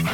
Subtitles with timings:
[0.00, 0.06] So,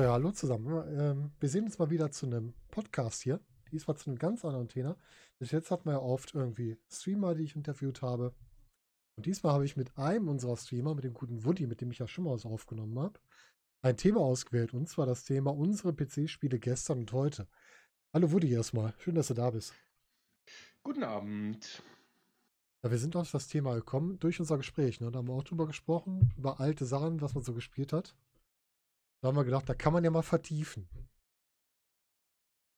[0.00, 0.84] hallo zusammen.
[0.98, 3.40] Ähm, wir sehen uns mal wieder zu einem Podcast hier.
[3.70, 4.96] Diesmal zu einem ganz anderen Thema.
[5.38, 8.34] Bis jetzt hatten wir ja oft irgendwie Streamer, die ich interviewt habe.
[9.16, 11.98] Und diesmal habe ich mit einem unserer Streamer, mit dem guten Woody, mit dem ich
[11.98, 13.20] ja schon mal so aufgenommen habe,
[13.82, 14.72] ein Thema ausgewählt.
[14.72, 17.46] Und zwar das Thema unsere PC-Spiele gestern und heute.
[18.12, 18.94] Hallo Woody erstmal.
[18.98, 19.74] Schön, dass du da bist.
[20.82, 21.82] Guten Abend.
[22.82, 25.00] Ja, wir sind auf das Thema gekommen durch unser Gespräch.
[25.00, 25.10] Ne?
[25.10, 28.16] Da haben wir auch drüber gesprochen, über alte Sachen, was man so gespielt hat.
[29.20, 30.88] Da haben wir gedacht, da kann man ja mal vertiefen.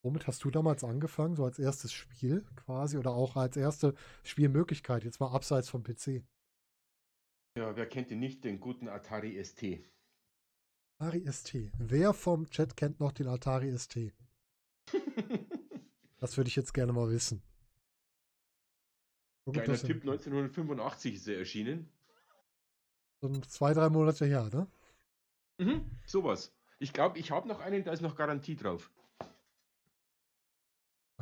[0.04, 5.02] Womit hast du damals angefangen, so als erstes Spiel quasi oder auch als erste Spielmöglichkeit,
[5.02, 6.22] jetzt mal abseits vom PC?
[7.56, 9.82] Ja, wer kennt ihn nicht, den guten Atari ST?
[10.98, 11.72] Atari ST.
[11.78, 14.12] Wer vom Chat kennt noch den Atari ST?
[16.18, 17.42] Das würde ich jetzt gerne mal wissen.
[19.45, 19.88] Das denn?
[19.88, 21.90] Tipp, 1985 ist er erschienen.
[23.20, 24.66] So zwei, drei Monate her, ne?
[25.59, 26.54] Mhm, sowas.
[26.79, 28.90] Ich glaube, ich habe noch einen, da ist noch Garantie drauf.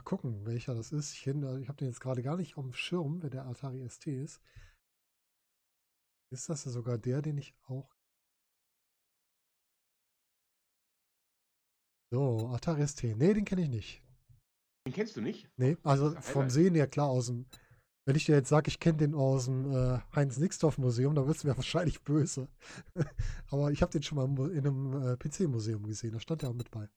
[0.03, 1.13] Mal gucken, welcher das ist.
[1.13, 4.09] Ich, ich habe den jetzt gerade gar nicht auf dem Schirm, wer der Atari ST
[4.09, 4.41] ist.
[6.33, 7.89] Ist das ja sogar der, den ich auch.
[12.11, 13.05] So, Atari ST.
[13.17, 14.03] Nee, den kenne ich nicht.
[14.89, 15.49] Den kennst du nicht?
[15.57, 16.51] Nee, also vom.
[16.51, 17.47] Sehen her klar aus dem.
[18.05, 21.49] Wenn ich dir jetzt sage, ich kenne den aus dem äh, Heinz-Nixdorf-Museum, dann wirst du
[21.49, 22.49] mir wahrscheinlich böse.
[23.51, 26.13] Aber ich habe den schon mal in einem äh, PC-Museum gesehen.
[26.13, 26.89] Da stand er auch mit bei.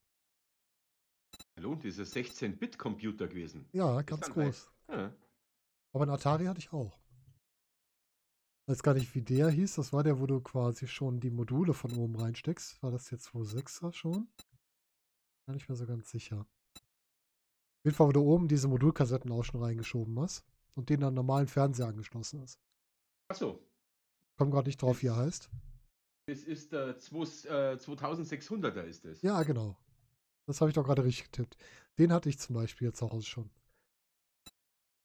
[1.57, 3.65] Hallo, dieser 16-Bit-Computer gewesen.
[3.71, 4.69] Ja, ganz groß.
[4.89, 5.13] Ja.
[5.93, 6.99] Aber einen Atari hatte ich auch.
[8.67, 9.75] Weiß gar nicht, wie der hieß.
[9.75, 12.81] Das war der, wo du quasi schon die Module von oben reinsteckst.
[12.83, 14.27] War das jetzt 2.6er schon?
[15.47, 16.39] Gar nicht mehr so ganz sicher.
[16.41, 21.13] Auf jeden Fall, wo du oben diese Modulkassetten auch schon reingeschoben hast und den an
[21.13, 22.59] normalen Fernseher angeschlossen hast.
[23.29, 23.59] Achso,
[24.37, 25.49] Komm gerade nicht drauf, wie er heißt.
[26.27, 27.17] das ist der 2,
[27.47, 29.21] äh, 2600er ist es.
[29.21, 29.77] Ja, genau.
[30.47, 31.57] Das habe ich doch gerade richtig getippt.
[31.97, 33.49] Den hatte ich zum Beispiel jetzt zu Hause schon.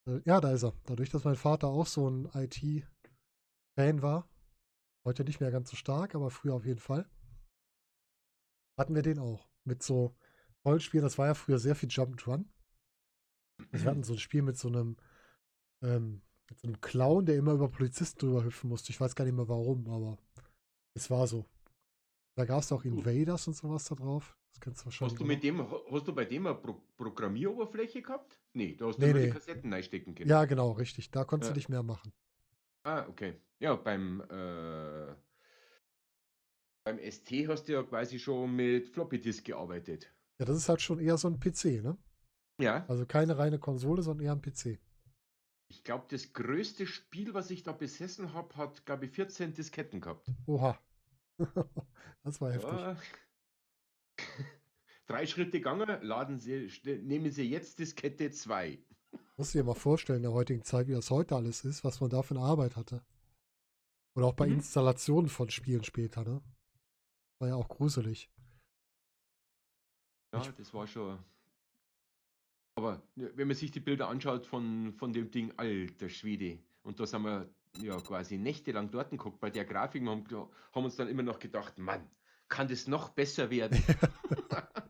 [0.06, 0.75] Äh, Ja, da ist er.
[0.84, 4.28] Dadurch, dass mein Vater auch so ein IT-Fan war,
[5.05, 7.09] heute nicht mehr ganz so stark, aber früher auf jeden Fall,
[8.78, 9.49] hatten wir den auch.
[9.65, 10.17] Mit so
[10.65, 12.51] Rollenspielen, das war ja früher sehr viel Jump Run.
[13.72, 14.97] Also wir hatten so ein Spiel mit so einem,
[15.83, 18.91] ähm, mit so einem Clown, der immer über Polizisten drüber hüpfen musste.
[18.91, 20.19] Ich weiß gar nicht mehr warum, aber
[20.95, 21.47] es war so.
[22.37, 24.40] Da gab es auch Invaders und sowas da drauf.
[24.53, 25.12] Das kennst du wahrscheinlich.
[25.12, 28.38] Hast du auch mit dem, hast du bei dem eine Pro Programmieroberfläche gehabt?
[28.53, 29.27] Nee, da hast du Nee, nur nee.
[29.28, 30.28] die Kassetten reinstecken können.
[30.31, 31.11] Ja, genau, richtig.
[31.11, 31.55] Da konntest Ja.
[31.55, 32.12] du nicht mehr machen.
[32.84, 33.34] Ah, okay.
[33.59, 35.15] Ja, beim, äh,
[36.84, 40.12] beim ST hast du ja quasi schon mit Floppy Disk gearbeitet.
[40.39, 41.97] Ja, das ist halt schon eher so ein PC, ne?
[42.59, 44.78] Ja, Also keine reine Konsole, sondern eher ein PC.
[45.69, 50.00] ich glaube, das größte Spiel, was ich da besessen habe, hat, glaube ich, 14 Disketten
[50.00, 50.34] gehabt.
[50.47, 50.78] Oha.
[52.25, 52.71] das war heftig.
[52.78, 52.97] Ja.
[55.10, 56.71] Drei Schritte gegangen, laden Sie,
[57.03, 58.78] nehmen Sie jetzt Diskette 2.
[59.37, 62.00] Musst du dir mal vorstellen, in der heutigen Zeit, wie das heute alles ist, was
[62.00, 63.03] man da für eine Arbeit hatte.
[64.15, 64.53] Oder auch bei Mhm.
[64.54, 66.41] Installationen von Spielen später, ne?
[67.41, 68.31] War ja auch gruselig.
[70.32, 71.19] Ja, Ich- das war schon.
[72.77, 77.06] Aber wenn man sich die Bilder anschaut von, von dem Ding, alter Schwede, und da
[77.06, 81.09] sind wir ja quasi nächtelang dort geguckt bei der Grafik und haben, haben uns dann
[81.09, 82.09] immer noch gedacht, Mann,
[82.50, 83.83] kann das noch besser werden?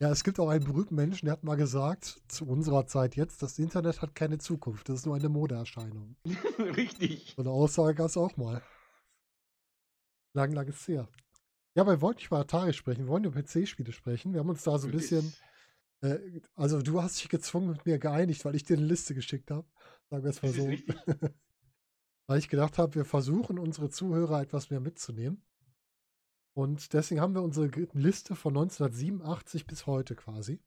[0.00, 3.42] Ja, es gibt auch einen berühmten Menschen, der hat mal gesagt, zu unserer Zeit jetzt,
[3.42, 6.14] das Internet hat keine Zukunft, das ist nur eine Modeerscheinung.
[6.58, 7.34] Richtig.
[7.36, 8.62] So eine Aussage gab es auch mal.
[10.34, 11.08] Lang, lang ist her.
[11.74, 14.32] Ja, aber wir wollten nicht über Atari sprechen, wir wollen über PC-Spiele sprechen.
[14.32, 15.34] Wir haben uns da so ein bisschen,
[16.00, 19.50] äh, also du hast dich gezwungen mit mir geeinigt, weil ich dir eine Liste geschickt
[19.50, 19.66] habe.
[20.10, 20.68] Sagen wir es mal so.
[22.28, 25.42] Weil ich gedacht habe, wir versuchen unsere Zuhörer etwas mehr mitzunehmen.
[26.58, 30.58] Und deswegen haben wir unsere Liste von 1987 bis heute quasi.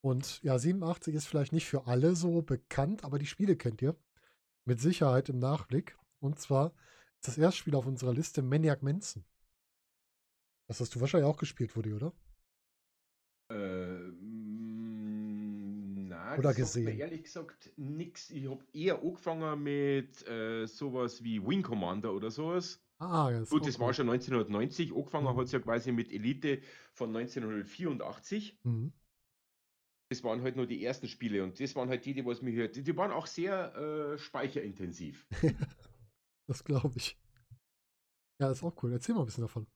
[0.00, 3.94] Und ja, 87 ist vielleicht nicht für alle so bekannt, aber die Spiele kennt ihr.
[4.64, 5.98] Mit Sicherheit im Nachblick.
[6.20, 6.72] Und zwar
[7.18, 9.26] ist das erste Spiel auf unserer Liste Maniac Manson.
[10.68, 12.14] Das hast du wahrscheinlich auch gespielt, Woody, oder?
[13.50, 15.42] Äh, mm,
[16.08, 16.98] na, Oder mir gesehen.
[16.98, 18.30] ehrlich gesagt nix.
[18.30, 22.81] Ich habe eher angefangen mit äh, sowas wie Wing Commander oder sowas.
[22.98, 24.92] Ah, ist Gut, das war schon 1990.
[24.94, 25.36] Angefangen Mhm.
[25.36, 26.62] hat es ja quasi mit Elite
[26.92, 28.58] von 1984.
[28.64, 28.92] Mhm.
[30.10, 32.52] Das waren halt nur die ersten Spiele und das waren halt die, die was mir
[32.52, 32.76] hört.
[32.76, 35.26] Die, die waren auch sehr äh, speicherintensiv.
[36.48, 37.16] Das glaube ich.
[38.40, 38.92] Ja, ist auch cool.
[38.92, 39.66] Erzähl mal ein bisschen davon.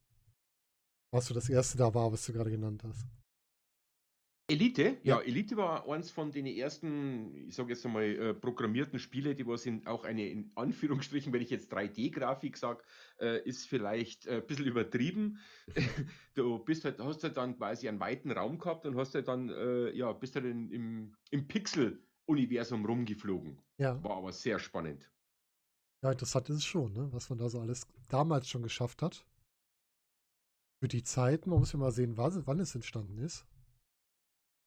[1.12, 3.06] Was so das erste da war, was du gerade genannt hast.
[4.48, 4.98] Elite?
[5.02, 5.22] Ja, Ja.
[5.22, 9.66] Elite war eins von den ersten, ich sage jetzt einmal, äh, programmierten Spiele, die was
[9.66, 12.84] in auch eine, in Anführungsstrichen, wenn ich jetzt 3D-Grafik sage,
[13.19, 15.38] äh, ist vielleicht äh, ein bisschen übertrieben.
[16.34, 19.48] du bist halt, hast halt dann quasi einen weiten Raum gehabt und hast halt dann,
[19.48, 23.58] äh, ja, bist halt in, im, im Pixel-Universum rumgeflogen.
[23.78, 24.02] Ja.
[24.04, 25.10] War aber sehr spannend.
[26.04, 27.12] Ja, interessant ist es schon, ne?
[27.12, 29.26] was man da so alles damals schon geschafft hat.
[30.78, 33.44] Für die Zeiten, man muss ja mal sehen, was, wann es entstanden ist.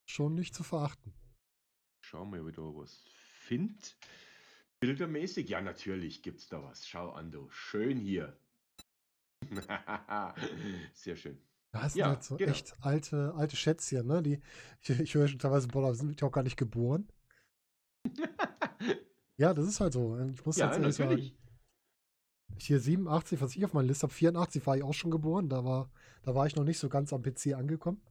[0.10, 1.14] Schon nicht zu verachten.
[2.04, 3.06] Schauen wir, ob ich da was
[3.42, 3.78] finde.
[4.80, 5.48] Bildermäßig?
[5.50, 6.88] Ja, natürlich gibt es da was.
[6.88, 7.48] Schau an, du.
[7.52, 8.36] Schön hier.
[10.94, 11.40] Sehr schön.
[11.72, 12.52] Das sind Ja, halt so genau.
[12.52, 14.24] echt alte, alte Schätzchen, ne?
[14.24, 14.42] Die,
[14.82, 17.08] ich, ich höre schon teilweise, boah, da sind die auch gar nicht geboren.
[19.38, 20.20] Ja, das ist halt so.
[20.34, 21.28] Ich muss ja, tatsächlich natürlich.
[21.30, 25.48] sagen, hier 87, was ich auf meiner Liste habe, 84 war ich auch schon geboren.
[25.48, 25.90] Da war,
[26.24, 28.02] da war ich noch nicht so ganz am PC angekommen.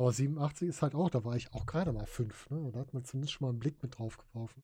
[0.00, 2.72] Aber 87 ist halt auch, da war ich auch gerade mal fünf, ne?
[2.72, 4.62] Da hat man zumindest schon mal einen Blick mit drauf geworfen.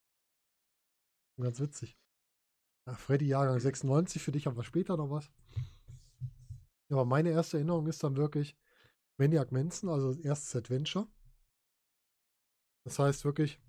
[1.38, 1.98] Ganz witzig.
[2.88, 5.30] Ja, Freddy Jahrgang 96, für dich haben wir später noch was.
[6.90, 8.56] Aber meine erste Erinnerung ist dann wirklich
[9.18, 11.06] Maniac Manson, also erstes Adventure.
[12.86, 13.60] Das heißt wirklich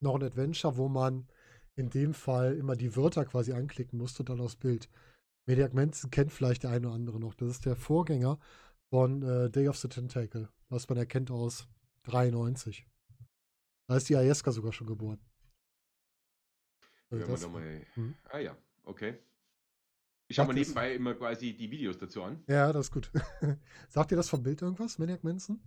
[0.00, 1.28] noch ein Adventure, wo man
[1.74, 4.88] in dem Fall immer die Wörter quasi anklicken musste, dann aufs Bild.
[5.46, 7.34] Maniac Manson kennt vielleicht der eine oder andere noch.
[7.34, 8.38] Das ist der Vorgänger
[8.92, 11.66] von äh, Day of the Tentacle, was man erkennt aus
[12.02, 12.86] 93.
[13.86, 15.18] Da ist die Ayeska sogar schon geboren.
[17.08, 17.86] Also das, da mal.
[17.96, 18.14] Mhm.
[18.24, 18.54] Ah ja,
[18.84, 19.18] okay.
[20.28, 22.44] Ich schaue mir nebenbei immer quasi die Videos dazu an.
[22.46, 23.10] ja, das ist gut.
[23.88, 25.58] Sagt dir das vom Bild irgendwas, Maniac Manson?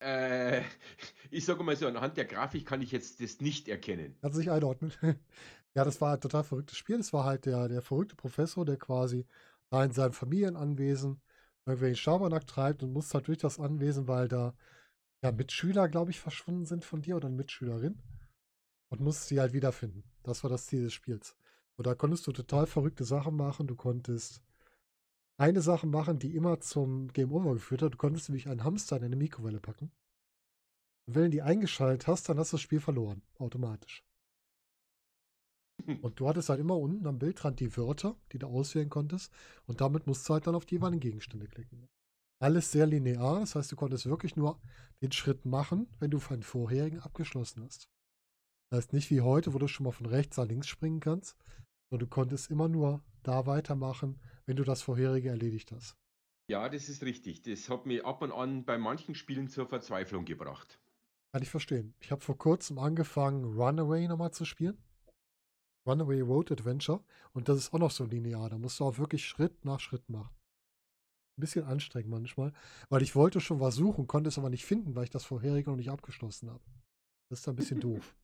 [0.00, 0.60] Äh,
[1.30, 4.18] ich sage mal so, anhand der Grafik kann ich jetzt das nicht erkennen.
[4.20, 4.92] Du nicht einordnen.
[5.74, 6.98] ja, das war ein total verrücktes Spiel.
[6.98, 9.24] Das war halt der, der verrückte Professor, der quasi
[9.70, 11.20] da in seinem Familienanwesen
[11.66, 14.54] irgendwelchen Schabernack treibt und muss halt durch das Anwesen, weil da
[15.22, 18.02] ja, Mitschüler, glaube ich, verschwunden sind von dir oder eine Mitschülerin
[18.88, 20.04] und musst sie halt wiederfinden.
[20.22, 21.36] Das war das Ziel des Spiels.
[21.76, 23.66] Und da konntest du total verrückte Sachen machen.
[23.66, 24.42] Du konntest
[25.38, 27.94] eine Sache machen, die immer zum Game Over geführt hat.
[27.94, 29.90] Du konntest nämlich einen Hamster in eine Mikrowelle packen.
[31.06, 33.22] Und wenn du die eingeschaltet hast, dann hast du das Spiel verloren.
[33.38, 34.04] Automatisch.
[36.02, 39.32] Und du hattest halt immer unten am Bildrand die Wörter, die du auswählen konntest.
[39.66, 41.88] Und damit musst du halt dann auf die jeweiligen Gegenstände klicken.
[42.42, 43.40] Alles sehr linear.
[43.40, 44.60] Das heißt, du konntest wirklich nur
[45.02, 47.90] den Schritt machen, wenn du einen vorherigen abgeschlossen hast.
[48.70, 51.36] Das heißt nicht wie heute, wo du schon mal von rechts nach links springen kannst,
[51.90, 55.96] sondern du konntest immer nur da weitermachen, wenn du das vorherige erledigt hast.
[56.48, 57.42] Ja, das ist richtig.
[57.42, 60.80] Das hat mich ab und an bei manchen Spielen zur Verzweiflung gebracht.
[61.32, 61.94] Kann ich verstehen.
[62.00, 64.76] Ich habe vor kurzem angefangen, Runaway nochmal zu spielen.
[65.86, 67.02] Runaway Road Adventure.
[67.32, 68.50] Und das ist auch noch so linear.
[68.50, 70.34] Da musst du auch wirklich Schritt nach Schritt machen.
[71.36, 72.52] Ein bisschen anstrengend manchmal,
[72.90, 75.70] weil ich wollte schon was suchen, konnte es aber nicht finden, weil ich das vorherige
[75.70, 76.62] noch nicht abgeschlossen habe.
[77.30, 78.14] Das ist ein bisschen doof.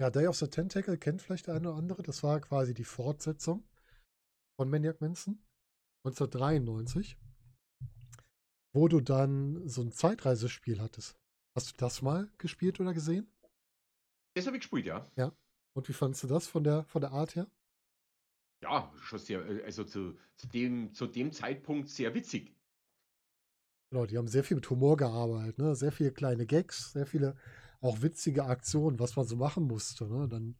[0.00, 2.02] Ja, Day of the Tentacle kennt vielleicht der eine oder andere.
[2.02, 3.62] Das war quasi die Fortsetzung
[4.58, 5.38] von Maniac Manson
[6.04, 7.16] 1993,
[8.74, 11.16] wo du dann so ein Zeitreisespiel hattest.
[11.56, 13.33] Hast du das mal gespielt oder gesehen?
[14.34, 15.10] Das habe ich gespielt, ja.
[15.74, 17.48] Und wie fandest du das von der, von der Art her?
[18.62, 22.54] Ja, schon sehr, äh, also zu, zu, dem, zu dem Zeitpunkt sehr witzig.
[23.90, 25.76] Genau, die haben sehr viel mit Humor gearbeitet, ne?
[25.76, 27.36] Sehr viele kleine Gags, sehr viele
[27.80, 30.06] auch witzige Aktionen, was man so machen musste.
[30.06, 30.26] Ne?
[30.28, 30.56] Dann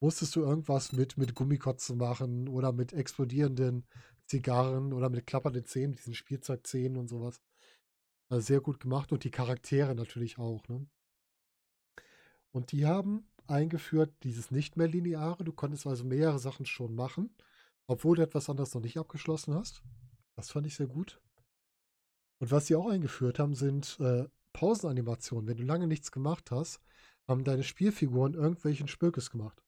[0.00, 3.86] musstest du irgendwas mit, mit Gummikotzen machen oder mit explodierenden
[4.26, 7.40] Zigarren oder mit klappernden Zähnen, diesen Spielzeugzähnen und sowas.
[8.30, 10.68] Also sehr gut gemacht und die Charaktere natürlich auch.
[10.68, 10.86] Ne?
[12.58, 15.44] Und die haben eingeführt dieses nicht mehr lineare.
[15.44, 17.30] Du konntest also mehrere Sachen schon machen,
[17.86, 19.84] obwohl du etwas anderes noch nicht abgeschlossen hast.
[20.34, 21.20] Das fand ich sehr gut.
[22.40, 25.46] Und was sie auch eingeführt haben, sind äh, Pausenanimationen.
[25.46, 26.80] Wenn du lange nichts gemacht hast,
[27.28, 29.62] haben deine Spielfiguren irgendwelchen Spökes gemacht.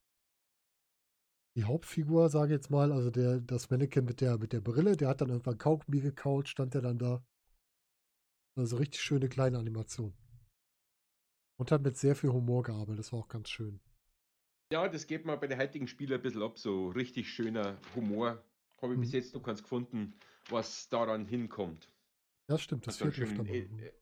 [1.55, 4.97] Die Hauptfigur, sage ich jetzt mal, also der, das Mannequin mit der, mit der Brille,
[4.97, 7.23] der hat dann irgendwann Kaugummi gekaut, stand der dann da.
[8.57, 10.13] Also richtig schöne kleine Animation.
[11.61, 13.81] Und hat mit sehr viel Humor gearbeitet, das war auch ganz schön.
[14.73, 16.59] Ja, das geht mir bei den heutigen Spielen ein bisschen ab.
[16.59, 18.43] So richtig schöner Humor.
[18.81, 19.03] Habe ich Mhm.
[19.03, 20.15] bis jetzt noch keins gefunden,
[20.49, 21.91] was daran hinkommt.
[22.49, 23.57] Das stimmt, das Also ein, fehlt öfter mal.
[23.57, 23.93] äh, äh,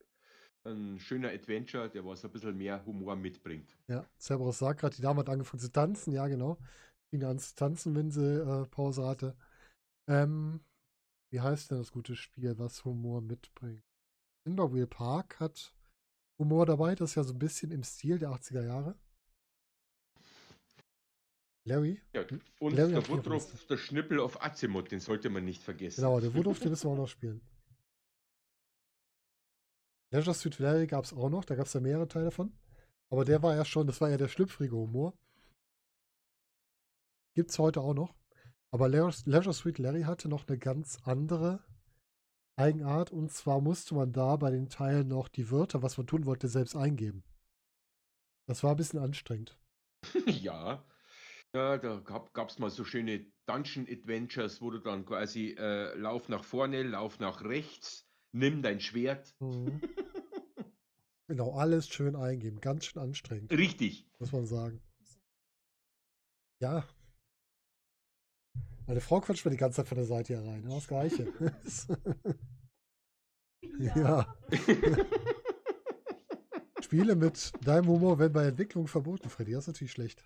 [0.65, 3.77] ein schöner Adventure, der was ein bisschen mehr Humor mitbringt.
[3.89, 6.13] Ja, Cerberus sagt gerade, die Dame hat angefangen zu tanzen.
[6.13, 6.59] Ja, genau.
[7.11, 9.37] Fing an zu tanzen, wenn sie äh, Pause hatte.
[10.09, 10.61] Ähm,
[11.31, 13.85] wie heißt denn das gute Spiel, was Humor mitbringt?
[14.45, 15.75] Timberwheel Park hat
[16.39, 16.95] Humor dabei.
[16.95, 18.97] Das ist ja so ein bisschen im Stil der 80er Jahre.
[21.65, 22.01] Larry?
[22.15, 22.25] Ja,
[22.61, 26.01] und Larry der Woodruff, der Schnippel auf Azimuth, den sollte man nicht vergessen.
[26.01, 27.41] Genau, der Woodruff, den müssen wir auch noch spielen.
[30.11, 32.53] Leisure Suit Larry gab es auch noch, da gab es ja mehrere Teile von.
[33.11, 35.15] Aber der war ja schon, das war ja der schlüpfrige Humor.
[37.35, 38.15] Gibt es heute auch noch.
[38.71, 41.63] Aber Leisure Leisure Suit Larry hatte noch eine ganz andere
[42.59, 43.11] Eigenart.
[43.11, 46.49] Und zwar musste man da bei den Teilen noch die Wörter, was man tun wollte,
[46.49, 47.23] selbst eingeben.
[48.47, 49.59] Das war ein bisschen anstrengend.
[50.27, 50.85] ja.
[51.55, 56.29] Ja, da gab es mal so schöne Dungeon Adventures, wo du dann quasi äh, lauf
[56.29, 59.35] nach vorne, lauf nach rechts, nimm dein Schwert.
[59.41, 59.81] Mhm.
[61.31, 62.59] Genau, alles schön eingeben.
[62.63, 64.07] Ganz schön anstrengend, Richtig.
[64.19, 64.81] muss man sagen.
[66.59, 66.89] Ja.
[68.89, 70.63] Meine Frau quatscht mir die ganze Zeit von der Seite hier rein.
[70.63, 71.31] Ja, Das Gleiche.
[73.81, 74.35] ja.
[76.83, 79.53] Spiele mit deinem Humor werden bei Entwicklung verboten, Freddy.
[79.53, 80.25] Das ist natürlich schlecht.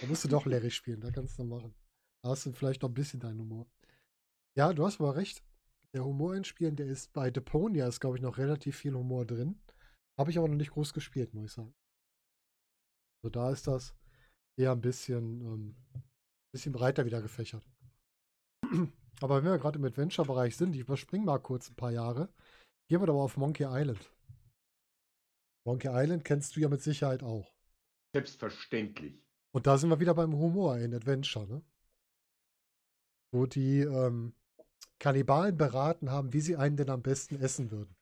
[0.00, 1.00] Da musst du doch Larry spielen.
[1.00, 1.74] Da kannst du machen.
[2.22, 3.66] Da hast du vielleicht noch ein bisschen deinen Humor.
[4.56, 5.42] Ja, du hast aber recht.
[5.92, 9.26] Der Humor in Spielen, der ist bei Deponia ist, glaube ich, noch relativ viel Humor
[9.26, 9.60] drin.
[10.16, 11.74] Habe ich aber noch nicht groß gespielt, muss ich sagen.
[13.24, 13.96] Also da ist das
[14.56, 15.76] eher ein bisschen, ähm,
[16.52, 17.68] bisschen breiter wieder gefächert.
[19.20, 22.28] aber wenn wir gerade im Adventure-Bereich sind, ich überspringe mal kurz ein paar Jahre.
[22.88, 24.10] Gehen wir doch mal auf Monkey Island.
[25.66, 27.54] Monkey Island kennst du ja mit Sicherheit auch.
[28.14, 29.22] Selbstverständlich.
[29.52, 31.62] Und da sind wir wieder beim Humor in Adventure, ne?
[33.32, 34.34] Wo die ähm,
[34.98, 37.94] Kannibalen beraten haben, wie sie einen denn am besten essen würden.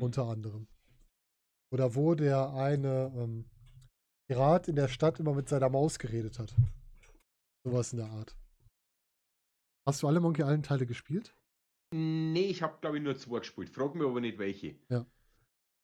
[0.00, 0.66] Unter anderem.
[1.70, 3.44] Oder wo der eine ähm,
[4.28, 6.54] Pirat in der Stadt immer mit seiner Maus geredet hat.
[7.64, 8.37] Sowas in der Art.
[9.88, 11.34] Hast du alle Monkey Island Teile gespielt?
[11.94, 13.70] Nee, ich habe glaube ich nur zwei gespielt.
[13.70, 14.74] Frag mich aber nicht welche.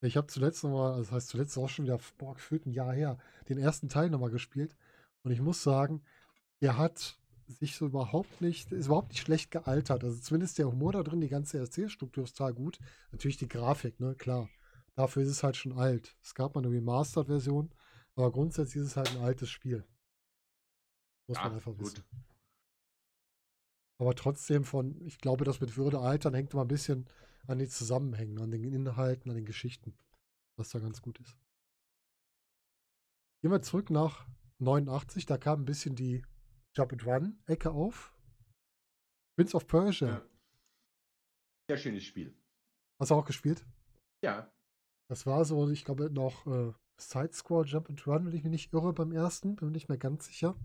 [0.02, 2.92] Ich habe zuletzt nochmal, also das heißt zuletzt auch schon wieder, boah, gefühlt ein Jahr
[2.92, 3.16] her,
[3.48, 4.76] den ersten Teil nochmal gespielt.
[5.22, 6.02] Und ich muss sagen,
[6.60, 10.04] der hat sich so überhaupt nicht, ist überhaupt nicht schlecht gealtert.
[10.04, 12.80] Also zumindest der Humor da drin, die ganze Erzählstruktur ist total gut.
[13.10, 14.50] Natürlich die Grafik, ne, klar.
[14.96, 16.14] Dafür ist es halt schon alt.
[16.20, 17.72] Es gab mal eine Remastered-Version,
[18.16, 19.82] aber grundsätzlich ist es halt ein altes Spiel.
[21.26, 21.80] Muss man Ja, einfach gut.
[21.80, 22.04] wissen.
[23.98, 27.08] Aber trotzdem von, ich glaube, das mit Würde altern hängt immer ein bisschen
[27.46, 29.96] an den Zusammenhängen, an den Inhalten, an den Geschichten,
[30.56, 31.36] was da ganz gut ist.
[33.42, 34.26] Gehen wir zurück nach
[34.58, 36.22] 89, da kam ein bisschen die
[36.76, 38.12] Jump and Run Ecke auf.
[39.36, 40.28] Prince of Persia, Ja.
[41.68, 42.36] Sehr schönes Spiel.
[43.00, 43.66] hast du auch gespielt?
[44.22, 44.50] Ja.
[45.08, 48.72] Das war so, ich glaube, noch äh, Side-Scroll Jump and Run, wenn ich mich nicht
[48.72, 50.56] irre beim ersten, bin mir nicht mehr ganz sicher.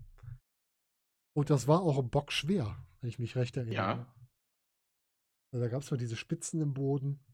[1.32, 3.74] Und das war auch im Bock schwer, wenn ich mich recht erinnere.
[3.74, 4.14] Ja.
[5.52, 7.24] Also da gab es mal diese Spitzen im Boden.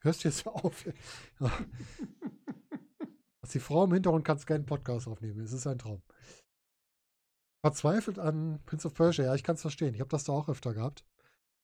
[0.00, 0.86] Hörst du jetzt auf?
[1.40, 1.50] Ja.
[3.52, 5.40] Die Frau im Hintergrund kannst keinen Podcast aufnehmen.
[5.40, 6.02] Es ist ein Traum.
[7.64, 9.94] Verzweifelt an Prince of Persia, ja, ich kann es verstehen.
[9.94, 11.06] Ich habe das da auch öfter gehabt,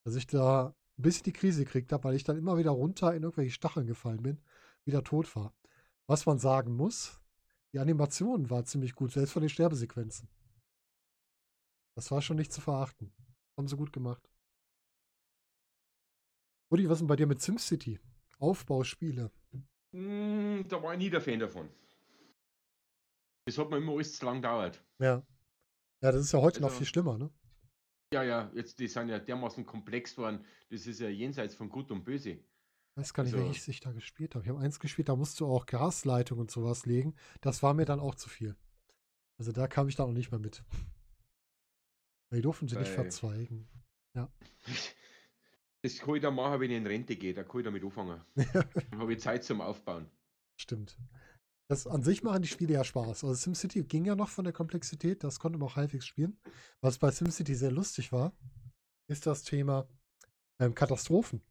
[0.04, 3.14] dass ich da ein bisschen die Krise gekriegt habe, weil ich dann immer wieder runter
[3.14, 4.40] in irgendwelche Stacheln gefallen bin,
[4.84, 5.52] wieder tot war.
[6.06, 7.20] Was man sagen muss,
[7.72, 10.28] die Animation war ziemlich gut, selbst von den Sterbesequenzen.
[11.96, 13.12] Das war schon nicht zu verachten.
[13.58, 14.28] Haben sie gut gemacht.
[16.70, 18.00] Rudi, was ist denn bei dir mit SimCity?
[18.38, 19.30] Aufbauspiele.
[19.94, 21.68] Mm, da war ich nie der Fan davon.
[23.46, 24.82] Das hat mir immer alles zu lang gedauert.
[24.98, 25.22] Ja.
[26.02, 27.30] Ja, das ist ja heute noch Also- viel schlimmer, ne?
[28.14, 30.44] Ja, ja, jetzt die sind ja dermaßen komplex worden.
[30.70, 32.44] Das ist ja jenseits von Gut und Böse.
[32.94, 34.44] Ich weiß gar nicht, Also- welches ich da gespielt habe.
[34.44, 37.14] Ich habe eins gespielt, da musst du auch Gasleitung und sowas legen.
[37.40, 38.54] Das war mir dann auch zu viel.
[39.38, 40.62] Also da kam ich dann auch nicht mehr mit.
[42.30, 43.68] Weil die durften sie nicht verzweigen.
[45.84, 47.34] Das kann ich dann machen, wenn ich in Rente gehe.
[47.34, 48.20] Da kann ich damit anfangen.
[48.37, 50.08] Dann habe ich Zeit zum Aufbauen.
[50.56, 50.96] Stimmt.
[51.68, 53.25] Das an sich machen die Spiele ja Spaß.
[53.25, 56.38] Also SimCity ging ja noch von der Komplexität, das konnte man auch halbwegs spielen.
[56.82, 58.32] Was bei SimCity sehr lustig war,
[59.08, 59.88] ist das Thema
[60.61, 61.42] ähm, Katastrophen.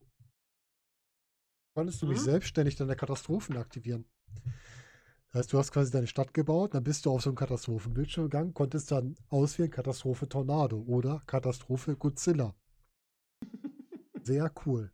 [1.74, 2.24] Konntest du mich Mhm.
[2.24, 4.04] selbstständig deine Katastrophen aktivieren.
[5.30, 8.24] Das heißt, du hast quasi deine Stadt gebaut, dann bist du auf so einen Katastrophenbildschirm
[8.24, 12.54] gegangen, konntest dann auswählen Katastrophe Tornado oder Katastrophe Godzilla.
[14.22, 14.92] Sehr cool.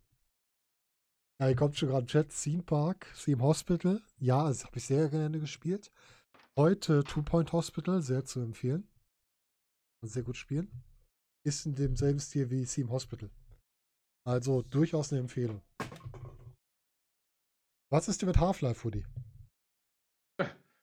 [1.41, 4.01] Ja, hier kommt schon gerade im Chat, Theme Park, Theme Hospital.
[4.17, 5.89] Ja, das habe ich sehr gerne gespielt.
[6.57, 8.89] Heute Two Point Hospital, sehr zu empfehlen.
[10.05, 10.69] Sehr gut spielen.
[11.45, 13.29] Ist in demselben Stil wie Theme Hospital.
[14.27, 15.61] Also durchaus eine Empfehlung.
[17.91, 19.05] Was ist denn mit Half-Life, Woody?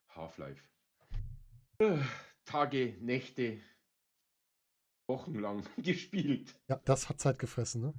[0.09, 0.63] Half-Life.
[1.79, 1.99] Äh,
[2.47, 3.61] Tage, Nächte,
[5.09, 6.55] wochenlang gespielt.
[6.69, 7.95] Ja, das hat Zeit gefressen, ne?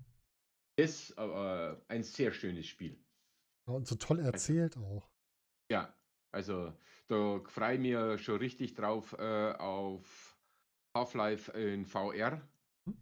[0.79, 2.97] Ist aber ein sehr schönes Spiel.
[3.67, 5.07] Ja, und so toll erzählt auch.
[5.71, 5.93] Ja,
[6.31, 6.73] also
[7.07, 10.37] Da freue ich mich schon richtig drauf äh, auf
[10.95, 12.41] Half-Life in VR.
[12.85, 12.97] Hm?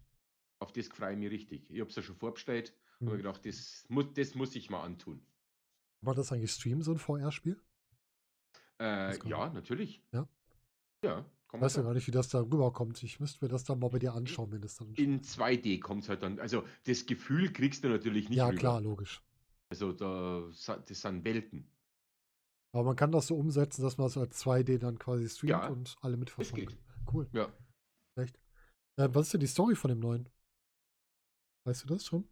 [0.59, 1.71] Auf das freue ich mich richtig.
[1.71, 3.07] Ich habe es ja schon vorbestellt Hm.
[3.07, 5.25] habe gedacht, das muss, das muss ich mal antun.
[6.05, 7.59] War das eigentlich streamen, so ein VR-Spiel?
[8.79, 10.01] Äh, ja, natürlich.
[10.11, 10.27] Ja?
[11.03, 13.01] Ja, Ich weiß ja gar nicht, wie das da rüberkommt.
[13.03, 14.93] Ich müsste mir das dann mal bei dir anschauen, wenn das dann.
[14.95, 16.39] In 2D kommt es halt dann.
[16.39, 18.57] Also das Gefühl kriegst du natürlich nicht Ja, rüber.
[18.59, 19.21] klar, logisch.
[19.69, 21.69] Also da, das sind Welten.
[22.73, 25.67] Aber man kann das so umsetzen, dass man es als 2D dann quasi streamt Ja,
[25.67, 26.77] und alle kann.
[27.11, 27.27] Cool.
[27.33, 27.47] Ja.
[28.17, 28.37] Echt.
[28.97, 30.27] Äh, was ist denn die Story von dem neuen?
[31.65, 32.27] Weißt du das schon?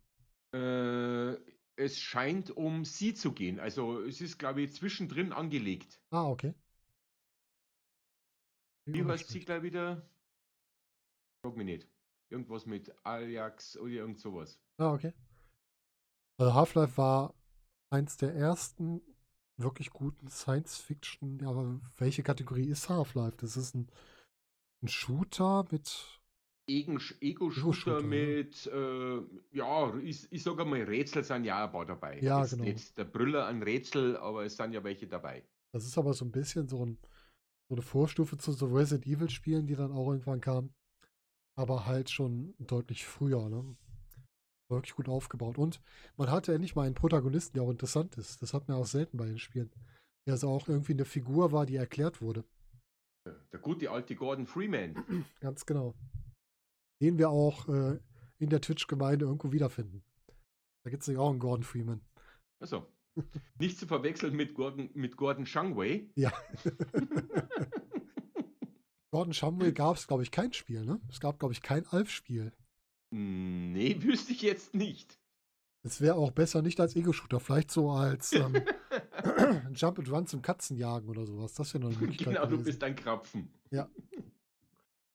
[0.53, 1.33] Äh,
[1.75, 3.59] es scheint um sie zu gehen.
[3.59, 5.99] Also es ist, glaube ich, zwischendrin angelegt.
[6.11, 6.53] Ah, okay.
[8.85, 10.07] Wie heißt sie gleich wieder?
[11.41, 11.87] Frag mich nicht.
[12.29, 14.59] Irgendwas mit Ajax oder irgend sowas.
[14.77, 15.13] Ah, okay.
[16.37, 17.33] Also Half-Life war
[17.89, 19.01] eins der ersten
[19.57, 21.39] wirklich guten Science-Fiction.
[21.39, 23.37] Ja, aber welche Kategorie ist Half-Life?
[23.37, 23.89] Das ist ein,
[24.81, 26.19] ein Shooter mit.
[26.67, 32.19] Ego-Shooter, mit, äh, ja, ich, ich sage mal, Rätsel sind ja ein paar dabei.
[32.21, 32.63] Ja, Jetzt genau.
[32.63, 35.43] nicht der Brüller an Rätsel, aber es sind ja welche dabei.
[35.73, 36.97] Das ist aber so ein bisschen so, ein,
[37.67, 40.73] so eine Vorstufe zu so Resident Evil-Spielen, die dann auch irgendwann kamen.
[41.55, 43.75] Aber halt schon deutlich früher, ne?
[44.69, 45.57] Wirklich gut aufgebaut.
[45.57, 45.81] Und
[46.17, 48.41] man hatte endlich mal einen Protagonisten, der auch interessant ist.
[48.41, 49.69] Das hat man auch selten bei den Spielen.
[50.25, 52.45] Der also auch irgendwie eine Figur war, die erklärt wurde.
[53.51, 54.95] Der gute alte Gordon Freeman.
[55.41, 55.93] Ganz genau.
[57.03, 57.99] Den wir auch äh,
[58.37, 60.05] in der Twitch-Gemeinde irgendwo wiederfinden.
[60.83, 61.99] Da gibt es ja auch einen Gordon Freeman.
[62.61, 62.87] Also,
[63.59, 66.09] nicht zu verwechseln mit Gordon, mit Gordon Shangway.
[66.15, 66.31] Ja.
[69.11, 71.01] Gordon Shumway gab es, glaube ich, kein Spiel, ne?
[71.09, 72.53] Es gab, glaube ich, kein Alf-Spiel.
[73.11, 75.19] Nee, wüsste ich jetzt nicht.
[75.85, 78.55] Es wäre auch besser nicht als Ego-Shooter, vielleicht so als ähm,
[79.75, 81.53] Jump and Run zum Katzenjagen oder sowas.
[81.53, 82.65] Das wäre noch eine Möglichkeit genau, du gewesen.
[82.65, 83.49] bist ein Krapfen.
[83.69, 83.85] Du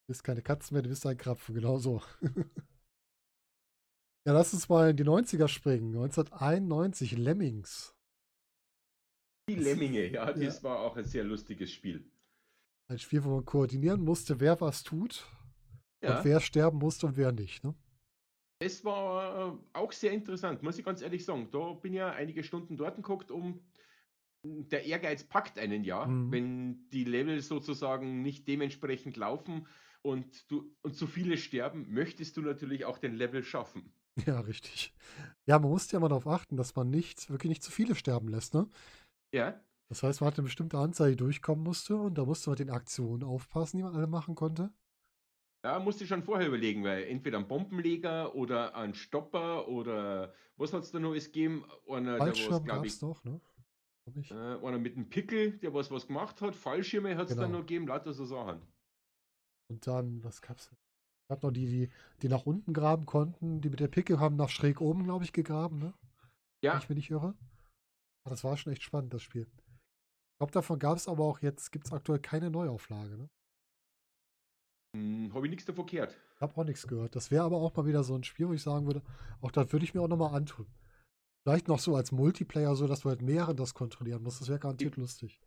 [0.09, 2.03] bist keine Katzen mehr, du bist ein Krapfen, genau so.
[4.27, 5.95] ja, lass uns mal in die 90er springen.
[5.95, 7.95] 1991, Lemmings.
[9.49, 10.63] Die Lemminge, ja, das ja.
[10.63, 12.11] war auch ein sehr lustiges Spiel.
[12.91, 15.27] Ein Spiel, wo man koordinieren musste, wer was tut
[16.03, 17.63] Ja, und wer sterben musste und wer nicht.
[17.63, 17.75] Ne?
[18.61, 21.49] das war äh, auch sehr interessant, muss ich ganz ehrlich sagen.
[21.53, 23.61] Da bin ja einige Stunden dort geguckt, um
[24.45, 26.33] der Ehrgeiz packt einen ja, Mhm.
[26.33, 29.67] wenn die Level sozusagen nicht dementsprechend laufen
[30.03, 33.93] und du und zu viele sterben, möchtest du natürlich auch den Level schaffen.
[34.27, 34.93] Ja, richtig.
[35.47, 38.29] Ja, man musste ja mal darauf achten, dass man nicht, wirklich nicht zu viele sterben
[38.29, 38.53] lässt.
[38.55, 38.69] Ne?
[39.33, 42.57] Ja, Das heißt, man hat eine bestimmte Anzahl, die durchkommen musste und da musste man
[42.57, 44.73] den Aktionen aufpassen, die man alle machen konnte.
[45.65, 50.73] Ja, musst du schon vorher überlegen, weil entweder ein Bombenleger oder ein Stopper oder was
[50.73, 51.65] hat es da noch alles gegeben?
[51.89, 53.41] Einer, Fallschirm gab ich, es noch, ne?
[54.17, 54.31] Ich.
[54.31, 56.55] äh, einer mit einem Pickel, der was was gemacht hat.
[56.55, 57.59] Fallschirme hat es dann Genau.
[57.59, 58.63] noch gegeben, lauter so Sachen.
[59.71, 60.71] Und dann, was gab's?
[61.31, 61.91] Gab noch die, die,
[62.23, 65.33] die nach unten graben konnten, die mit der Picke haben nach schräg oben, glaube ich,
[65.33, 65.95] gegraben, ne?
[66.71, 67.35] Wenn Ja, ich mich nicht irre.
[68.27, 69.47] Ah, Das war schon echt spannend, das Spiel.
[69.47, 73.31] Ich glaube, davon gab es aber auch jetzt, gibt es aktuell keine Neuauflage, ne?
[74.95, 76.19] hm, habe ich nichts davon gehört.
[76.37, 77.15] Ich habe auch nichts gehört.
[77.17, 79.03] Das wäre aber auch mal wieder so ein Spiel, wo ich sagen würde,
[79.43, 80.67] auch das würde ich mir auch nochmal antun.
[81.45, 84.41] Vielleicht noch so als Multiplayer, so dass du halt mehrere das kontrollieren musst.
[84.41, 85.41] Das wäre garantiert lustig.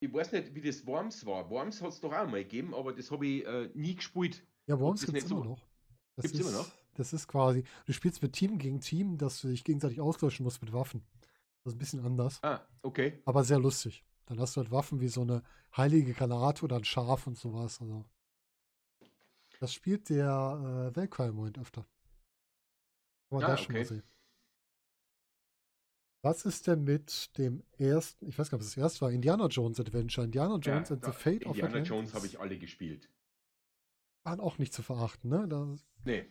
[0.00, 1.48] Ich weiß nicht, wie das Worms war.
[1.48, 4.44] Worms hat es doch auch mal gegeben, aber das habe ich äh, nie gespielt.
[4.66, 5.66] Ja, Worms das gibt es immer so- noch.
[6.16, 6.70] Das Gibt's ist, immer noch?
[6.94, 10.62] Das ist quasi, du spielst mit Team gegen Team, dass du dich gegenseitig auslöschen musst
[10.62, 11.04] mit Waffen.
[11.62, 13.20] Das ist ein bisschen anders, Ah, okay.
[13.26, 14.02] aber sehr lustig.
[14.26, 15.42] Dann hast du halt Waffen wie so eine
[15.76, 17.80] heilige Granate oder ein Schaf und sowas.
[17.80, 18.04] Also.
[19.60, 21.82] Das spielt der äh, Weltcry im Moment öfter.
[23.28, 23.88] Kann man Ah, da schon mal okay.
[23.88, 24.02] sehen.
[26.26, 29.46] Was ist denn mit dem ersten, ich weiß gar nicht, was das erste war, Indiana
[29.46, 31.84] Jones Adventure, Indiana Ja, Jones and da, the Fate of Indiana.
[31.84, 33.08] Jones habe ich alle gespielt.
[34.24, 35.46] Waren auch nicht zu verachten, ne?
[35.46, 36.26] Da, Nee,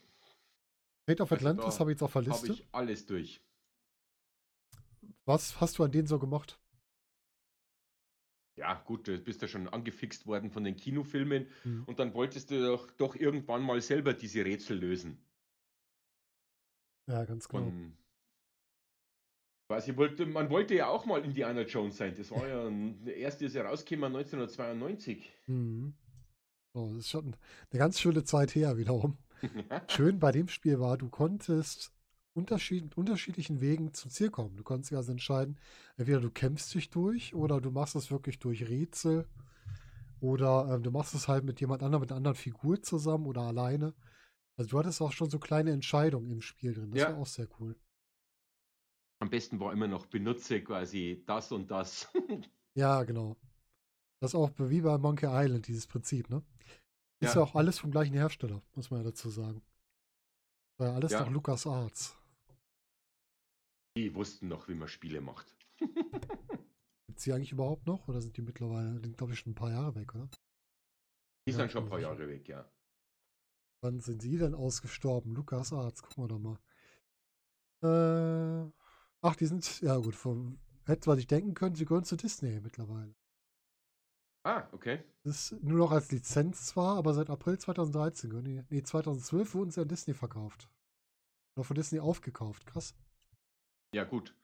[1.08, 2.52] Fate of Also Atlantis habe ich jetzt auf der habe Liste.
[2.52, 3.42] ich alles durch.
[5.24, 6.60] Was hast du an denen so gemacht?
[8.58, 11.86] Ja, gut, du bist ja schon angefixt worden von den Kinofilmen Hm.
[11.86, 15.18] und dann wolltest du doch, doch irgendwann mal selber diese Rätsel lösen.
[17.08, 17.64] Ja, ganz genau.
[17.66, 17.98] Von,
[19.68, 22.14] quasi wollte, man wollte ja auch mal Indiana Jones sein.
[22.18, 25.32] Das war ja ein, der erste ist ja rausgekommen 1992.
[25.48, 25.94] Mhm.
[26.74, 27.36] Oh, das ist schon
[27.72, 29.18] eine ganz schöne Zeit her wiederum.
[29.88, 31.92] Schön bei dem Spiel war, du konntest
[32.34, 34.58] unterschied unterschiedlichen Wegen zum Ziel kommen.
[34.58, 35.58] Du konntest also entscheiden,
[35.98, 39.26] entweder du kämpfst dich durch oder du machst es wirklich durch Rätsel
[40.20, 43.42] oder ähm, du machst es halt mit jemand anderem, mit einer anderen Figur zusammen oder
[43.42, 43.94] alleine.
[44.58, 46.92] Also du hattest auch schon so kleine Entscheidungen im Spiel drin.
[46.92, 47.10] Das Ja.
[47.12, 47.76] war auch sehr cool.
[49.26, 52.08] Am besten war immer noch benutze quasi das und das.
[52.78, 53.36] Ja, genau.
[54.20, 56.44] Das ist auch wie bei Monkey Island, dieses Prinzip, ne?
[57.22, 57.48] Ist ja, Ja.
[57.48, 59.64] auch alles vom gleichen Hersteller, muss man ja dazu sagen.
[60.78, 61.22] War ja alles Ja.
[61.22, 62.16] noch Lucas Arts.
[63.98, 65.48] Die wussten noch, wie man Spiele macht.
[65.80, 68.08] Gibt es die eigentlich überhaupt noch?
[68.08, 70.30] Oder sind die mittlerweile, die sind glaube ich schon ein paar Jahre weg, oder?
[71.48, 72.00] Die Ja, sind schon ein paar.
[72.00, 72.70] Jahre weg, ja.
[73.82, 75.34] Wann sind sie denn ausgestorben?
[75.34, 76.60] Lucas Arts, gucken wir doch mal.
[78.68, 78.72] Äh,
[79.26, 82.60] ach, die sind, ja gut, vom, hätte man sich denken können, sie gehören zu Disney
[82.62, 83.16] mittlerweile.
[84.44, 85.04] Ah, okay.
[85.24, 89.56] Das ist nur noch als Lizenz zwar, aber seit April 2013 gehören die, nee, 2012
[89.56, 90.70] wurden sie an Disney verkauft.
[91.56, 92.94] Oder von Disney aufgekauft, krass.
[93.94, 94.36] Ja, gut.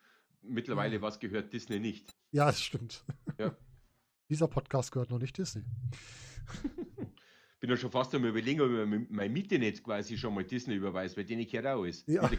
[0.42, 1.02] Mittlerweile Ja.
[1.04, 2.16] was gehört Disney nicht.
[2.32, 3.06] Ja, das stimmt.
[3.38, 3.56] Ja.
[4.30, 5.64] Dieser Podcast gehört noch nicht Disney.
[7.60, 10.44] Bin ja schon fast am überlegen, ob ich mir meine Miete nicht quasi schon mal
[10.44, 12.08] Disney überweist, weil denen gehört auch ist.
[12.08, 12.28] Ja.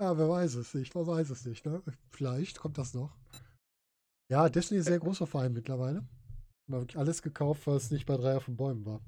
[0.00, 1.82] Ja, wer weiß es nicht, man weiß es nicht, ne?
[2.10, 3.16] Vielleicht kommt das noch.
[4.30, 5.98] Ja, Disney ist ein sehr großer Verein mittlerweile.
[6.00, 9.00] Haben wirklich alles gekauft, was nicht bei drei auf den Bäumen war.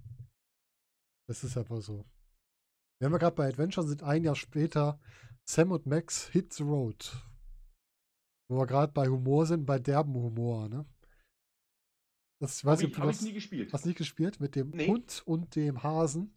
[1.28, 2.04] Das ist einfach so.
[3.00, 5.00] Wenn wir gerade bei Adventure sind, ein Jahr später
[5.48, 7.16] Sam und Max Hit the Road.
[8.48, 10.86] Wo wir gerade bei Humor sind, bei derben Humor, ne?
[12.40, 13.72] Das, ich weiß nicht, ich, du hab ich nie gespielt.
[13.72, 14.86] hast nicht gespielt mit dem Nee.
[14.88, 16.36] Hund und dem Hasen.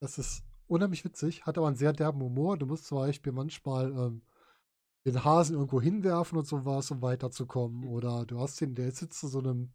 [0.00, 2.56] Das ist unheimlich witzig, hat aber einen sehr derben Humor.
[2.58, 4.22] Du musst zum Beispiel manchmal ähm,
[5.04, 7.82] den Hasen irgendwo hinwerfen und sowas, um weiterzukommen.
[7.82, 7.88] Mhm.
[7.88, 9.72] Oder du hast den, der sitzt in so einem,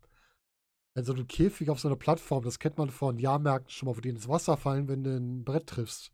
[0.96, 2.44] in so einem Käfig auf so einer Plattform.
[2.44, 5.44] Das kennt man von Jahrmärkten schon mal, wo die ins Wasser fallen, wenn du ein
[5.44, 6.12] Brett triffst.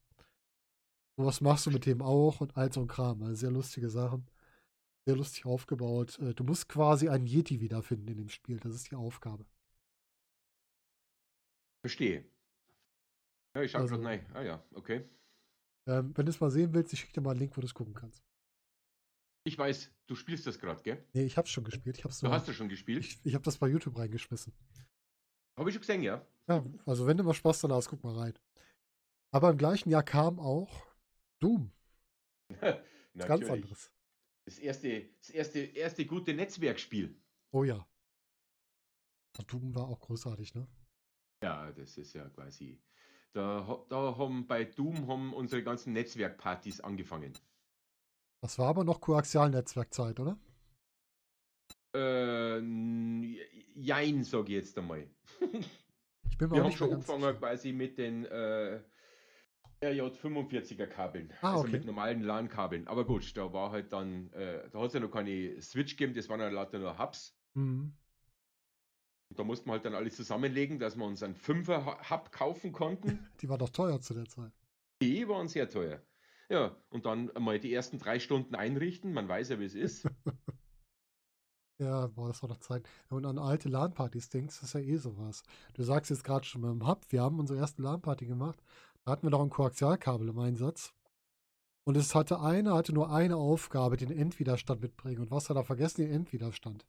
[1.17, 3.21] Sowas machst du mit dem auch und all so ein Kram.
[3.23, 4.29] Also sehr lustige Sachen.
[5.05, 6.17] Sehr lustig aufgebaut.
[6.19, 8.59] Äh, Du musst quasi einen Yeti wiederfinden in dem Spiel.
[8.59, 9.45] Das ist die Aufgabe.
[11.81, 12.25] Verstehe.
[13.55, 14.25] Ja, ich schau Also- gerade rein.
[14.33, 15.07] Ah ja, okay.
[15.87, 17.67] Ähm, wenn du es mal sehen willst, ich schicke dir mal einen Link, wo du
[17.67, 18.23] es gucken kannst.
[19.43, 21.03] Ich weiß, du spielst das gerade, gell?
[21.13, 21.97] Nee, ich hab's schon gespielt.
[21.97, 23.03] Ich hab's Du nur, hast das schon gespielt.
[23.05, 24.53] ich, ich hab das bei YouTube reingeschmissen.
[25.57, 26.25] Habe ich schon gesehen, ja.
[26.47, 28.33] Ja, also wenn du mal Spaß daran hast, guck mal rein.
[29.31, 30.85] Aber im gleichen Jahr kam auch
[31.39, 31.71] Doom.
[33.15, 33.91] Ganz anderes.
[34.45, 37.15] Das erste, das erste, erste gute Netzwerkspiel.
[37.51, 37.85] Oh ja.
[39.47, 40.67] Doom war auch großartig, ne?
[41.41, 42.81] Ja, das ist ja quasi.
[43.33, 47.33] Da, da haben bei Doom haben unsere ganzen Netzwerkpartys angefangen.
[48.41, 50.37] Das war aber noch Koaxialnetzwerkzeit, oder?
[51.95, 52.59] Äh,
[53.75, 55.07] jein, sage ich jetzt einmal.
[56.29, 58.79] Ich bin mir Wir auch haben nicht schon angefangen quasi mit den äh,
[59.81, 61.33] RJ45er Kabeln.
[61.41, 61.71] Ah, also okay.
[61.73, 62.87] mit normalen LAN-Kabeln.
[62.87, 66.13] Aber gut, da war halt dann, äh, da hat es ja noch keine Switch gegeben,
[66.13, 67.35] das waren ja lauter nur Hubs.
[67.53, 67.93] Mhm.
[69.29, 72.71] Und da mussten wir halt dann alles zusammenlegen, dass wir uns einen 5er Hub kaufen
[72.71, 73.27] konnten.
[73.41, 74.51] Die war doch teuer zu der Zeit.
[75.01, 76.01] Die waren sehr teuer.
[76.49, 79.13] Ja, und dann mal die ersten drei Stunden einrichten.
[79.13, 80.07] Man weiß ja, wie es ist.
[81.81, 82.85] Ja, boah, das war doch Zeit.
[83.07, 85.43] Du an alte LAN-Partys denkst, das ist ja eh sowas.
[85.75, 88.61] Du sagst jetzt gerade schon beim Hub, wir haben unsere erste LAN-Party gemacht.
[89.05, 90.93] Da hatten wir noch ein Koaxialkabel im Einsatz.
[91.85, 95.21] Und es hatte einer, hatte nur eine Aufgabe, den Endwiderstand mitbringen.
[95.21, 96.01] Und was hat er vergessen?
[96.01, 96.85] Den Endwiderstand.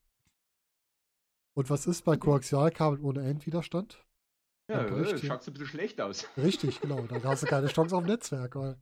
[1.55, 4.05] Und was ist bei Koaxialkabel ohne Endwiderstand?
[4.71, 6.27] Ja, Dann bricht äh, schaut ein bisschen schlecht aus.
[6.37, 7.03] Richtig, genau.
[7.03, 8.79] Da hast du keine Chance auf dem Netzwerk, weil,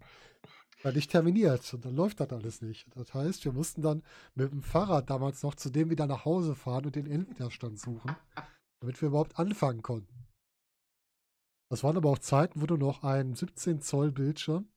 [0.83, 1.73] weil nicht terminiert.
[1.73, 2.87] Und dann läuft das alles nicht.
[2.95, 4.03] Das heißt, wir mussten dann
[4.35, 8.15] mit dem Fahrrad damals noch zu dem wieder nach Hause fahren und den Endwiderstand suchen,
[8.81, 10.27] damit wir überhaupt anfangen konnten.
[11.71, 14.69] Das waren aber auch Zeiten, wo du noch einen 17 Zoll Bildschirm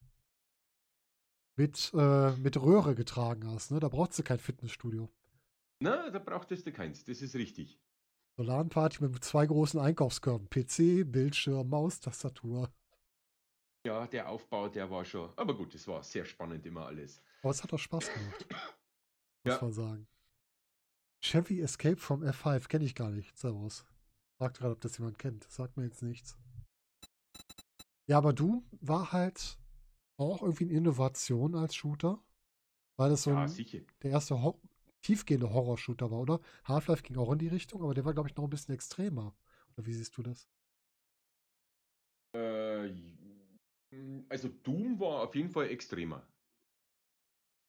[1.58, 3.72] mit, äh, mit Röhre getragen hast.
[3.72, 3.80] Ne?
[3.80, 5.10] Da brauchst du kein Fitnessstudio.
[5.82, 7.04] Na, da brauchtest du keins.
[7.04, 7.80] Das ist richtig.
[8.38, 10.48] Solarparty mit zwei großen Einkaufskörben.
[10.50, 12.72] PC, Bildschirm, Maus, Tastatur.
[13.86, 15.32] Ja, der Aufbau, der war schon.
[15.38, 17.22] Aber gut, es war sehr spannend immer alles.
[17.42, 18.46] Aber es hat auch Spaß gemacht.
[19.44, 19.60] Muss Ja.
[19.62, 20.08] man sagen.
[21.24, 23.36] Chevy Escape vom F5 kenne ich gar nicht.
[23.38, 23.84] Servus.
[24.38, 25.44] Fragt gerade, ob das jemand kennt.
[25.52, 26.38] Sagt mir jetzt nichts.
[28.06, 29.58] Ja, aber du war halt
[30.18, 32.24] auch irgendwie eine Innovation als Shooter.
[32.98, 34.60] Weil das so Ja, ein, der erste Hor
[35.02, 36.40] tiefgehende Horror-Shooter war, oder?
[36.66, 39.36] Half-Life ging auch in die Richtung, aber der war, glaube ich, noch ein bisschen extremer.
[39.76, 40.48] Oder wie siehst du das?
[42.34, 42.94] Äh,
[44.30, 46.26] also Doom war auf jeden Fall extremer.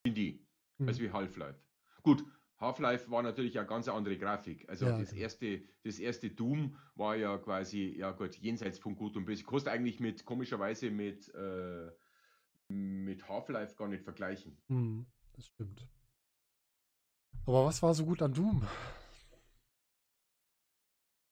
[0.07, 0.47] Finde ich.
[0.79, 0.89] Hm.
[0.89, 1.61] Als wie Half-Life.
[2.03, 2.25] Gut,
[2.59, 4.69] Half-Life war natürlich eine ganz andere Grafik.
[4.69, 5.23] Also Ja, das, genau.
[5.23, 9.45] erste, das erste Doom war ja quasi, ja gut, jenseits von Gut und Böse.
[9.45, 11.91] Kannst eigentlich mit, komischerweise mit, äh,
[12.69, 14.57] mit Half-Life gar nicht vergleichen.
[14.69, 15.89] Hm, das stimmt.
[17.47, 18.63] Aber was war so gut an Doom?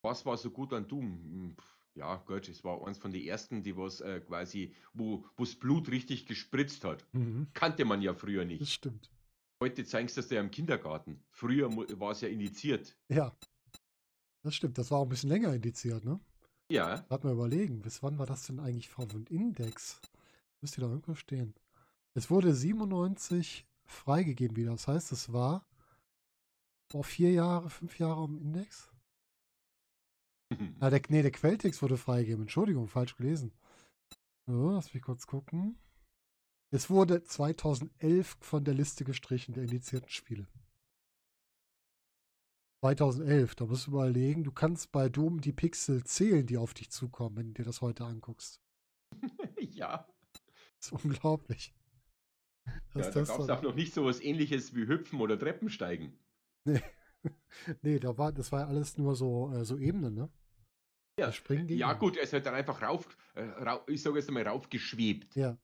[0.03, 1.05] Was war so gut an Doom?
[1.05, 1.57] Hm,
[1.95, 5.91] Ja, gut, es war eins von den ersten, die was äh, quasi, wo das Blut
[5.91, 7.05] richtig gespritzt hat.
[7.13, 8.73] Mhm, Kannte man ja früher das nicht.
[8.73, 9.11] stimmt.
[9.63, 11.23] Heute zeigst du das ja im Kindergarten.
[11.31, 11.69] Früher
[12.01, 12.97] war es ja indiziert.
[13.09, 13.37] Ja.
[14.43, 16.19] Das stimmt, das war auch ein bisschen länger indiziert, ne?
[16.71, 17.05] Ja.
[17.11, 20.01] Lass mal überlegen, bis wann war das denn eigentlich von Index?
[20.63, 21.55] Müsste da irgendwo stehen.
[22.15, 24.71] Es wurde 97 freigegeben wieder.
[24.71, 25.67] Das heißt, es war
[26.91, 28.91] vor vier Jahre, fünf Jahre am Index.
[30.81, 32.43] Ah, der, nee, der Quelltext wurde freigegeben.
[32.43, 33.53] Entschuldigung, falsch gelesen.
[34.47, 35.79] So, lass mich kurz gucken.
[36.73, 40.49] Es wurde 2011 von der Liste gestrichen, der indizierten Spiele.
[42.81, 46.91] 2011, da musst du überlegen, du kannst bei Doom die Pixel zählen, die auf dich
[46.91, 48.61] zukommen, wenn du dir das heute anguckst.
[49.61, 50.09] ja.
[50.79, 51.73] Das ist unglaublich.
[52.67, 56.19] Ja, da gab es auch noch nicht so was ähnliches wie Hüpfen oder Treppensteigen.
[56.73, 56.83] Nee.
[57.83, 60.31] nee, da war, das war ja alles nur so, äh, so Ebenen, ne?
[61.19, 64.47] Ja, Springen ja gut, ist halt dann einfach rauf, äh, rauf ich sage jetzt einmal
[64.47, 65.37] raufgeschwebt.
[65.37, 65.59] Ja.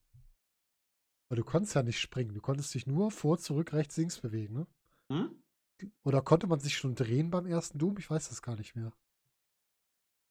[1.29, 4.55] Aber du konntest ja nicht springen, du konntest dich nur vor, zurück, rechts, links bewegen,
[4.55, 4.67] ne?
[5.11, 5.43] Hm?
[6.05, 7.97] Oder konnte man sich schon drehen beim ersten Doom?
[7.99, 8.93] Ich weiß das gar nicht mehr.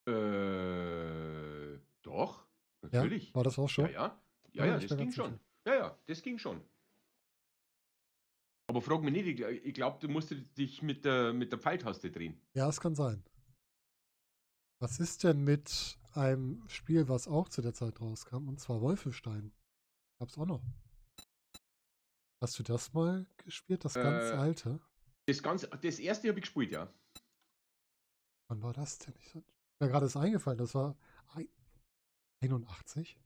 [0.08, 2.46] Äh, doch,
[2.82, 3.30] natürlich.
[3.30, 3.86] Ja, war das auch schon?
[3.86, 4.22] Ja, ja.
[4.54, 5.40] Ja, ja, das ging schon.
[5.66, 6.62] Ja, ja, das ging schon.
[8.68, 12.40] Aber frag mich nicht, ich glaube, du musst dich mit der, mit der Pfeiltaste drehen.
[12.54, 13.24] Ja, es kann sein.
[14.80, 19.54] Was ist denn mit einem Spiel, was auch zu der Zeit rauskam, und zwar Wolfenstein?
[20.20, 20.64] Gab's auch noch.
[22.42, 24.80] Hast du das mal gespielt, das ganz äh, alte?
[25.28, 26.92] Das, ganz, das erste habe ich gespielt, ja.
[28.50, 29.14] Wann war das denn?
[29.20, 30.98] Ich, mir gerade ist eingefallen, das war
[32.42, 33.20] 81?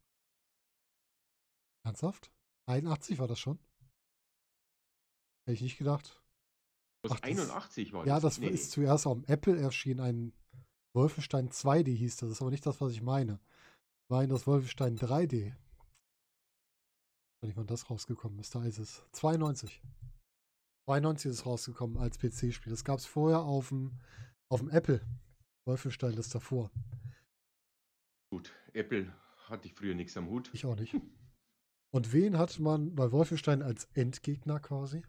[1.83, 2.31] Ernsthaft?
[2.67, 3.59] 81 war das schon?
[5.49, 6.21] Hätte ich nicht gedacht.
[7.01, 8.07] Was, Ach, 81 war das?
[8.07, 8.49] Ja, das nee.
[8.49, 10.33] ist zuerst auf Apple erschienen, ein
[10.93, 12.29] Wolfenstein 2D hieß das.
[12.29, 13.39] Das ist aber nicht das, was ich meine.
[14.11, 15.47] War in das Wolfenstein 3D.
[15.47, 15.53] Ich
[17.41, 18.53] weiß nicht, wann das rausgekommen ist.
[18.53, 19.01] Da ist es.
[19.13, 19.81] 92.
[20.87, 22.69] 92 ist rausgekommen als PC-Spiel.
[22.69, 23.97] Das gab es vorher auf dem,
[24.51, 25.01] auf dem Apple.
[25.65, 26.69] Wolfenstein das davor.
[28.31, 29.11] Gut, Apple
[29.47, 30.51] hatte ich früher nichts am Hut.
[30.53, 30.95] Ich auch nicht.
[31.91, 35.01] Und wen hat man bei Wolfenstein als Endgegner quasi?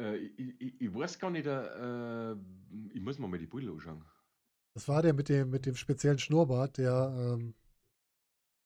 [0.00, 2.32] Äh, ich, ich, ich, weiß gar nicht, äh,
[2.92, 4.04] ich muss mal mal die Brille anschauen.
[4.74, 7.54] Das war der mit dem, mit dem speziellen Schnurrbart, der ähm,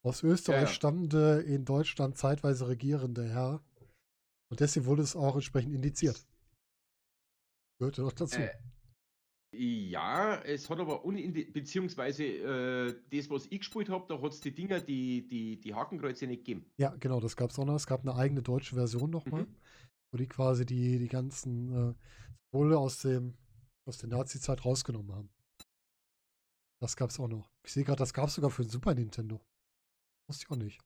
[0.03, 0.73] aus Österreich ja, ja.
[0.73, 3.63] stammende, in Deutschland zeitweise regierende Herr.
[4.51, 6.25] Und deswegen wurde es auch entsprechend indiziert.
[7.79, 8.39] Gehörte doch dazu.
[8.39, 8.51] Äh,
[9.57, 14.53] ja, es hat aber beziehungsweise äh, das, was ich gespielt habe, da hat es die
[14.53, 16.65] Dinger, die, die, die Hakenkreuze nicht gegeben.
[16.77, 17.75] Ja, genau, das gab es auch noch.
[17.75, 19.55] Es gab eine eigene deutsche Version nochmal, mhm.
[20.15, 21.93] Wo die quasi die, die ganzen äh,
[22.49, 23.37] Symbole aus, dem,
[23.85, 25.29] aus der Nazi-Zeit rausgenommen haben.
[26.79, 27.51] Das gab es auch noch.
[27.65, 29.45] Ich sehe gerade, das gab es sogar für den Super Nintendo.
[30.29, 30.79] Wusste ich auch nicht.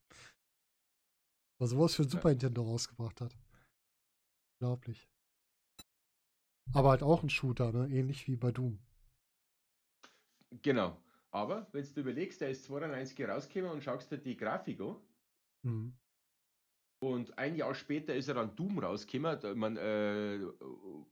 [1.60, 2.30] Was sowas für ein Super.
[2.30, 3.38] Nintendo rausgebracht hat.
[4.60, 5.08] Unglaublich.
[6.74, 7.88] Aber halt auch ein Shooter, ne?
[7.88, 8.80] Ähnlich wie bei Doom.
[10.64, 11.00] Genau.
[11.30, 14.96] Aber wenn du überlegst, der ist 92 rausgekommen und schaust dir die Grafik an.
[15.62, 15.96] Mhm.
[17.00, 19.58] Und ein Jahr später ist er dann Doom rausgekommen.
[19.58, 20.40] Man, äh,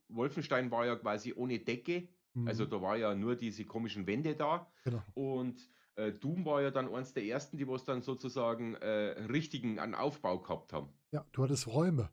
[0.09, 2.09] Wolfenstein war ja quasi ohne Decke.
[2.35, 2.47] Also mhm.
[2.47, 4.67] Also da war ja nur diese komischen Wände da.
[4.83, 5.01] Genau.
[5.13, 9.79] Und äh, Doom war ja dann eins der ersten, die was dann sozusagen äh, richtigen
[9.79, 10.89] an Aufbau gehabt haben.
[11.11, 12.09] Ja, du hattest Räume.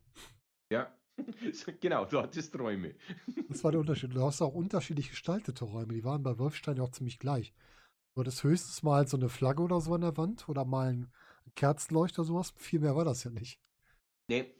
[0.71, 0.91] Ja,
[1.81, 2.95] genau, du hattest Räume.
[3.49, 4.13] das war der Unterschied.
[4.13, 5.93] Du hast auch unterschiedlich gestaltete Räume.
[5.93, 7.53] Die waren bei Wolfstein ja auch ziemlich gleich.
[8.15, 11.11] Du hattest höchstens mal so eine Flagge oder so an der Wand oder mal ein
[11.55, 12.53] Kerzenleuchter oder sowas.
[12.57, 13.59] Viel mehr war das ja nicht.
[14.27, 14.53] Nee.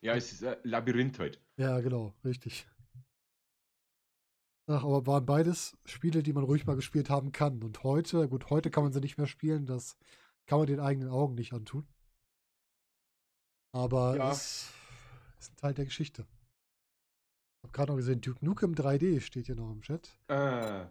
[0.00, 1.40] Ja, es ist ein Labyrinth halt.
[1.56, 2.66] Ja, genau, richtig.
[4.66, 7.62] Ach, aber waren beides Spiele, die man ruhig mal gespielt haben kann.
[7.62, 9.96] Und heute, gut, heute kann man sie nicht mehr spielen, das
[10.46, 11.86] kann man den eigenen Augen nicht antun.
[13.72, 14.30] Aber ja.
[14.30, 14.70] es
[15.38, 16.22] ist ein Teil der Geschichte.
[16.22, 20.10] Ich habe gerade noch gesehen, Duke Nukem 3D steht hier noch im Chat.
[20.28, 20.86] Äh,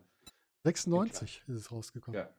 [0.64, 2.20] 96 ist es rausgekommen.
[2.20, 2.30] Ja,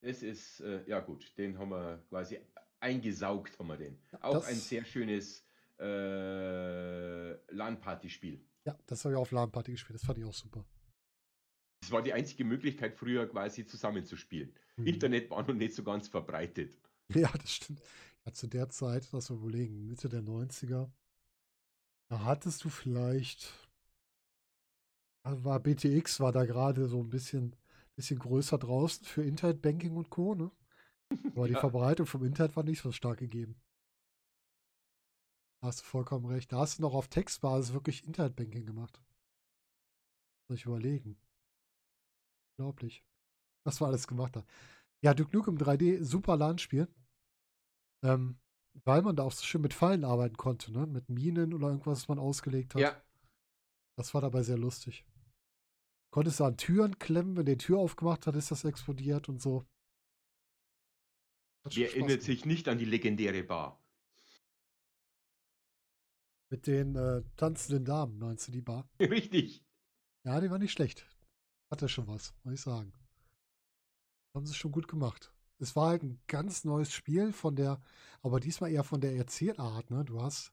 [0.00, 2.38] es ist, äh, ja gut, den haben wir quasi
[2.80, 3.98] eingesaugt, haben wir den.
[4.20, 5.44] Auch das, ein sehr schönes
[5.78, 8.44] äh, LAN-Party-Spiel.
[8.64, 9.94] Ja, das habe ich auf LAN-Party gespielt.
[9.94, 10.64] Das fand ich auch super.
[11.80, 14.52] Das war die einzige Möglichkeit, früher quasi zusammenzuspielen.
[14.76, 14.86] Mhm.
[14.86, 16.78] Internet war noch nicht so ganz verbreitet.
[17.14, 17.80] Ja, das stimmt.
[18.24, 20.90] Ja, zu der Zeit, lass mal überlegen, Mitte der 90er,
[22.08, 23.52] da hattest du vielleicht,
[25.22, 27.54] war BTX, war da gerade so ein bisschen,
[27.94, 30.50] bisschen größer draußen für Internetbanking und Co., ne?
[31.10, 31.54] Aber ja.
[31.54, 33.60] die Verbreitung vom Internet war nicht so stark gegeben.
[35.60, 36.52] Da hast du vollkommen recht.
[36.52, 39.00] Da hast du noch auf Textbasis wirklich Internetbanking gemacht.
[40.48, 41.18] Soll ich überlegen.
[42.58, 43.04] Unglaublich.
[43.64, 44.46] Was wir alles gemacht haben.
[45.02, 46.88] Ja, Duke Nukem 3D, super LAN-Spiel.
[48.04, 48.38] Ähm,
[48.84, 50.86] weil man da auch so schön mit Fallen arbeiten konnte, ne?
[50.86, 52.82] Mit Minen oder irgendwas, was man ausgelegt hat.
[52.82, 53.02] Ja,
[53.96, 55.06] Das war dabei sehr lustig.
[56.12, 59.66] Konntest du an Türen klemmen, wenn die Tür aufgemacht hat, ist das explodiert und so.
[61.74, 63.82] Wer erinnert sich nicht an die legendäre Bar?
[66.48, 68.88] Mit den äh, tanzenden Damen, meinst du die Bar?
[69.00, 69.64] Richtig.
[70.24, 71.06] Ja, die war nicht schlecht.
[71.70, 72.92] Hatte schon was, muss ich sagen.
[74.34, 75.32] Haben sie schon gut gemacht.
[75.58, 77.80] Es war halt ein ganz neues Spiel von der,
[78.22, 80.04] aber diesmal eher von der Erzählart, ne?
[80.04, 80.52] Du hast,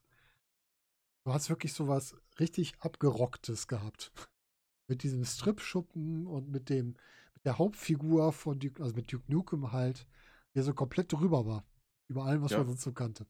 [1.24, 4.12] du hast wirklich sowas richtig abgerocktes gehabt.
[4.88, 6.88] Mit diesem Strip-Schuppen und mit dem,
[7.32, 10.06] mit der Hauptfigur von Duke, also mit Duke Nukem halt,
[10.54, 11.66] der so komplett drüber war.
[12.08, 12.58] Über allem, was Ja.
[12.58, 13.26] man sonst so kannte.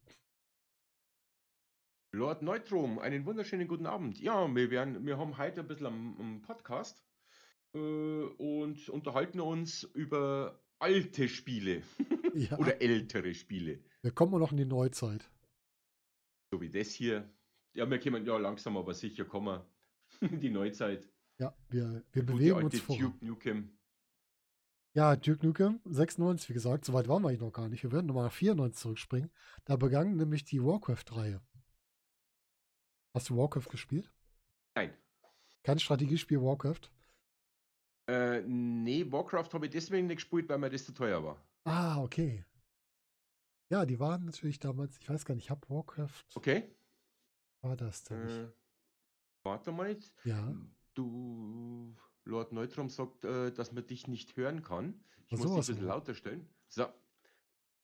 [2.12, 4.20] Lord Neutrum, einen wunderschönen guten Abend.
[4.20, 7.04] Ja, wir, werden, wir haben heute ein bisschen am, Podcast
[7.74, 11.82] äh, und unterhalten uns über alte Spiele
[12.34, 13.80] Ja, oder ältere Spiele.
[14.02, 15.28] wir kommen noch in die Neuzeit.
[16.52, 17.28] So wie das hier.
[17.72, 19.60] Ja, wir kommen ja langsam aber sicher kommen.
[20.20, 21.08] die Neuzeit.
[21.38, 22.96] Ja, wir, wir bewegen uns vor.
[22.96, 23.76] Duke Nukem.
[24.96, 27.82] Ja, Duke Nukem 96, wie gesagt, soweit waren wir eigentlich noch gar nicht.
[27.82, 29.30] Wir werden nochmal nach 94 zurückspringen.
[29.64, 31.40] Da begann nämlich die Warcraft-Reihe.
[33.12, 34.12] Hast du Warcraft gespielt?
[34.76, 34.96] Nein.
[35.64, 36.90] Kein Strategiespiel Warcraft?
[38.08, 41.44] Äh, nee, Warcraft habe ich deswegen nicht gespielt, weil mir das zu teuer war.
[41.64, 42.44] Ah, okay.
[43.70, 46.70] Ja, die waren natürlich damals, ich weiß gar nicht, ich habe Warcraft, Okay?
[47.62, 48.28] war das denn?
[48.28, 48.52] Äh,
[49.42, 50.14] warte mal jetzt.
[50.24, 50.54] ja,
[50.94, 54.94] Du, Lord Neutrum sagt, äh, dass man dich nicht hören kann.
[55.28, 56.48] Ich Ach, muss dich ein bisschen lauter stellen.
[56.68, 56.86] So.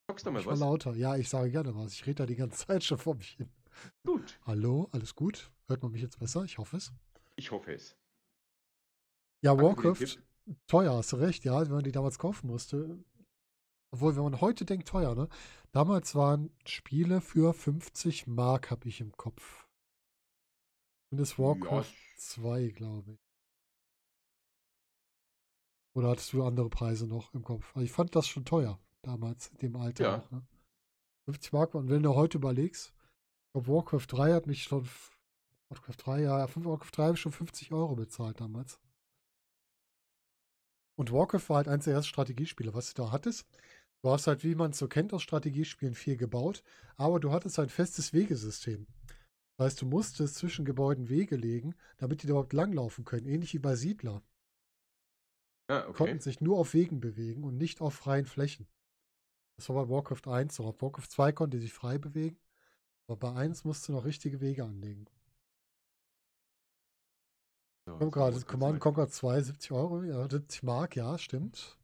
[0.09, 0.61] Sagst du mal ich war was?
[0.61, 0.95] lauter.
[0.95, 1.93] Ja, ich sage gerne was.
[1.95, 3.51] Ich rede da die ganze Zeit schon vor mich hin.
[4.05, 5.51] Gut, Hallo, alles gut?
[5.69, 6.45] Hört man mich jetzt besser?
[6.45, 6.93] Ich hoffe es.
[7.37, 7.97] ich hoffe es.
[9.43, 10.19] Ja, Warcraft,
[10.67, 13.03] teuer, hast du recht, ja, wenn man die damals kaufen musste.
[13.93, 15.29] Obwohl, wenn man heute denkt, teuer, ne?
[15.73, 19.67] Damals waren Spiele für 50 Mark, habe ich im Kopf.
[21.11, 23.30] Und das Warcraft Ja, 2, glaube ich.
[26.01, 27.77] Oder hattest du andere Preise noch im Kopf?
[27.77, 30.17] Also ich fand das schon teuer, damals, in dem Alter Ja.
[30.17, 30.47] auch, ne?
[31.27, 34.89] 50 Mark, und wenn du heute überlegst, ich glaube, Warcraft 3 hat mich schon,
[35.69, 38.81] Warcraft 3, ja, Warcraft 3 habe ich schon 50 Euro bezahlt damals.
[40.97, 43.47] Und Warcraft war halt eins der ersten Strategiespiele, was du da hattest.
[44.03, 46.63] Du hast halt, wie man es so kennt aus Strategiespielen, viel gebaut,
[46.97, 48.87] aber du hattest ein festes Wegesystem.
[49.59, 53.59] Das heißt, du musstest zwischen Gebäuden Wege legen, damit die überhaupt langlaufen können, ähnlich wie
[53.59, 54.23] bei Siedler.
[55.71, 55.93] Ah, okay.
[55.93, 58.67] konnten sich nur auf Wegen bewegen und nicht auf freien Flächen.
[59.57, 60.65] Das war bei Warcraft 1 so.
[60.65, 62.41] Auf Warcraft 2 konnte sich frei bewegen,
[63.07, 65.07] aber bei 1 musst du noch richtige Wege anlegen.
[67.87, 71.79] So, so, gerade Command Conquer 2, 70 Euro, ja, 70 Mark, ja, stimmt.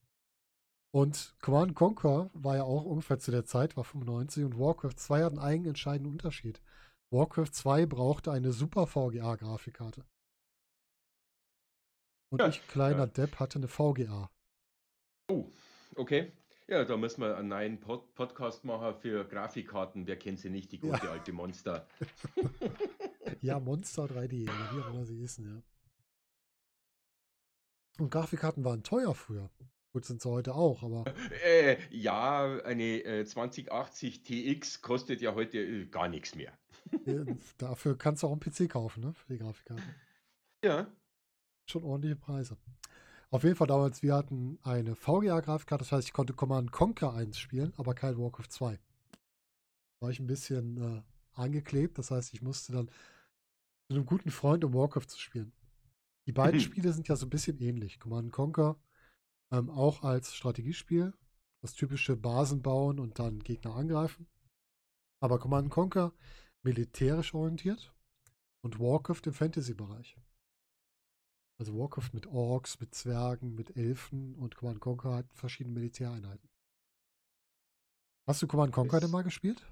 [0.90, 5.22] Und Command Conquer war ja auch ungefähr zu der Zeit, war 95 und Warcraft 2
[5.22, 6.60] hat einen eigenen entscheidenden Unterschied.
[7.10, 10.04] Warcraft 2 brauchte eine super VGA-Grafikkarte.
[12.30, 13.06] Und Ja, ich, kleiner ja.
[13.06, 14.30] Depp, hatte eine VGA.
[15.30, 15.46] Oh,
[15.96, 16.32] okay.
[16.68, 20.06] Ja, da müssen wir einen neuen Pod Podcast machen für Grafikkarten.
[20.06, 20.92] Wer kennt sie nicht, die Ja.
[20.96, 21.86] gute alte Monster.
[23.40, 25.62] Ja, Monster 3D, oder wie auch immer sie hießen, ja.
[27.98, 29.50] Und Grafikkarten waren teuer früher.
[29.92, 31.04] Gut, sind sie heute auch, aber
[31.44, 36.52] Äh, ja, eine äh, 2080 TX kostet ja heute äh, gar nichts mehr.
[37.58, 39.12] dafür kannst du auch einen PC kaufen, ne?
[39.14, 39.94] Für die Grafikkarten.
[40.64, 40.86] Ja.
[41.68, 42.56] Schon ordentliche Preise.
[43.30, 47.38] Auf jeden Fall damals, wir hatten eine VGA-Grafikkarte, das heißt, ich konnte Command Conquer 1
[47.38, 48.78] spielen, aber kein Warcraft 2.
[50.00, 51.02] War ich ein bisschen äh,
[51.32, 55.52] angeklebt, das heißt, ich musste dann zu einem guten Freund, um Warcraft zu spielen.
[56.26, 56.64] Die beiden Mhm.
[56.64, 57.98] Spiele sind ja so ein bisschen ähnlich.
[57.98, 58.76] Command Conquer
[59.52, 61.14] ähm, auch als Strategiespiel,
[61.62, 64.28] das typische Basen bauen und dann Gegner angreifen.
[65.20, 66.12] Aber Command Conquer
[66.62, 67.92] militärisch orientiert
[68.62, 70.16] und Warcraft im Fantasy-Bereich.
[71.58, 76.48] Also Warcraft mit Orks, mit Zwergen, mit Elfen und Command Conquer hat verschiedene Militäreinheiten.
[78.28, 79.66] Hast du Command Conquer denn mal gespielt?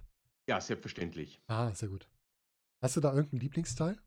[0.49, 1.41] Ja, selbstverständlich.
[1.47, 2.09] Ah, sehr gut.
[2.83, 3.99] Hast du da irgendeinen Lieblingsteil?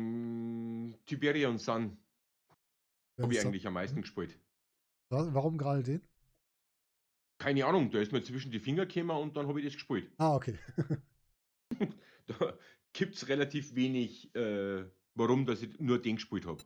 [0.00, 1.96] Mm, Tiberian Sun
[3.20, 4.38] habe ich da- eigentlich am meisten gespielt.
[5.10, 6.02] Wa- Warum gerade den?
[7.38, 10.12] Keine Ahnung, der ist mir zwischen die Finger gekommen und dann habe ich das gespielt.
[10.18, 10.58] Ah, okay.
[12.26, 12.54] Da
[12.92, 14.84] gibt es relativ wenig, äh,
[15.14, 16.62] warum dass ich nur den gespielt habe.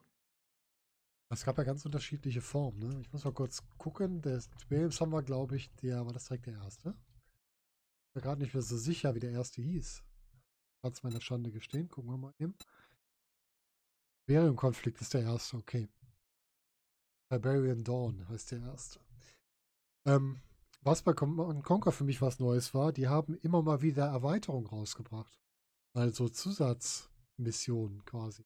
[1.31, 3.01] Es gab ja ganz unterschiedliche Formen, ne?
[3.01, 4.23] Ich muss mal kurz gucken.
[4.23, 6.91] Der Williams haben wir, glaube ich, der war das direkt der erste.
[6.91, 10.05] Ich bin gerade nicht mehr so sicher, wie der erste hieß.
[10.83, 11.89] Es meiner Schande gestehen.
[11.89, 12.55] Gucken wir mal eben.
[14.27, 15.89] Berium-Konflikt ist der erste, okay.
[17.31, 19.01] Barbarian Dawn heißt der erste.
[20.07, 20.41] Ähm,
[20.83, 24.67] Was bei Command Conquer für mich was Neues war, die haben immer mal wieder Erweiterungen
[24.67, 25.44] rausgebracht.
[25.97, 28.45] Also Zusatzmissionen quasi.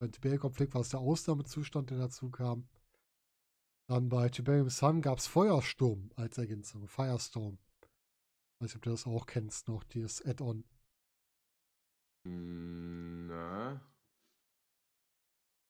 [0.00, 2.68] Bei Tiberium-Konflikt war es der Ausnahmezustand, der dazu kam.
[3.88, 6.86] Dann bei Tiberium Sun gab es Feuersturm als Ergänzung.
[6.88, 7.58] Firestorm.
[8.60, 10.64] Weiß nicht, ob du das auch kennst noch, dieses Add-on.
[12.26, 13.80] Hm, Na,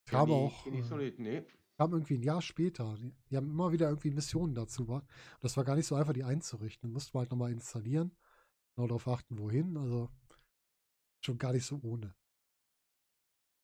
[0.07, 0.66] Kam ich- auch.
[0.66, 1.45] ich so äh, nicht, nee.
[1.78, 2.95] kam irgendwie ein Jahr später.
[2.99, 4.86] Die, die haben immer wieder irgendwie Missionen dazu.
[4.86, 5.03] Wa?
[5.40, 6.88] Das war gar nicht so einfach, die einzurichten.
[6.88, 8.14] Du musst halt nochmal installieren.
[8.76, 9.76] Genau darauf achten, wohin.
[9.76, 10.11] Also
[11.25, 12.14] schon gar nicht so ohne.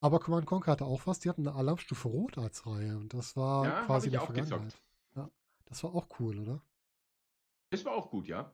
[0.03, 1.21] Aber Command Conquer hatte auch was.
[1.21, 2.97] Die hatten eine Alarmstufe Rot als Reihe.
[2.97, 4.81] Und das war Ja, quasi auch Vergangenheit.
[5.15, 5.31] Ja,
[5.67, 6.63] das war auch cool, oder?
[7.71, 8.53] Das war auch gut, ja.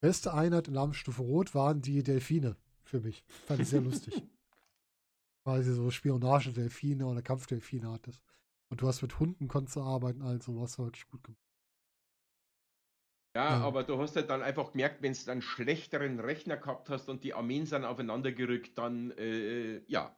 [0.00, 3.24] Beste Einheit in Alarmstufe Rot waren die Delfine für mich.
[3.46, 4.14] Fand ich sehr lustig.
[5.44, 8.22] Quasi so Spionage-Delfine oder Kampfdelfine hattest.
[8.70, 11.43] Und du hast mit Hunden konntest du arbeiten, also was wirklich gut gemacht.
[13.36, 13.60] Ja, Ja.
[13.64, 17.24] aber du hast halt dann einfach gemerkt, wenn du einen schlechteren Rechner gehabt hast und
[17.24, 20.16] die Armeen sind aufeinander gerückt, dann, äh, ja.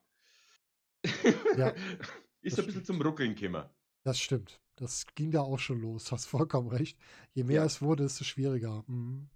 [1.57, 1.73] Ja,
[2.43, 3.65] Ist ein bisschen zum Ruckeln gekommen.
[4.05, 4.61] Das stimmt.
[4.77, 6.13] Das ging da auch schon los.
[6.13, 6.99] Hast vollkommen recht.
[7.33, 7.65] Je mehr Ja.
[7.65, 8.85] es wurde, desto schwieriger.
[8.87, 9.31] Mhm.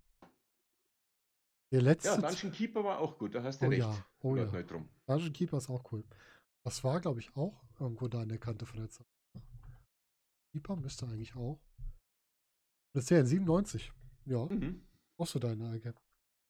[1.72, 2.20] Der Ja, letzte.
[2.20, 3.80] Dungeon Keeper war auch gut, da hast du oh recht.
[3.80, 4.44] ja, oh ja.
[4.62, 4.88] drum.
[5.06, 6.04] Dungeon Keeper ist auch cool.
[6.64, 9.06] Das war, glaube ich, auch irgendwo da in der Kante von der Zeit.
[10.52, 11.58] Keeper müsste eigentlich auch.
[12.93, 13.93] Das ist ja in 97.
[14.26, 14.82] Ja, Mhm.
[15.16, 15.95] auch so deine Ecke.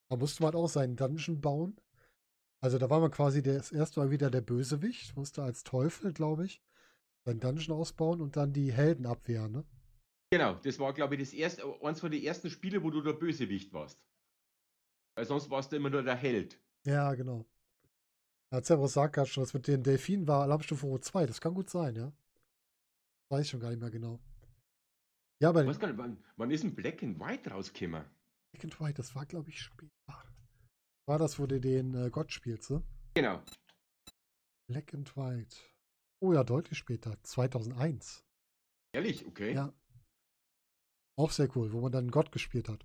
[0.08, 1.76] Da musste man auch seinen Dungeon bauen.
[2.62, 5.16] Also da war man quasi das erste Mal wieder der Bösewicht.
[5.16, 6.60] Musste als Teufel, glaube ich,
[7.24, 9.64] seinen Dungeon ausbauen und dann die Helden abwehren, ne?
[10.32, 13.14] Genau, das war, glaube ich, das erste, eins von den ersten Spiele, wo du der
[13.14, 13.98] Bösewicht warst.
[15.16, 16.58] Weil sonst warst du immer nur der Held.
[16.84, 17.44] Ja, genau.
[18.52, 21.26] Hat Cerberus sagt gerade schon, das mit den Delfinen war Alarmstufe Rot 2.
[21.26, 22.12] Das kann gut sein, ja.
[23.28, 24.20] Weiß ich schon gar nicht mehr genau.
[25.40, 28.04] Ja, bei Ich weiß gar nicht, wann, wann ist ein Black and White rausgekommen?
[28.52, 29.90] Black and White, das war, glaube ich, später.
[31.08, 32.82] War das, wo du den äh, Gott spielst, ne?
[33.14, 33.42] Genau.
[34.68, 35.56] Black and White.
[36.22, 37.16] Oh ja, deutlich später.
[37.22, 38.22] 2001.
[38.92, 39.54] Ehrlich, okay.
[39.54, 39.72] Ja.
[41.16, 42.84] Auch sehr cool, wo man dann Gott gespielt hat.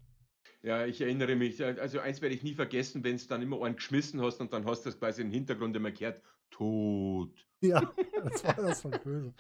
[0.62, 3.62] Ja, ich erinnere mich, äh, also eins werde ich nie vergessen, wenn es dann immer
[3.64, 7.46] einen geschmissen hast und dann hast du das quasi im Hintergrund immer gehört, tot.
[7.62, 7.94] Ja,
[8.24, 9.34] das war das von böse.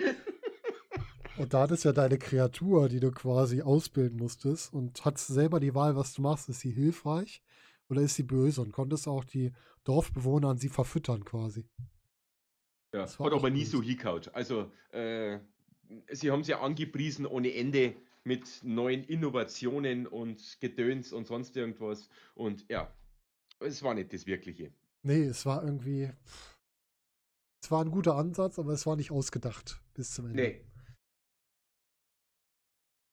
[1.38, 5.76] Und da hattest ja deine Kreatur, die du quasi ausbilden musstest und hattest selber die
[5.76, 6.48] Wahl, was du machst.
[6.48, 7.42] Ist sie hilfreich
[7.90, 8.62] oder ist sie böse?
[8.62, 9.52] Und konntest auch die
[9.84, 11.68] Dorfbewohner an sie verfüttern quasi.
[12.94, 14.34] Ja, Das war hat aber nie so hingehaut.
[14.34, 15.40] Also, äh,
[16.12, 22.10] sie haben es ja angepriesen ohne Ende mit neuen Innovationen und Gedöns und sonst irgendwas.
[22.34, 22.94] Und ja,
[23.60, 24.72] es war nicht das Wirkliche.
[25.04, 26.10] Nee, es war irgendwie.
[27.62, 30.42] Es war ein guter Ansatz, aber es war nicht ausgedacht bis zum Ende.
[30.42, 30.65] Nee.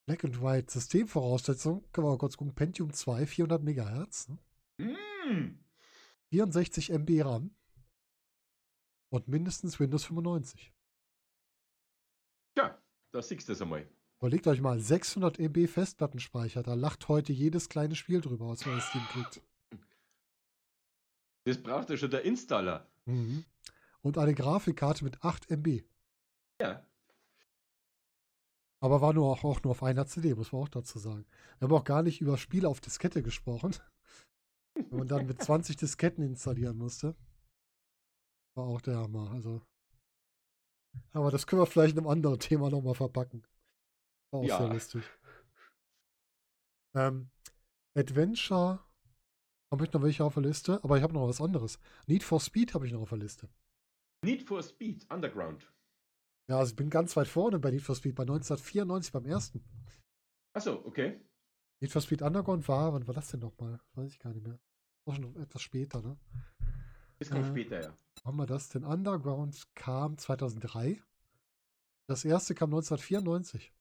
[0.05, 2.53] Black and White Systemvoraussetzung, können wir mal kurz gucken.
[2.53, 4.37] Pentium 2, 400 Megahertz, ne?
[4.77, 5.59] Mm.
[6.29, 7.55] 64 MB RAM
[9.09, 10.73] und mindestens Windows 95.
[12.55, 12.81] Tja,
[13.11, 13.87] da siehst du das einmal.
[14.19, 18.75] Überlegt euch mal, 600 MB Festplattenspeicher, da lacht heute jedes kleine Spiel drüber, was man
[18.75, 19.41] in Steam kriegt.
[21.45, 22.89] Das braucht ja schon der Installer.
[23.05, 23.45] Mhm.
[24.01, 25.83] Und eine Grafikkarte mit 8 MB.
[26.61, 26.85] Ja.
[28.83, 31.25] Aber war nur auch, auch nur auf einer CD, muss man auch dazu sagen.
[31.57, 33.73] Wir haben auch gar nicht über Spiele auf Diskette gesprochen.
[34.75, 37.15] Wenn man dann mit 20 Disketten installieren musste.
[38.57, 39.31] War auch der Hammer.
[39.31, 39.61] Also.
[41.13, 43.47] Aber das können wir vielleicht in einem anderen Thema nochmal verpacken.
[44.31, 44.57] War auch Ja.
[44.57, 45.03] sehr lustig.
[46.93, 47.29] Ähm,
[47.95, 48.83] Adventure
[49.71, 51.79] habe ich noch welche auf der Liste, aber ich habe noch was anderes.
[52.07, 53.47] Need for Speed habe ich noch auf der Liste.
[54.25, 55.71] Need for Speed Underground.
[56.49, 59.63] Ja, also ich bin ganz weit vorne bei Need for Speed, bei 1994 beim ersten.
[60.53, 61.19] Achso, okay.
[61.81, 63.79] Need for Speed Underground war, wann war das denn nochmal?
[63.93, 64.59] Weiß ich gar nicht mehr.
[65.05, 66.17] Auch schon etwas später, ne?
[67.19, 67.97] Das kommt Äh, später, ja.
[68.25, 68.83] Haben wir das denn?
[68.83, 71.01] Underground kam 2003.
[72.07, 73.73] Das erste kam 1994.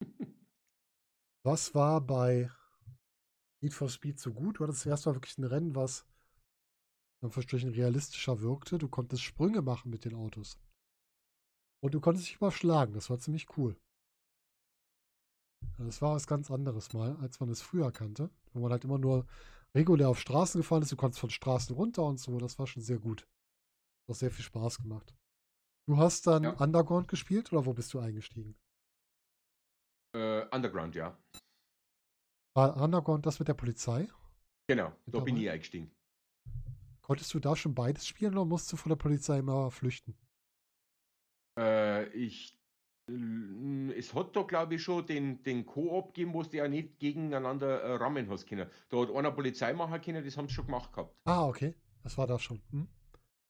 [1.44, 2.50] Was war bei
[3.62, 4.60] Need for Speed so gut?
[4.60, 6.06] War das erste Mal wirklich ein Rennen, was
[7.20, 8.78] in Anführungsstrichen realistischer wirkte.
[8.78, 10.58] Du konntest Sprünge machen mit den Autos.
[11.82, 12.94] Und du konntest dich überschlagen.
[12.94, 13.76] Das war ziemlich cool.
[15.78, 18.30] Ja, Das war was ganz anderes mal, als man es früher kannte.
[18.52, 19.26] Wo man halt immer nur
[19.74, 20.92] regulär auf Straßen gefahren ist.
[20.92, 22.38] Du konntest von Straßen runter und so.
[22.38, 23.26] Das war schon sehr gut.
[24.08, 25.14] Hat sehr viel Spaß gemacht.
[25.88, 26.52] Du hast dann Ja.
[26.52, 28.56] Underground gespielt oder wo bist du eingestiegen?
[30.14, 31.16] Äh, Underground, ja.
[32.54, 34.08] War Underground das mit der Polizei?
[34.68, 35.90] Genau, da bin ich eingestiegen.
[37.02, 40.16] Konntest du da schon beides spielen oder musst du von der Polizei immer flüchten?
[41.58, 42.58] Äh, ich
[43.96, 47.80] Es hat da, glaube ich, schon den, den Koop gegeben, wo du ja nicht gegeneinander
[47.82, 48.68] äh, rammen hast können.
[48.88, 51.14] Da hat einer Polizei machen können, das haben sie schon gemacht gehabt.
[51.24, 51.74] Ah, okay.
[52.02, 52.60] Das war da schon.
[52.70, 52.88] Hm?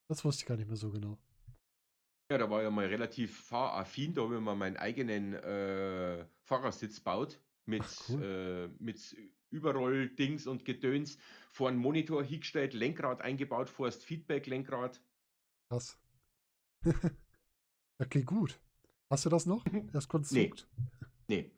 [0.09, 1.19] Das wusste ich gar nicht mehr so genau.
[2.31, 7.01] Ja, da war ja mal relativ fahraffin, da habe ich mir meinen eigenen äh, Fahrersitz
[7.01, 8.23] baut mit, Ach, cool.
[8.23, 9.17] äh, mit
[9.51, 11.19] Überroll-Dings und Gedöns,
[11.51, 15.03] vor einen Monitor hingestellt, Lenkrad eingebaut, Forst Feedback-Lenkrad.
[15.69, 16.01] Krass.
[18.03, 18.61] ja, klingt gut.
[19.11, 19.65] Hast du das noch?
[19.93, 20.69] Das Konstrukt?
[21.29, 21.51] Nee.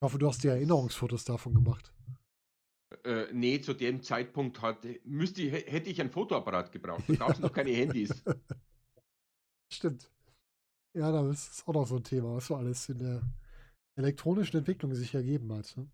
[0.00, 1.92] Ich hoffe, du hast die Erinnerungsfotos davon gemacht.
[3.04, 7.04] Äh, nee, zu dem Zeitpunkt hat, müsste hätte ich ein Fotoapparat gebraucht.
[7.08, 8.24] Da gab es noch keine Handys.
[9.72, 10.10] Stimmt.
[10.96, 13.22] Ja, das ist auch noch so ein Thema, was so alles in der
[13.96, 15.76] elektronischen Entwicklung sich ergeben hat.
[15.76, 15.90] Ne?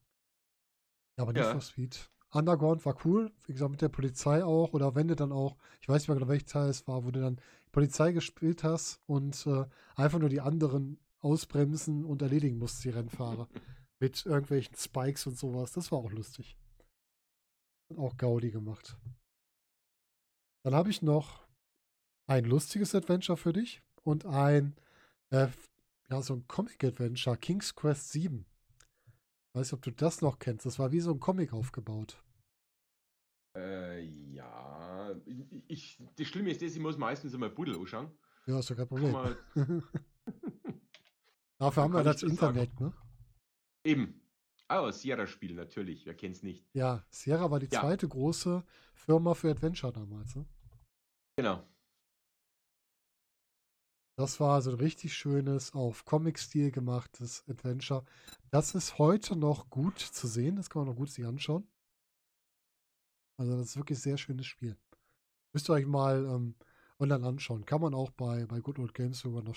[1.19, 1.53] Ja, aber Need Ja.
[1.53, 2.11] for Speed.
[2.35, 5.89] Underground war cool, wie gesagt, mit der Polizei auch, oder wenn du dann auch, ich
[5.89, 7.41] weiß nicht mehr genau, welcher Teil es war, wo du dann
[7.73, 9.65] Polizei gespielt hast und äh,
[9.97, 13.49] einfach nur die anderen ausbremsen und erledigen musst, die Rennfahrer.
[14.05, 15.73] mit irgendwelchen Spikes und sowas.
[15.73, 16.59] Das war auch lustig.
[17.89, 18.99] Hat auch Gaudi gemacht.
[20.63, 21.47] Dann habe ich noch
[22.27, 24.77] ein lustiges Adventure für dich und ein,
[25.31, 25.49] äh,
[26.11, 28.47] ja, so ein Comic-Adventure, King's Quest 7.
[29.53, 30.67] Weiß nicht, ob du das noch kennst.
[30.67, 32.23] Das war wie so ein Comic aufgebaut.
[33.57, 34.01] Äh,
[34.33, 35.15] ja,
[35.69, 38.11] ich, das Schlimme ist das, ich muss meistens immer Buddel anschauen.
[38.47, 39.13] Ja, ist ja kein Problem.
[41.59, 42.59] Dafür haben wir das das sagen?
[42.59, 42.93] Internet, ne?
[43.85, 44.21] eben.
[44.67, 46.67] Ah, Sierra-Spiel natürlich, wer kennt's nicht.
[46.73, 47.81] Ja, Sierra war die Ja.
[47.81, 50.47] zweite große Firma für Adventure damals, ne?
[51.37, 51.63] Genau.
[54.17, 58.05] Das war so ein richtig schönes, auf Comic-Stil gemachtes Adventure.
[58.51, 60.57] Das ist heute noch gut zu sehen.
[60.57, 61.69] Das kann man noch gut sich anschauen.
[63.37, 64.77] Also, das ist wirklich ein sehr schönes Spiel.
[65.53, 66.55] Müsst ihr euch mal ähm,
[66.99, 67.65] online anschauen.
[67.65, 69.57] Kann man auch bei, bei Good Old Games sogar noch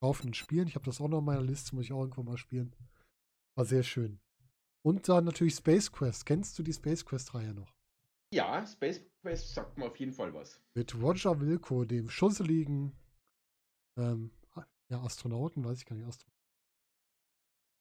[0.00, 0.68] kaufen und spielen.
[0.68, 2.74] Ich habe das auch noch in meiner Liste, muss ich auch irgendwann mal spielen.
[3.54, 4.20] War sehr schön.
[4.82, 6.26] Und dann natürlich Space Quest.
[6.26, 7.72] Kennst du die Space Quest-Reihe noch?
[8.32, 10.60] Ja, Space Quest sagt mir auf jeden Fall was.
[10.74, 12.92] Mit Roger Wilco, dem schusseligen
[13.96, 14.32] ähm,
[14.88, 16.30] ja, Astronauten, weiß ich gar nicht, Astro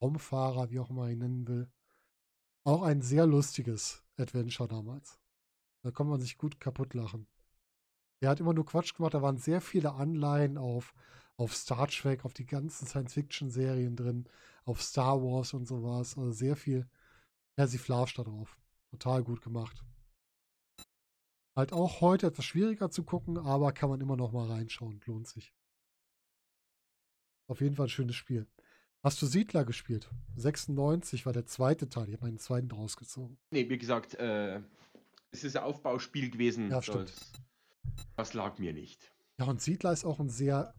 [0.02, 1.72] Raumfahrer, wie auch immer man ihn nennen will.
[2.64, 5.21] Auch ein sehr lustiges Adventure damals.
[5.84, 7.28] Da kann man sich gut kaputt lachen.
[8.22, 10.94] Der hat immer nur Quatsch gemacht, da waren sehr viele Anleihen auf,
[11.38, 14.28] auf Star Trek, auf die ganzen Science-Fiction-Serien drin,
[14.64, 16.18] auf Star Wars und sowas.
[16.18, 16.88] Also sehr viel
[17.56, 18.60] Persiflage da drauf.
[18.92, 19.84] Total gut gemacht.
[21.56, 25.02] Halt auch heute etwas schwieriger zu gucken, aber kann man immer noch mal reinschauen.
[25.06, 25.54] Lohnt sich.
[27.48, 28.48] Auf jeden Fall ein schönes Spiel.
[29.04, 30.10] Hast du Siedler gespielt?
[30.36, 32.08] 96 war der zweite Teil.
[32.08, 33.38] Ich habe meinen zweiten draus gezogen.
[33.50, 34.62] Nee, wie gesagt, äh,
[35.32, 36.70] es ist ein Aufbauspiel gewesen.
[36.70, 37.10] Ja, stimmt.
[37.10, 37.32] Das,
[38.16, 39.12] das lag mir nicht.
[39.40, 40.74] Ja, und Siedler ist auch ein sehr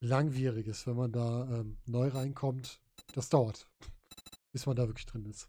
[0.00, 2.80] langwieriges, wenn man da ähm, neu reinkommt.
[3.12, 3.68] Das dauert,
[4.52, 5.48] bis man da wirklich drin ist.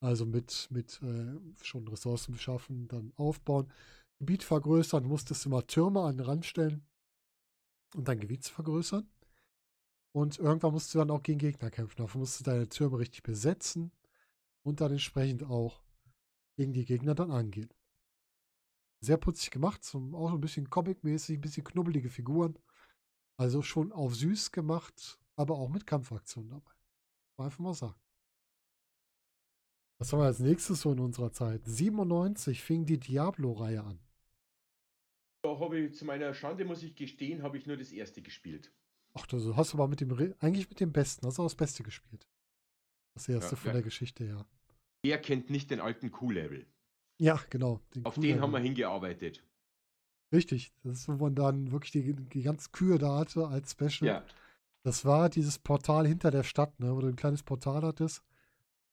[0.00, 3.70] Also mit, mit äh, schon Ressourcen beschaffen, dann aufbauen,
[4.18, 6.86] Gebiet vergrößern, musstest du mal Türme an den Rand stellen
[7.94, 9.08] und dein Gebiet vergrößern.
[10.12, 11.96] Und irgendwann musst du dann auch gegen Gegner kämpfen.
[11.98, 13.90] Dafür musst du deine Türme richtig besetzen
[14.62, 15.82] und dann entsprechend auch
[16.56, 17.72] gegen die Gegner dann angehen.
[19.00, 22.58] Sehr putzig gemacht, zum, auch ein bisschen comic-mäßig, ein bisschen knubbelige Figuren.
[23.36, 26.72] Also schon auf süß gemacht, aber auch mit Kampfaktionen dabei.
[27.36, 28.00] Mal Einfach mal sagen.
[29.98, 31.62] Was haben wir als nächstes so in unserer Zeit?
[31.64, 33.98] 97 fing die Diablo-Reihe an.
[35.42, 38.72] Da habe ich zu meiner Schande, muss ich gestehen, habe ich nur das erste gespielt.
[39.14, 41.82] Ach, du hast aber mit dem, eigentlich mit dem Besten, hast du auch das Beste
[41.82, 42.26] gespielt.
[43.14, 43.72] Das erste Ja, von ja.
[43.72, 44.46] der Geschichte her.
[45.04, 46.66] Wer kennt nicht den alten Q-Level?
[47.18, 47.80] Ja, genau.
[48.04, 49.44] Auf coolen den haben wir hingearbeitet.
[50.32, 50.72] Richtig.
[50.82, 54.08] Das ist, wo man dann wirklich die, die ganz Kühe da hatte als Special.
[54.08, 54.24] Ja.
[54.82, 58.24] Das war dieses Portal hinter der Stadt, ne, wo du ein kleines Portal hattest.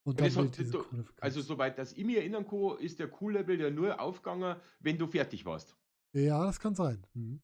[0.04, 0.84] Und dann das hat- du-
[1.20, 5.06] Also soweit das ich mir erinnern kann, ist der Q-Level ja nur aufgegangen, wenn du
[5.06, 5.76] fertig warst.
[6.12, 7.06] Ja, das kann sein.
[7.14, 7.40] Mhm.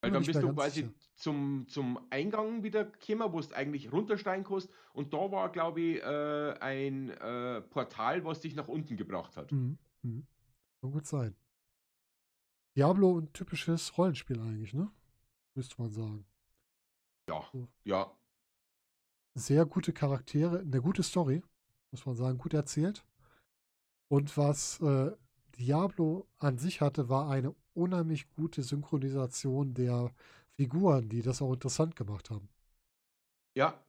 [0.00, 0.94] Weil dann bist du quasi sicher.
[1.16, 4.70] zum, zum Eingang wieder gekommen, wo du eigentlich runtersteigen kannst.
[4.92, 9.50] Und da war, glaube ich, äh, ein äh, Portal, was dich nach unten gebracht hat.
[9.50, 9.78] Mhm.
[10.02, 10.26] Mhm.
[10.80, 11.34] Kann gut sein.
[12.76, 14.88] Diablo ein typisches Rollenspiel eigentlich, ne?
[15.54, 16.24] Müsste man sagen.
[17.28, 17.66] Ja, So.
[17.84, 18.10] ja.
[19.34, 21.42] Sehr gute Charaktere, eine gute Story,
[21.90, 23.04] muss man sagen, gut erzählt.
[24.08, 25.10] Und was äh,
[25.58, 30.12] Diablo an sich hatte, war eine unheimlich gute Synchronisation der
[30.56, 32.48] Figuren, die das auch interessant gemacht haben.
[33.54, 33.82] Ja,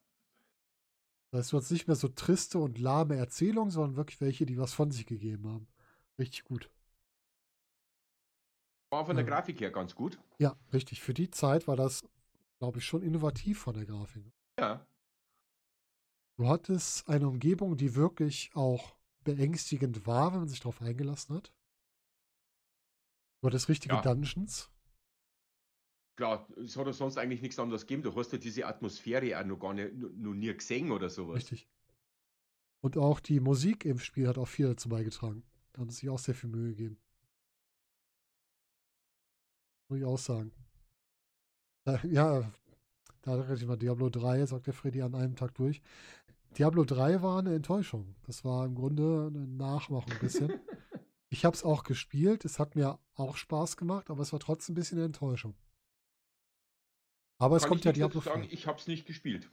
[1.31, 4.57] Das heißt, du hast nicht mehr so triste und lahme Erzählungen, sondern wirklich welche, die
[4.59, 5.67] was von sich gegeben haben.
[6.19, 6.69] Richtig gut.
[8.91, 9.31] war von der Ja.
[9.31, 10.19] Grafik her ganz gut.
[10.39, 11.01] Ja, richtig.
[11.01, 12.03] Für die Zeit war das
[12.59, 14.31] glaube ich, schon innovativ von der Grafik.
[14.59, 14.85] Ja.
[16.37, 21.53] Du hattest eine Umgebung, die wirklich auch beängstigend war, wenn man sich darauf eingelassen hat.
[23.41, 24.01] Du hattest richtige Ja.
[24.01, 24.69] Dungeons.
[26.17, 28.03] Klar, es hat ja sonst eigentlich nichts anderes gegeben.
[28.03, 31.37] Du hast ja diese Atmosphäre auch noch gar nicht, noch, nie gesehen oder sowas.
[31.37, 31.69] Richtig.
[32.81, 35.43] Und auch die Musik im Spiel hat auch viel dazu beigetragen.
[35.71, 36.99] Da haben sie sich auch sehr viel Mühe gegeben.
[39.87, 40.51] Muss ich auch sagen.
[42.03, 42.51] Ja,
[43.21, 45.81] da erinnere ich mal Diablo 3, sagt der Freddy an einem Tag durch.
[46.55, 48.15] Diablo 3 war eine Enttäuschung.
[48.27, 50.53] Das war im Grunde eine Nachmachung ein bisschen.
[51.29, 54.73] ich habe es auch gespielt, es hat mir auch Spaß gemacht, aber es war trotzdem
[54.73, 55.55] ein bisschen eine Enttäuschung.
[57.37, 58.51] Aber es Kann kommt ja Diablo sagen, 4.
[58.51, 59.49] ich habe es nicht gespielt.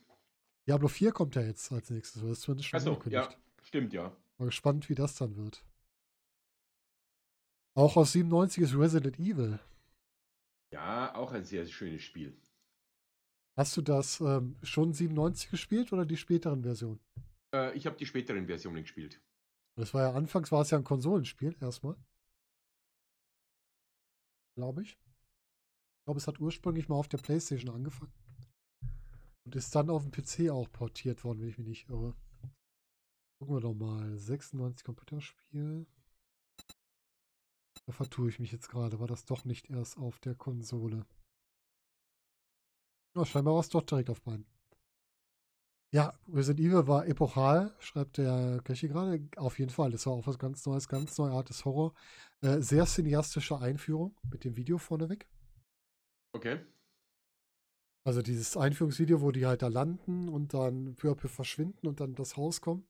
[0.67, 2.23] Diablo 4 kommt ja jetzt als nächstes.
[2.23, 4.17] Das ist zumindest schon Also, ja, stimmt, ja.
[4.39, 5.65] Mal gespannt, wie das dann wird.
[7.75, 9.61] Auch aus 97 ist Resident Evil.
[10.73, 12.37] Ja, auch ein sehr schönes Spiel.
[13.57, 17.01] Hast du das ähm, schon 97 gespielt oder die späteren Versionen?
[17.55, 19.21] Äh, ich habe die späteren Versionen gespielt.
[19.77, 21.97] Das war ja anfangs war es ja ein Konsolenspiel erstmal.
[24.57, 24.93] Glaube ich.
[24.93, 28.13] Ich glaube, es hat ursprünglich mal auf der PlayStation angefangen.
[29.45, 32.17] Und ist dann auf dem PC auch portiert worden, wenn ich mich nicht irre.
[33.39, 34.17] Gucken wir doch mal.
[34.17, 35.87] 96 Computerspiel.
[37.85, 38.99] Da vertue ich mich jetzt gerade.
[38.99, 41.07] War das doch nicht erst auf der Konsole?
[43.15, 44.47] Ja, scheinbar war es doch direkt auf beiden.
[45.97, 49.27] Ja, Resident Evil war epochal, schreibt der Köchi gerade.
[49.37, 49.91] Auf jeden Fall.
[49.91, 51.95] Das war auch was ganz Neues, ganz neuartiges Horror.
[52.43, 55.27] Äh, sehr cineastische Einführung mit dem Video vorneweg.
[56.35, 56.61] Okay.
[58.05, 61.99] Also dieses Einführungsvideo, wo die halt da landen und dann peu à peu verschwinden und
[61.99, 62.87] dann das Haus kommen.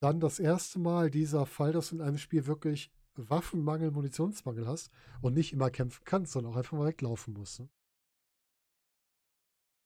[0.00, 4.90] Dann das erste Mal dieser Fall, dass du in einem Spiel wirklich Waffenmangel, Munitionsmangel hast
[5.22, 7.60] und nicht immer kämpfen kannst, sondern auch einfach mal weglaufen musst.
[7.60, 7.68] Ne?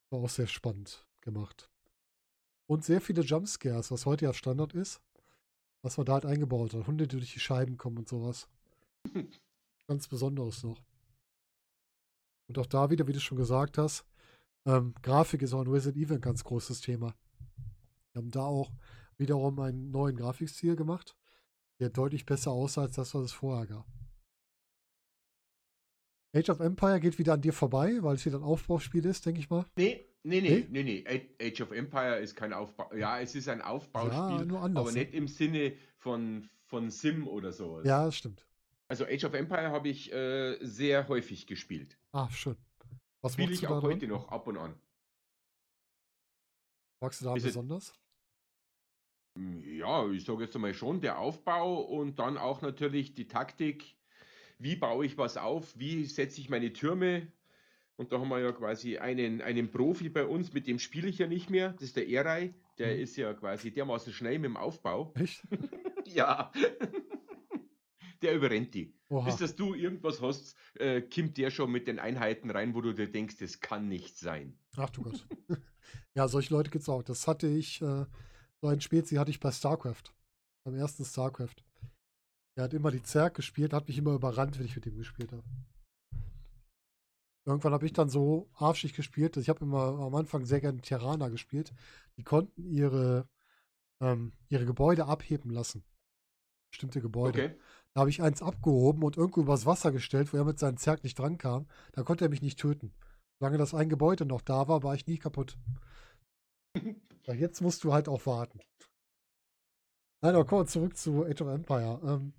[0.09, 1.71] War auch sehr spannend gemacht.
[2.67, 5.03] Und sehr viele Jumpscares, was heute ja Standard ist,
[5.83, 6.87] was man da halt eingebaut hat.
[6.87, 8.49] Hunde, die durch die Scheiben kommen und sowas.
[9.87, 10.83] Ganz besonderes noch.
[12.49, 14.07] Und auch da wieder, wie du schon gesagt hast,
[14.67, 17.15] ähm, Grafik ist auch in Resident Evil ein ganz großes Thema.
[18.13, 18.73] Wir haben da auch
[19.19, 21.15] wiederum einen neuen Grafikstil gemacht,
[21.81, 23.87] der deutlich besser aussah als das, was es vorher gab.
[26.35, 29.41] Age of Empire geht wieder an dir vorbei, weil es wieder ein Aufbauspiel ist, denke
[29.41, 29.67] ich mal.
[29.77, 30.67] Nee, nee, Nee?
[30.71, 31.29] nee, nee.
[31.41, 32.93] Age of Empire ist kein Aufbau.
[32.95, 34.83] Ja, es ist ein Aufbauspiel, Ja, nur anders.
[34.83, 37.87] aber nicht im Sinne von, von Sim oder sowas.
[37.87, 38.45] Ja, das stimmt.
[38.89, 41.99] Also Age of Empire habe ich äh, sehr häufig gespielt.
[42.13, 42.57] Ah, schön.
[43.21, 44.75] Was Spiele ich auch heute noch ab und an.
[47.01, 47.95] Magst du da Ist es- besonders?
[49.63, 53.95] Ja, ich sage jetzt einmal schon, der Aufbau und dann auch natürlich die Taktik.
[54.59, 55.79] Wie baue ich was auf?
[55.79, 57.31] Wie setze ich meine Türme?
[57.99, 61.19] Und da haben wir ja quasi einen, einen Profi bei uns, mit dem spiele ich
[61.19, 61.73] ja nicht mehr.
[61.73, 62.55] Das ist der Erei.
[62.79, 63.03] Der Mhm.
[63.03, 65.13] ist ja quasi dermaßen schnell mit dem Aufbau.
[65.17, 65.43] Echt?
[66.07, 66.51] Ja.
[68.23, 68.95] Der überrennt die.
[69.11, 69.27] Oha.
[69.27, 72.93] Bis dass du irgendwas hast, äh, kommt der schon mit den Einheiten rein, wo du
[72.95, 74.59] dir denkst, das kann nicht sein.
[74.77, 75.27] Ach du Gott.
[76.15, 77.03] ja, solche Leute gibt es auch.
[77.03, 78.07] Das hatte ich, äh,
[78.61, 80.15] so ein Spezi hatte ich bei StarCraft.
[80.65, 81.57] Beim ersten StarCraft.
[82.57, 85.31] Der hat immer die Zerg gespielt, hat mich immer überrannt, wenn ich mit ihm gespielt
[85.33, 85.45] habe.
[87.49, 89.39] Irgendwann habe ich dann so arschig gespielt.
[89.39, 91.73] Ich habe immer am Anfang sehr gerne Terraner gespielt.
[92.19, 93.27] Die konnten ihre,
[94.03, 95.83] ähm, ihre Gebäude abheben lassen.
[96.71, 97.45] Bestimmte Gebäude.
[97.45, 97.59] Okay.
[97.95, 101.03] Da habe ich eins abgehoben und irgendwo übers Wasser gestellt, wo er mit seinem Zerg
[101.03, 101.67] nicht drankam.
[101.93, 102.93] Da konnte er mich nicht töten.
[103.41, 105.57] Solange das ein Gebäude noch da war, war ich nie kaputt.
[107.27, 108.61] Jetzt musst du halt auch warten.
[110.21, 112.01] Nein, aber kommen wir zurück zu Age of Empire.
[112.05, 112.35] Ähm,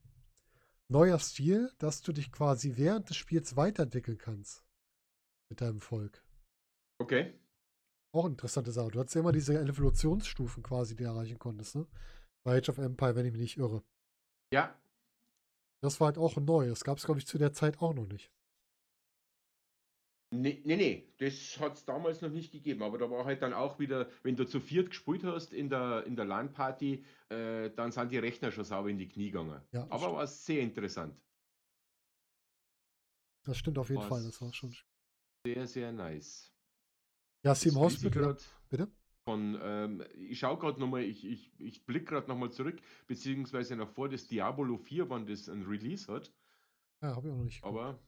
[0.88, 4.64] neuer Stil, dass du dich quasi während des Spiels weiterentwickeln kannst.
[5.50, 6.24] Mit deinem Volk.
[7.02, 7.34] Okay.
[8.14, 8.92] Auch interessante Sache.
[8.92, 11.88] Du hattest ja immer diese Evolutionsstufen quasi, die du erreichen konntest, ne?
[12.44, 13.84] Bei Age of Empire, wenn ich mich nicht irre.
[14.54, 14.80] Ja,
[15.82, 16.68] Das war halt auch neu.
[16.70, 18.32] Das gab es, glaube ich, zu der Zeit auch noch nicht.
[20.32, 23.52] Nee, nee, nee, das hat es damals noch nicht gegeben, aber da war halt dann
[23.54, 27.92] auch wieder, wenn du zu viert gespielt hast in der, in der LAN-Party, äh, dann
[27.92, 29.60] sind die Rechner schon sauber in die Knie gegangen.
[29.72, 30.16] Ja, aber stimmt.
[30.18, 31.20] war sehr interessant.
[33.46, 34.20] Das stimmt auf jeden Fall.
[34.20, 34.76] Was- Das war schon.
[35.46, 36.54] Sehr, sehr nice.
[37.44, 38.24] Ja, ich Hospital.
[38.24, 38.92] grad Bitte?
[39.26, 43.90] Von, ähm, ich schaue gerade nochmal, ich, ich, ich blicke gerade nochmal zurück, beziehungsweise noch
[43.90, 46.34] vor das Diablo 4, wann das ein Release hat,
[47.02, 47.62] Ja, habe ich auch noch nicht.
[47.62, 47.78] geguckt.
[47.80, 48.00] aber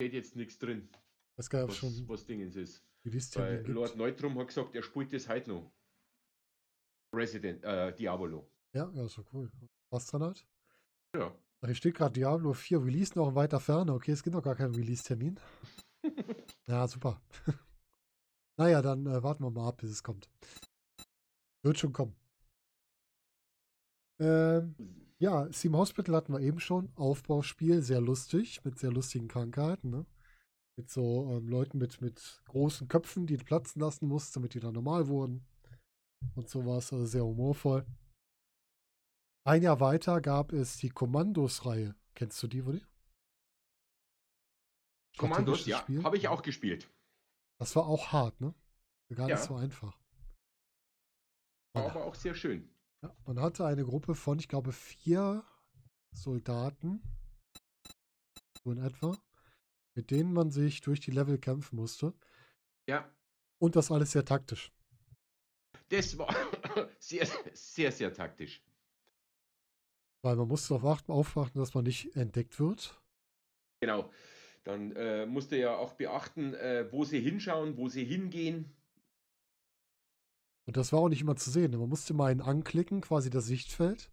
[0.00, 0.88] steht jetzt nichts drin,
[1.36, 2.84] Das gab was, schon was Dingens ist.
[3.36, 3.68] Weil gibt.
[3.68, 5.72] Lord Neutrum hat gesagt, er spielt das heute noch.
[7.14, 8.50] Resident, äh, Diablo.
[8.74, 9.50] Ja, ja, doch cool.
[9.90, 10.46] Was dran hat?
[11.14, 11.34] Ja.
[11.64, 13.92] Hier steht gerade Diablo 4 Release noch in weiter Ferne.
[13.92, 15.40] Okay, es gibt noch gar keinen Release-Termin.
[16.68, 17.20] Ja, super.
[18.58, 20.28] naja, dann äh, warten wir mal ab, bis es kommt.
[21.62, 22.16] Wird schon kommen.
[24.18, 24.74] Ähm,
[25.18, 26.90] ja, Steam Hospital hatten wir eben schon.
[26.96, 30.06] Aufbauspiel, sehr lustig, mit sehr lustigen Krankheiten, ne?
[30.76, 34.74] Mit so ähm, Leuten mit, mit großen Köpfen, die platzen lassen mussten, damit die dann
[34.74, 35.46] normal wurden.
[36.34, 37.86] Und sowas, also sehr humorvoll.
[39.46, 41.94] Ein Jahr weiter gab es die Kommandos-Reihe.
[42.14, 42.84] Kennst du die, Woody?
[45.16, 46.90] Kommandos, ja, habe ich auch gespielt.
[47.58, 48.54] Das war auch hart, ne?
[49.14, 49.42] Gar nicht Ja.
[49.46, 49.96] so einfach.
[51.74, 52.68] War aber auch sehr schön.
[53.02, 55.44] ja, man hatte eine Gruppe von, ich glaube, vier
[56.10, 57.00] Soldaten,
[58.64, 59.16] so in etwa,
[59.94, 62.14] mit denen man sich durch die Level kämpfen musste.
[62.88, 63.08] Ja,
[63.58, 64.72] Und das alles sehr taktisch.
[65.90, 66.34] das war
[66.98, 68.60] sehr, sehr, sehr taktisch.
[70.26, 73.00] Weil man musste darauf achten, aufwachen, dass man nicht entdeckt wird.
[73.80, 74.10] Genau.
[74.64, 78.74] Dann äh, musste ja auch beachten, äh, wo sie hinschauen, wo sie hingehen.
[80.66, 81.78] Und das war auch nicht immer zu sehen.
[81.78, 84.10] Man musste mal einen anklicken, quasi das Sichtfeld,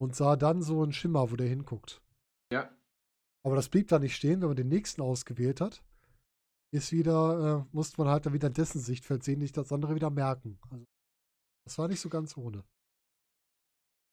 [0.00, 2.00] und sah dann so einen Schimmer, wo der hinguckt.
[2.50, 2.74] Ja,
[3.44, 5.84] Aber das blieb da nicht stehen, wenn man den nächsten ausgewählt hat.
[6.72, 10.08] Ist wieder, äh, musste man halt dann wieder dessen Sichtfeld sehen, nicht das andere wieder
[10.08, 10.58] merken.
[10.70, 10.86] Also,
[11.66, 12.64] das war nicht so ganz ohne.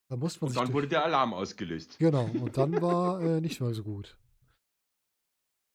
[0.09, 1.97] Da musste man und dann wurde der Alarm ausgelöst.
[1.99, 4.17] Genau, und dann war äh, nicht mehr so gut.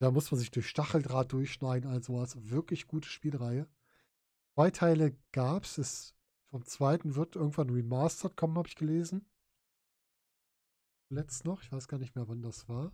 [0.00, 2.50] Da muss man sich durch Stacheldraht durchschneiden, also was.
[2.50, 3.68] Wirklich gute Spielreihe.
[4.54, 6.16] Zwei Teile gab es.
[6.50, 9.24] Vom zweiten wird irgendwann remastered kommen, habe ich gelesen.
[11.08, 12.92] Letzt noch, ich weiß gar nicht mehr, wann das war.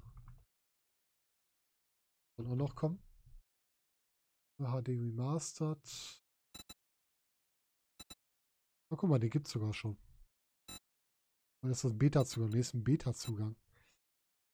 [2.36, 3.02] Soll auch noch kommen.
[4.58, 6.22] HD Remastered.
[8.90, 9.96] Na, guck mal, den gibt es sogar schon.
[11.60, 12.50] Weil das ist ein Beta-Zugang.
[12.50, 13.56] Nee, ist ein Beta-Zugang.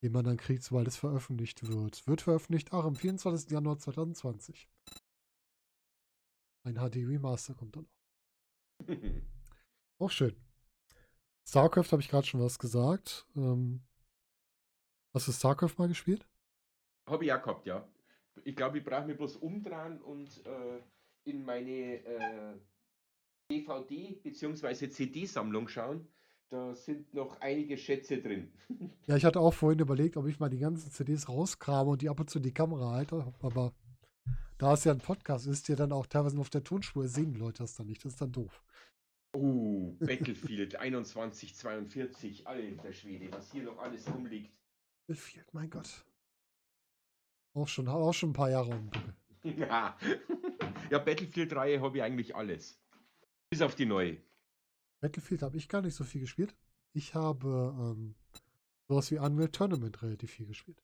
[0.02, 2.07] Den man dann kriegt, sobald es veröffentlicht wird.
[2.07, 3.50] Wird veröffentlicht, ach, am 24.
[3.50, 4.68] Januar 2020.
[6.64, 8.88] Ein HD Remaster kommt dann auch.
[9.98, 10.34] Auch schön.
[11.46, 13.26] StarCraft habe ich gerade schon was gesagt.
[13.36, 13.82] Ähm,
[15.12, 16.26] hast du StarCraft mal gespielt?
[17.07, 17.86] Habe ich auch gehabt, ja.
[18.44, 20.82] Ich glaube, ich brauche mich bloß umdrehen und äh,
[21.24, 22.59] in meine äh,
[23.50, 24.88] DVD- bzw.
[24.88, 26.09] CD-Sammlung schauen.
[26.55, 28.52] Da sind noch einige Schätze drin.
[29.09, 32.09] Ja, ich hatte auch vorhin überlegt, ob ich mal die ganzen CDs rauskrame und die
[32.09, 33.34] ab und zu in die Kamera halte.
[33.42, 33.74] Aber
[34.57, 37.40] da es ja ein Podcast ist, der dann auch teilweise auf der Tonspur sehen die
[37.40, 38.05] Leute das dann nicht.
[38.05, 38.62] Das ist dann doof.
[39.36, 44.55] Oh, Battlefield 2142, alter Schwede, was hier noch alles rumliegt.
[45.09, 46.07] Battlefield, mein Gott.
[47.55, 49.14] Auch schon, auch schon ein paar Jahre dem Buckel.
[49.59, 49.98] ja,
[50.98, 52.80] Battlefield-Reihe habe ich eigentlich alles.
[53.50, 54.18] Bis auf die neue.
[55.05, 56.57] Battlefield habe ich gar nicht so viel gespielt.
[56.94, 58.14] Ich habe ähm,
[58.88, 60.82] sowas wie Unreal Tournament relativ viel gespielt.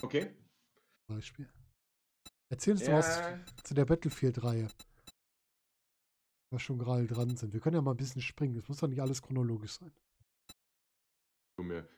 [0.00, 0.30] Okay.
[1.06, 1.46] Beispiel.
[2.48, 4.68] Erzähl uns doch was Ja, zu der Battlefield-Reihe.
[6.50, 7.52] Wir schon gerade dran sind.
[7.52, 8.56] Wir können ja mal ein bisschen springen.
[8.56, 9.92] Es muss doch nicht alles chronologisch sein.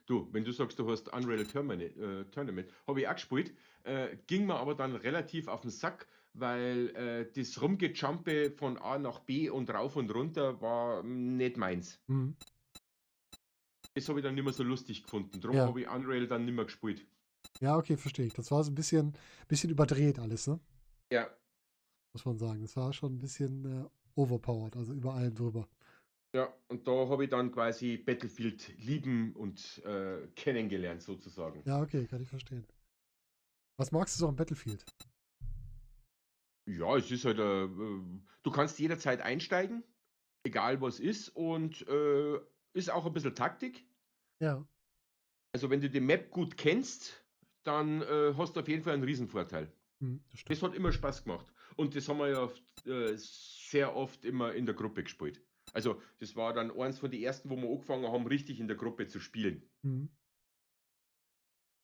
[0.05, 4.17] du, wenn du sagst, du hast Unreal Tournament, äh, Tournament habe ich auch gespielt, äh,
[4.27, 6.09] ging mir aber dann relativ auf den Sack,
[6.39, 11.99] weil äh, das Rumgejumpe von A nach B und rauf und runter war nicht meins.
[12.07, 12.35] Mhm.
[13.95, 15.41] Das habe ich dann nicht mehr so lustig gefunden.
[15.41, 15.65] Darum Ja.
[15.65, 17.05] habe ich Unreal dann nicht mehr gespielt.
[17.61, 18.33] Ja, okay, verstehe ich.
[18.33, 19.13] Das war so ein bisschen,
[19.47, 20.59] bisschen überdreht alles, ne?
[21.11, 21.29] Ja,
[22.13, 22.61] Muss man sagen.
[22.61, 25.67] Das war schon ein bisschen äh, overpowered, also über allem drüber.
[26.35, 31.63] ja, und da habe ich dann quasi Battlefield lieben und äh, kennengelernt sozusagen.
[31.65, 32.65] Ja, okay, kann ich verstehen.
[33.77, 34.85] Was magst du so am Battlefield?
[36.67, 39.83] Ja, es ist halt, äh, äh, du kannst jederzeit einsteigen,
[40.43, 42.39] egal was ist, und äh,
[42.73, 43.87] ist auch ein bisschen Taktik.
[44.39, 44.67] Ja,
[45.53, 47.25] Also wenn du die Map gut kennst,
[47.63, 49.73] dann äh, hast du auf jeden Fall einen Riesenvorteil.
[50.01, 50.43] hm, das.
[50.45, 51.47] Das hat immer Spaß gemacht.
[51.75, 52.51] Und das haben wir ja
[52.85, 55.43] äh, sehr oft immer in der Gruppe gespielt.
[55.73, 58.77] Also das war dann eins von den ersten, wo wir angefangen haben, richtig in der
[58.77, 59.69] Gruppe zu spielen.
[59.83, 60.09] Mhm.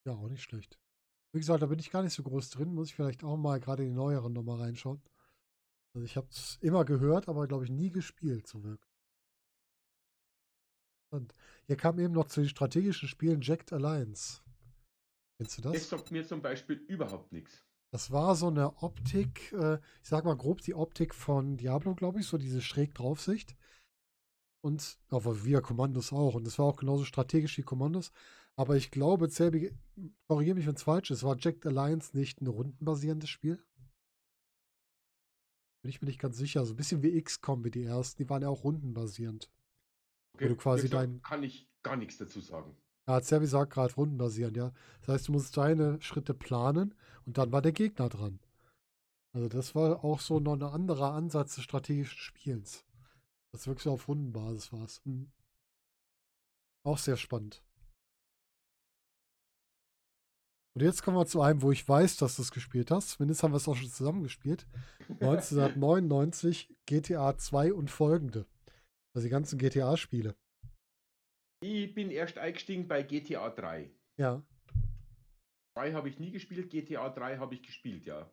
[0.06, 0.80] Ja, auch nicht schlecht.
[1.34, 2.74] Wie gesagt, da bin ich gar nicht so groß drin.
[2.74, 5.02] Muss ich vielleicht auch mal gerade in die neueren nochmal reinschauen.
[5.96, 8.92] Also ich habe es immer gehört, aber glaube ich nie gespielt, so wirklich.
[11.12, 11.36] Und
[11.68, 14.42] hier kam eben noch zu den strategischen Spielen Jacked Alliance.
[15.38, 15.90] Kennst du Das das?
[15.90, 17.64] sagt mir zum Beispiel überhaupt nichts.
[17.92, 22.20] Das war so eine Optik, äh, ich sag mal grob die Optik von Diablo, glaube
[22.20, 23.56] ich, so diese schräg Draufsicht.
[24.64, 26.36] Und aber wir Kommandos auch.
[26.36, 28.12] Und das war auch genauso strategisch wie Kommandos.
[28.56, 29.76] Aber ich glaube, Zelbi,
[30.28, 33.64] korrigiere mich, wenn es falsch ist, war Jacked Alliance nicht ein rundenbasierendes Spiel?
[35.82, 36.66] Bin ich mir nicht ganz sicher.
[36.66, 39.50] So ein bisschen wie XCOM wie die ersten, die waren ja auch rundenbasierend.
[40.36, 40.48] Okay?
[40.48, 42.76] du quasi dein- Kann ich gar nichts dazu sagen.
[43.08, 44.72] Ja, Zelbi sagt gerade rundenbasierend, ja.
[45.02, 46.96] Das heißt, du musst deine Schritte planen
[47.26, 48.40] und dann war der Gegner dran.
[49.34, 52.86] Also das war auch so noch ein anderer Ansatz des strategischen Spielens.
[53.52, 55.02] Das wirklich auf Rundenbasis war es.
[55.06, 55.32] Hm.
[56.84, 57.64] Auch sehr spannend.
[60.76, 63.10] Und jetzt kommen wir zu einem, wo ich weiß, dass du es gespielt hast.
[63.10, 64.66] Zumindest haben wir es auch schon zusammen gespielt.
[65.08, 68.48] 1999 GTA 2 und folgende.
[69.16, 70.36] Also die ganzen GTA-Spiele.
[71.62, 73.92] Ich bin erst eingestiegen bei GTA 3.
[74.18, 74.42] Ja.
[75.78, 78.30] 2 habe ich nie gespielt, GTA 3 habe ich gespielt, ja.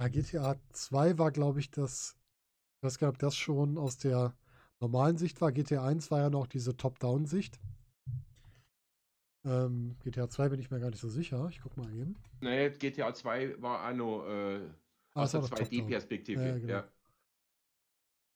[0.00, 2.18] ja GTA 2 war, glaube ich, das.
[2.78, 4.36] Ich weiß gar nicht, ob das schon aus der
[4.80, 5.52] normalen Sicht war.
[5.52, 7.60] GTA 1 war ja noch diese Top-Down-Sicht.
[9.46, 11.48] Ähm, GTA 2 bin ich mir gar nicht so sicher.
[11.50, 12.16] Ich guck mal eben.
[12.40, 14.60] Naja, GTA 2 war auch noch äh,
[15.14, 15.66] Ah, aus der doch Top-Down.
[15.68, 16.42] 2D-Perspektive.
[16.42, 16.68] Ja, genau.
[16.68, 16.88] ja.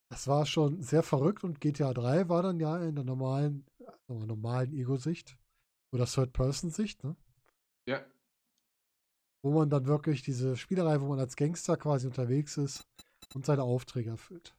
[0.08, 4.26] Das war schon sehr verrückt und GTA 3 war dann ja in der normalen, wir,
[4.26, 5.36] normalen Ego-Sicht
[5.92, 7.16] oder Third-Person-Sicht, ne?
[7.86, 8.04] ja.
[9.42, 12.86] wo man dann wirklich diese Spielerei, wo man als Gangster quasi unterwegs ist
[13.34, 14.54] und seine Aufträge erfüllt.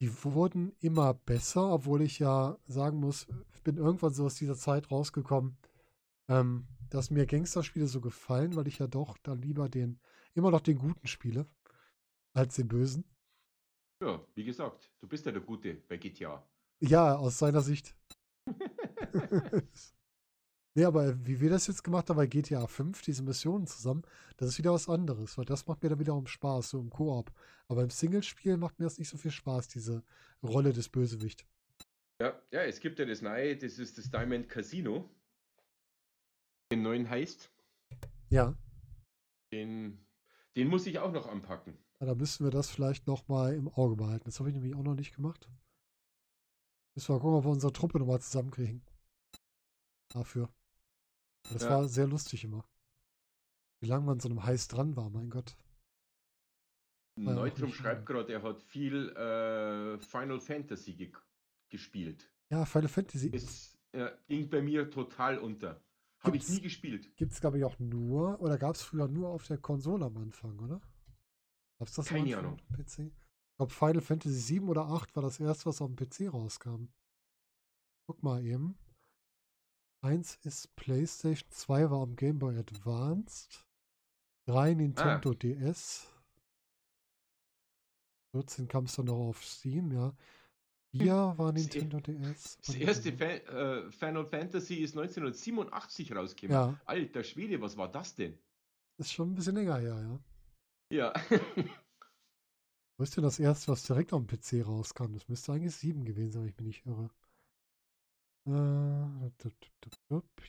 [0.00, 4.56] Die wurden immer besser, obwohl ich ja sagen muss, ich bin irgendwann so aus dieser
[4.56, 5.56] Zeit rausgekommen,
[6.28, 10.00] ähm, dass mir Gangsterspiele so gefallen, weil ich ja doch dann lieber den,
[10.34, 11.46] immer noch den Guten spiele,
[12.32, 13.04] als den Bösen.
[14.02, 16.46] Ja, wie gesagt, du bist ja der Gute bei GTA.
[16.80, 17.96] Ja, aus seiner Sicht.
[20.74, 24.02] nee, aber wie wir das jetzt gemacht haben bei GTA 5, diese Missionen zusammen,
[24.36, 27.32] das ist wieder was anderes, weil das macht mir dann wiederum Spaß, so im Koop.
[27.68, 30.02] Aber im Singlespiel macht mir das nicht so viel Spaß, diese
[30.42, 31.46] Rolle des Bösewicht.
[32.20, 35.08] Ja, ja, es gibt ja das neue, das ist das Diamond Casino.
[36.72, 37.50] Den neuen heißt.
[38.30, 38.54] Ja,
[39.52, 40.04] Den,
[40.56, 41.78] den muss ich auch noch anpacken.
[42.00, 44.24] da müssen wir das vielleicht nochmal im Auge behalten.
[44.26, 45.48] Das habe ich nämlich auch noch nicht gemacht.
[46.94, 48.82] Müssen wir mal gucken, ob wir unsere Truppe nochmal zusammenkriegen.
[50.08, 50.48] Dafür.
[51.50, 51.70] Das Ja.
[51.70, 52.64] war sehr lustig immer.
[53.80, 55.56] Wie lange man so einem Heiß dran war, mein Gott.
[57.16, 61.12] Auch Neutrum schreibt gerade, er hat viel äh, Final Fantasy ge
[61.68, 62.30] gespielt.
[62.50, 65.80] Ja, Final Fantasy Es äh, ging bei mir total unter.
[66.20, 67.14] Habe ich nie gespielt.
[67.16, 70.16] Gibt es, glaube ich, auch nur, oder gab es früher nur auf der Konsole am
[70.16, 70.80] Anfang, oder?
[71.78, 72.54] Gab es das Keine Ahnung.
[72.54, 72.98] auf dem PC?
[73.00, 76.86] Ich glaube, Final Fantasy 7 oder 8 war das erste, was auf dem PC rauskam.
[78.06, 78.76] Guck mal eben.
[80.04, 83.66] Eins ist PlayStation, 2 war am Game Boy Advanced,
[84.46, 85.34] 3 Nintendo Ah.
[85.34, 86.06] DS,
[88.32, 90.14] 14 kam es dann noch auf Steam, ja.
[90.90, 92.58] 4 war Das e- Nintendo DS.
[92.66, 96.52] Das erste Fa äh, Final Fantasy ist 1987 rausgekommen.
[96.74, 98.38] Ja, Alter Schwede, was war das denn?
[98.98, 100.20] ist schon ein bisschen länger her, ja.
[100.90, 101.12] Ja.
[102.96, 105.14] Wo ist denn das erste, was direkt dem PC rauskam?
[105.14, 107.10] Das müsste eigentlich 7 gewesen sein, wenn ich mich nicht irre.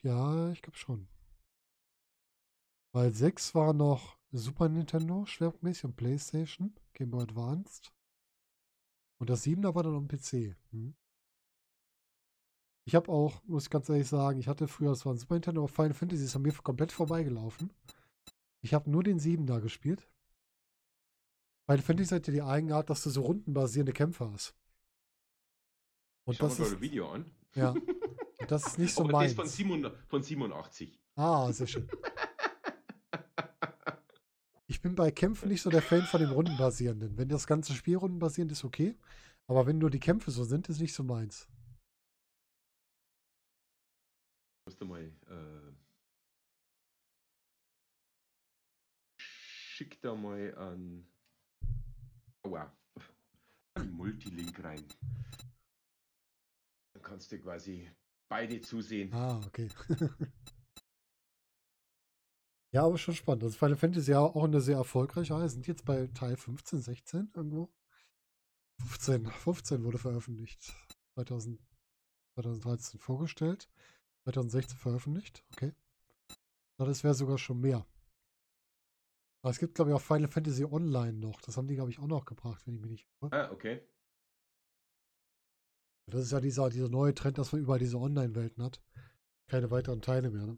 [0.03, 1.07] Ja, ich glaube schon.
[2.93, 7.93] Weil 6 war noch Super Nintendo schwerpunktmäßig und PlayStation, Game Boy Advanced.
[9.19, 10.55] Und das 7er war dann am PC.
[10.71, 10.95] Hm.
[12.87, 15.35] Ich habe auch, muss ich ganz ehrlich sagen, ich hatte früher, das war ein Super
[15.35, 17.73] Nintendo, aber Final Fantasy ist an mir komplett vorbeigelaufen.
[18.61, 20.07] Ich habe nur den 7er gespielt.
[21.65, 24.55] Final Fantasy hat ja die Eigenart, dass du so rundenbasierende Kämpfe hast.
[26.25, 27.31] Und Schau das ist, ein Video an.
[27.55, 27.73] Ja,
[28.47, 29.31] das ist nicht so Aber meins.
[29.31, 30.99] das von, 700 von 87.
[31.15, 31.89] Ah, sehr schön.
[34.67, 37.17] Ich bin bei Kämpfen nicht so der Fan von dem Rundenbasierenden.
[37.17, 38.97] Wenn das ganze Spiel rundenbasierend ist, okay.
[39.47, 41.47] Aber wenn nur die Kämpfe so sind, ist nicht so meins.
[44.65, 45.03] Musst du mal.
[45.03, 45.71] Äh,
[49.17, 51.07] schick da mal an.
[52.43, 52.75] Aua.
[53.91, 54.83] Multilink rein.
[57.05, 57.89] Kannst du quasi
[58.27, 59.13] beide zusehen.
[59.13, 59.69] Ah, okay.
[62.73, 63.43] ja, aber schon spannend.
[63.43, 65.47] Also Final Fantasy ja auch eine sehr erfolgreiche Reihe.
[65.47, 67.71] Sind jetzt bei Teil 15, 16 irgendwo?
[68.81, 70.75] 15, 15 wurde veröffentlicht.
[71.13, 71.61] 2000,
[72.39, 73.69] 2013 vorgestellt.
[74.23, 75.45] 2016 veröffentlicht.
[75.53, 75.73] Okay.
[76.79, 77.85] Na, Das wäre sogar schon mehr.
[79.43, 81.39] Aber es gibt, glaube ich, auch Final Fantasy Online noch.
[81.41, 83.31] Das haben die, glaube ich, auch noch gebracht, wenn ich mich nicht irre.
[83.31, 83.87] Ah, okay.
[86.07, 88.81] Das ist ja dieser, dieser neue Trend, dass man überall diese Online-Welten hat.
[89.47, 90.45] Keine weiteren Teile mehr.
[90.45, 90.57] Ne?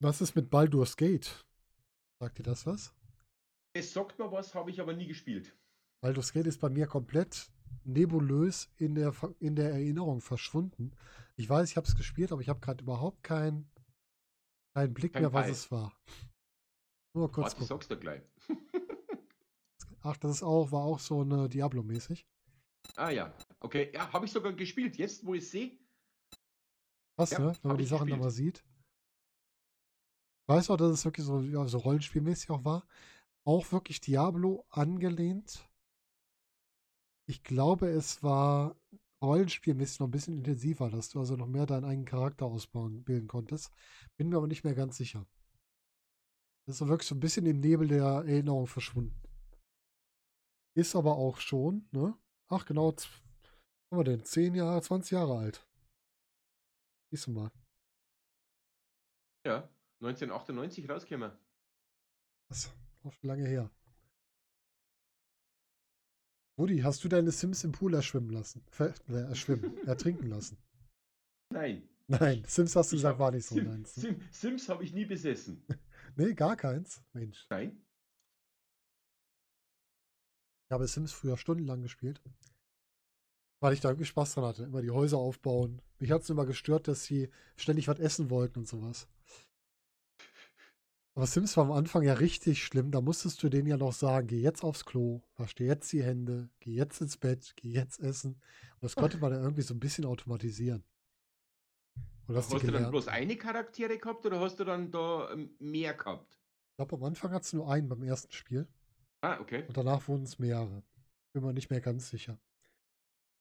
[0.00, 1.44] Was ist mit Baldur's Gate?
[2.20, 2.94] Sagt ihr das was?
[3.74, 5.56] Es sagt mir was, habe ich aber nie gespielt.
[6.02, 7.50] Baldur's Gate ist bei mir komplett
[7.84, 10.92] nebulös in der, in der Erinnerung verschwunden.
[11.36, 13.68] Ich weiß, ich habe es gespielt, aber ich habe gerade überhaupt keinen
[14.74, 15.52] keinen Blick Kein mehr, was Peil.
[15.52, 15.96] es war.
[17.14, 17.68] Nur kurz Warte, gucken.
[17.68, 18.22] sagst du gleich.
[20.02, 22.26] Ach, das ist auch, war auch so eine Diablo-mäßig.
[22.96, 23.90] Ah ja, okay.
[23.94, 24.96] Ja, habe ich sogar gespielt.
[24.96, 25.78] Jetzt, wo ich sehe.
[27.16, 27.56] Was, Ja, ne?
[27.62, 28.22] Wenn man die Sachen gespielt.
[28.22, 28.64] mal sieht.
[30.46, 32.86] weiß auch, dass es wirklich so, ja, so rollenspielmäßig auch war.
[33.44, 35.68] Auch wirklich Diablo angelehnt.
[37.26, 38.76] Ich glaube, es war
[39.22, 43.28] rollenspielmäßig noch ein bisschen intensiver, dass du also noch mehr deinen eigenen Charakter ausbauen, bilden
[43.28, 43.72] konntest.
[44.16, 45.26] Bin mir aber nicht mehr ganz sicher.
[46.66, 49.20] Das ist so wirklich so ein bisschen im Nebel der Erinnerung verschwunden.
[50.76, 52.16] Ist aber auch schon, ne?
[52.48, 54.24] Ach, genau, was haben wir denn?
[54.24, 55.66] 10 Jahre, 20 Jahre alt.
[57.10, 57.50] Siehst du mal.
[59.46, 59.68] Ja,
[60.00, 61.32] 1998 rausgekommen.
[62.48, 62.72] Das ist
[63.02, 63.70] auch schon lange her.
[66.58, 68.64] Rudi, hast du deine Sims im Pool erschwimmen lassen?
[68.70, 70.56] Ver äh, erschwimmen, ertrinken lassen?
[71.52, 71.88] Nein.
[72.06, 73.96] Nein, Sims hast du Ich gesagt, hab- war nicht so Sim, deins.
[73.96, 74.02] Ne?
[74.02, 75.64] Sim, Sims habe ich nie besessen.
[76.16, 77.02] Nee, gar keins.
[77.12, 77.44] Mensch.
[77.50, 77.82] Nein.
[80.66, 82.20] Ich habe Sims früher stundenlang gespielt.
[83.60, 84.64] Weil ich da irgendwie Spaß dran hatte.
[84.64, 85.80] Immer die Häuser aufbauen.
[85.98, 89.08] Mich hat es immer gestört, dass sie ständig was essen wollten und sowas.
[91.16, 92.90] Aber Sims war am Anfang ja richtig schlimm.
[92.90, 96.02] Da musstest du denen ja noch sagen, geh jetzt aufs Klo, wasch dir jetzt die
[96.02, 98.32] Hände, geh jetzt ins Bett, geh jetzt essen.
[98.74, 100.82] Und das konnte man dann irgendwie so ein bisschen automatisieren.
[102.26, 106.40] Hast du dann bloß eine Charaktere gehabt oder hast du dann da ähm, mehr gehabt?
[106.70, 108.66] Ich glaube, am Anfang hat es nur einen beim ersten Spiel.
[109.24, 109.64] Ah, okay.
[109.66, 110.82] Und danach wurden es mehrere.
[111.32, 112.38] Bin mir nicht mehr ganz sicher.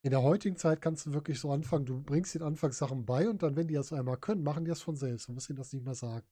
[0.01, 3.43] In der heutigen Zeit kannst du wirklich so anfangen, du bringst den Anfangssachen bei und
[3.43, 5.27] dann, wenn die das einmal können, machen die das von selbst.
[5.27, 6.25] Du musst ihnen das nicht mehr sagen.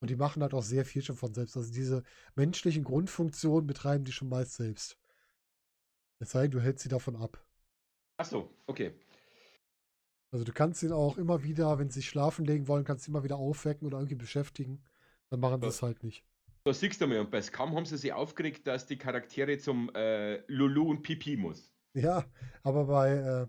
[0.00, 1.56] Und die machen halt auch sehr viel schon von selbst.
[1.56, 2.02] Also diese
[2.34, 4.98] menschlichen Grundfunktionen betreiben die schon meist selbst.
[6.18, 7.40] Es sei denn, du hältst sie davon ab.
[8.16, 8.94] Ach so, okay.
[10.32, 13.12] Also du kannst ihn auch immer wieder, wenn sie sich schlafen legen wollen, kannst du
[13.12, 14.82] immer wieder aufwecken oder irgendwie beschäftigen.
[15.30, 16.24] Dann machen sie es halt nicht.
[16.66, 19.88] Da siehst du mal, und bei Scum haben sie sich aufgeregt, dass die Charaktere zum
[19.94, 21.72] äh, Lulu und Pipi muss.
[21.94, 22.24] Ja,
[22.64, 23.46] aber bei äh,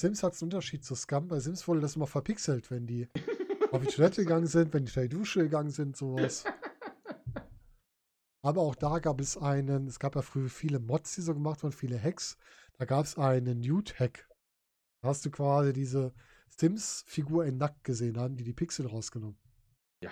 [0.00, 1.28] Sims hat es einen Unterschied zu Scum.
[1.28, 3.10] Bei Sims wurde das immer verpixelt, wenn die
[3.72, 6.44] auf die Toilette gegangen sind, wenn die die Dusche gegangen sind, sowas.
[8.40, 11.62] Aber auch da gab es einen, es gab ja früher viele Mods, die so gemacht
[11.62, 12.38] wurden, viele Hacks.
[12.78, 14.30] Da gab es einen Nude-Hack.
[15.02, 16.14] Da hast du quasi diese
[16.56, 19.38] Sims-Figur in nackt gesehen, haben die die Pixel rausgenommen.
[20.02, 20.10] Ja,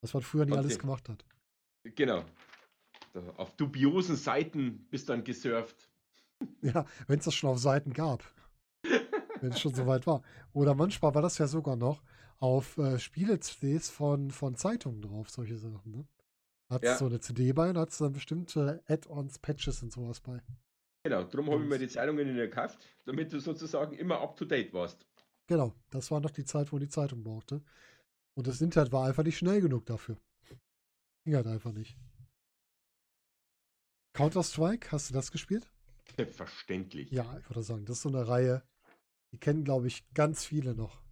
[0.00, 1.24] Was man früher nicht alles gemacht hat.
[1.94, 2.24] genau.
[3.36, 5.88] Auf dubiosen Seiten bist dann gesurft.
[6.62, 8.24] Ja, wenn es das schon auf Seiten gab.
[9.42, 10.22] wenn es schon so weit war.
[10.54, 12.02] Oder manchmal war das ja sogar noch
[12.38, 15.92] auf äh, Spiele-CDs von, von Zeitungen drauf, solche Sachen.
[15.92, 16.06] Ne?
[16.70, 16.96] Hat Ja.
[16.96, 20.40] so eine CD bei und hat dann bestimmte Add-ons, Patches und sowas bei.
[21.04, 24.36] Genau, darum habe ich mir die Zeitungen in der gekauft, damit du sozusagen immer up
[24.36, 25.06] to date warst.
[25.46, 27.60] Genau, das war noch die Zeit, wo die Zeitung brauchte.
[28.40, 30.16] Und das Internet war einfach nicht schnell genug dafür.
[31.26, 31.94] Ging halt einfach nicht.
[34.14, 35.70] Counter-Strike, hast du das gespielt?
[36.16, 37.10] Selbstverständlich.
[37.10, 38.62] Ja, ich würde sagen, das ist so eine Reihe,
[39.30, 41.02] die kennen, glaube ich, ganz viele noch.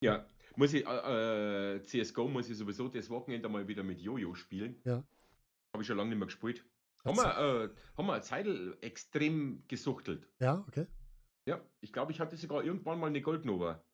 [0.00, 4.34] Ja, muss ich, äh, äh, CSGO muss ich sowieso das Wochenende mal wieder mit Jojo
[4.34, 4.80] spielen.
[4.86, 5.04] Ja.
[5.74, 6.64] Habe ich schon lange nicht mehr gespielt.
[7.04, 7.68] Haben wir, äh,
[7.98, 8.46] haben wir eine Zeit
[8.80, 10.26] extrem gesuchtelt.
[10.40, 10.86] Ja, okay.
[11.46, 13.84] Ja, ich glaube, ich hatte sogar irgendwann mal eine Goldnova.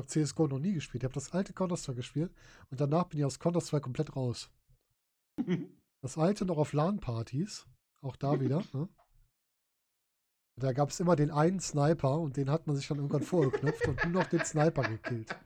[0.00, 1.02] Ich habe CSGO noch nie gespielt.
[1.02, 2.32] Ich habe das alte Counter-Strike gespielt
[2.70, 4.50] und danach bin ich aus Counter-Strike komplett raus.
[6.02, 7.66] Das alte noch auf LAN-Partys,
[8.00, 8.64] auch da wieder.
[8.72, 8.88] Ne?
[10.56, 13.86] Da gab es immer den einen Sniper und den hat man sich dann irgendwann vorgeknüpft
[13.86, 15.36] und nur noch den Sniper gekillt,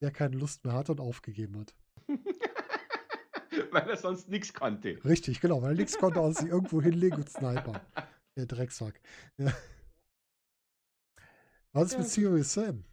[0.00, 1.74] der keine Lust mehr hatte und aufgegeben hat.
[3.70, 4.98] Weil er sonst nichts kannte.
[5.04, 7.80] Richtig, genau, weil nichts konnte aus sich irgendwo hinlegen und Sniper.
[8.36, 9.00] Der Drecksack.
[9.36, 9.52] Ja.
[11.72, 12.84] Was ist mit Serious Sam?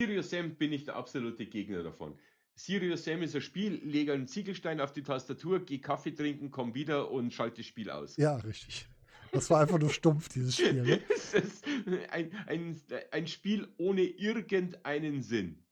[0.00, 2.18] Sirius Sam bin ich der absolute Gegner davon.
[2.56, 6.74] Sirius Sam ist ein Spiel, lege einen Ziegelstein auf die Tastatur, geh Kaffee trinken, komm
[6.74, 8.16] wieder und schalte das Spiel aus.
[8.16, 8.86] Ja, richtig.
[9.32, 10.82] Das war einfach nur stumpf, dieses Spiel.
[10.82, 11.00] Ne?
[11.14, 11.64] es ist
[12.10, 15.64] ein, ein, ein Spiel ohne irgendeinen Sinn.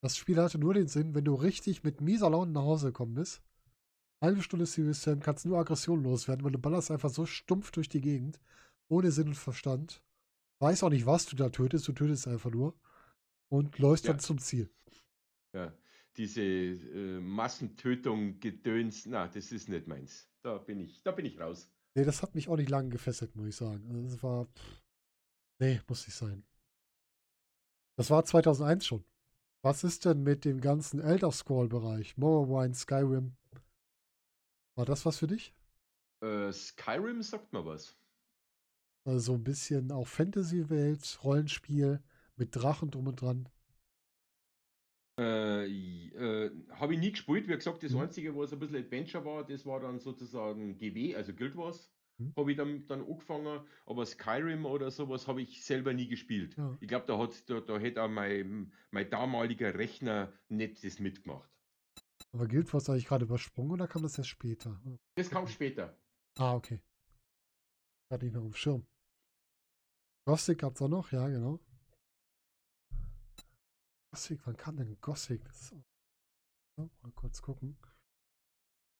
[0.00, 3.14] Das Spiel hatte nur den Sinn, wenn du richtig mit mieser Laune nach Hause gekommen
[3.14, 3.42] bist.
[4.22, 7.70] Halbe Stunde Serious Sam kannst du nur Aggression loswerden, weil du ballerst einfach so stumpf
[7.72, 8.40] durch die Gegend,
[8.88, 10.02] ohne Sinn und Verstand.
[10.58, 12.74] Weiß auch nicht, was du da tötest, du tötest einfach nur
[13.48, 14.12] und läufst Ja.
[14.12, 14.70] dann zum Ziel.
[15.52, 15.72] Ja,
[16.16, 20.28] diese äh, Massentötung, Gedöns, na, das ist nicht meins.
[20.42, 21.70] Da bin ich, da bin ich raus.
[21.94, 23.86] Nee, das hat mich auch nicht lange gefesselt, muss ich sagen.
[23.88, 24.46] Also das war.
[24.46, 24.82] Pff,
[25.60, 26.44] nee, muss nicht sein.
[27.96, 29.04] Das war 2001 schon.
[29.62, 32.16] Was ist denn mit dem ganzen Elder Scroll-Bereich?
[32.18, 33.34] Morrowind, Skyrim?
[34.76, 35.54] War das was für dich?
[36.22, 37.96] Äh, Skyrim sagt mir was.
[39.06, 42.02] Also so ein bisschen auch Fantasy-Welt, Rollenspiel
[42.36, 43.48] mit Drachen drum und dran.
[45.18, 47.48] Äh, äh, Habe ich nie gespielt.
[47.48, 48.00] Wie gesagt, das Mhm.
[48.00, 51.90] einzige, was ein bisschen Adventure war, das war dann sozusagen GW, also Guild Wars.
[52.18, 52.32] hm.
[52.36, 56.56] habe ich dann, dann angefangen, aber Skyrim oder sowas habe ich selber nie gespielt.
[56.56, 56.76] Ja.
[56.80, 61.48] Ich glaube, da, hat, da, da hätte auch mein, mein damaliger Rechner nicht das mitgemacht.
[62.32, 64.80] Aber gilt was eigentlich gerade übersprungen oder kam das erst später?
[65.14, 65.94] Das kam später.
[66.38, 66.80] Ah, okay.
[68.10, 68.86] Hatte ich noch auf dem Schirm.
[70.26, 71.60] Gothic gab es auch noch, ja, genau.
[74.10, 75.40] Gothic, wann kam denn Gothic?
[76.76, 76.90] Auch...
[77.02, 77.78] mal kurz gucken.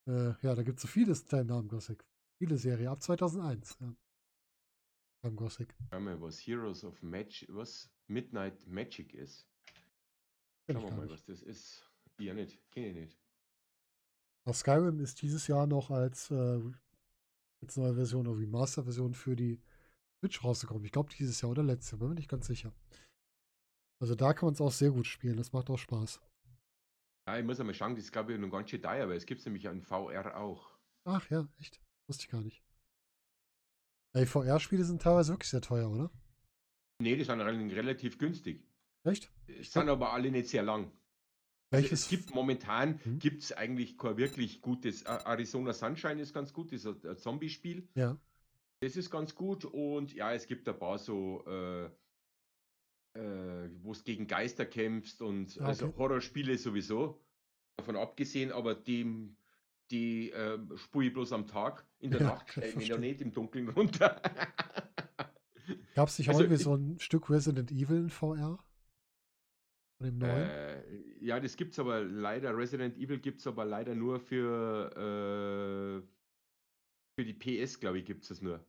[0.06, 2.04] Äh, ja, da gibt es so vieles deinen Namen Gothic.
[2.38, 3.76] Viele Serie, ab 2001.
[3.80, 3.96] Ja.
[5.22, 5.74] Beim Gothic.
[5.90, 9.48] Schau mal, was Heroes of Magic, was Midnight Magic ist.
[10.70, 11.90] Schauen wir mal, was das ist.
[12.20, 12.60] Ja, nicht.
[12.70, 13.20] Kenne ich nicht.
[14.44, 16.62] Auch Skyrim ist dieses Jahr noch als, äh,
[17.60, 19.60] als neue Version oder Remaster-Version für die
[20.26, 20.84] Switch rausgekommen.
[20.84, 22.72] Ich glaube dieses Jahr oder letztes Jahr, bin mir nicht ganz sicher.
[24.00, 25.36] Also da kann man es auch sehr gut spielen.
[25.36, 26.20] Das macht auch Spaß.
[27.28, 29.26] Ja, ich muss einmal schauen, das ist glaube ich noch ganz schön teuer, weil es
[29.26, 30.76] gibt es nämlich in VR auch.
[31.04, 31.80] Ach ja, echt.
[32.08, 32.62] Wusste ich gar nicht.
[34.14, 36.10] Ey, VR-Spiele sind teilweise wirklich sehr teuer, oder?
[37.00, 38.64] Nee, die sind relativ günstig.
[39.04, 39.30] Echt?
[39.46, 40.90] Die sind aber alle nicht sehr lang.
[41.70, 43.18] Also es gibt momentan hm?
[43.18, 45.02] gibt es eigentlich kein wirklich gutes.
[45.04, 47.88] Arizona Sunshine ist ganz gut, das ist ein Zombie-Spiel.
[47.94, 48.16] Ja.
[48.80, 51.86] Das ist ganz gut und ja, es gibt ein paar so, äh,
[53.14, 55.94] äh, wo es gegen Geister kämpfst und ah, also okay.
[55.94, 57.22] also Horrorspiele sowieso.
[57.76, 59.36] Davon abgesehen, aber dem
[59.90, 63.20] die äh, spule ich bloß am Tag, in der ja, Nacht stelle ich ja nicht
[63.20, 64.20] im Dunkeln runter.
[65.94, 68.58] Gab es nicht also, irgendwie so ein Stück Resident Evil in VR?
[70.02, 76.02] Äh, ja, das gibt es aber leider, Resident Evil gibt es aber leider nur für,
[76.04, 76.15] äh,
[77.16, 78.64] für die PS, glaube ich, gibt es das nur.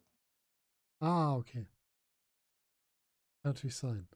[1.00, 1.68] Ah, okay.
[3.44, 4.08] Kann natürlich sein.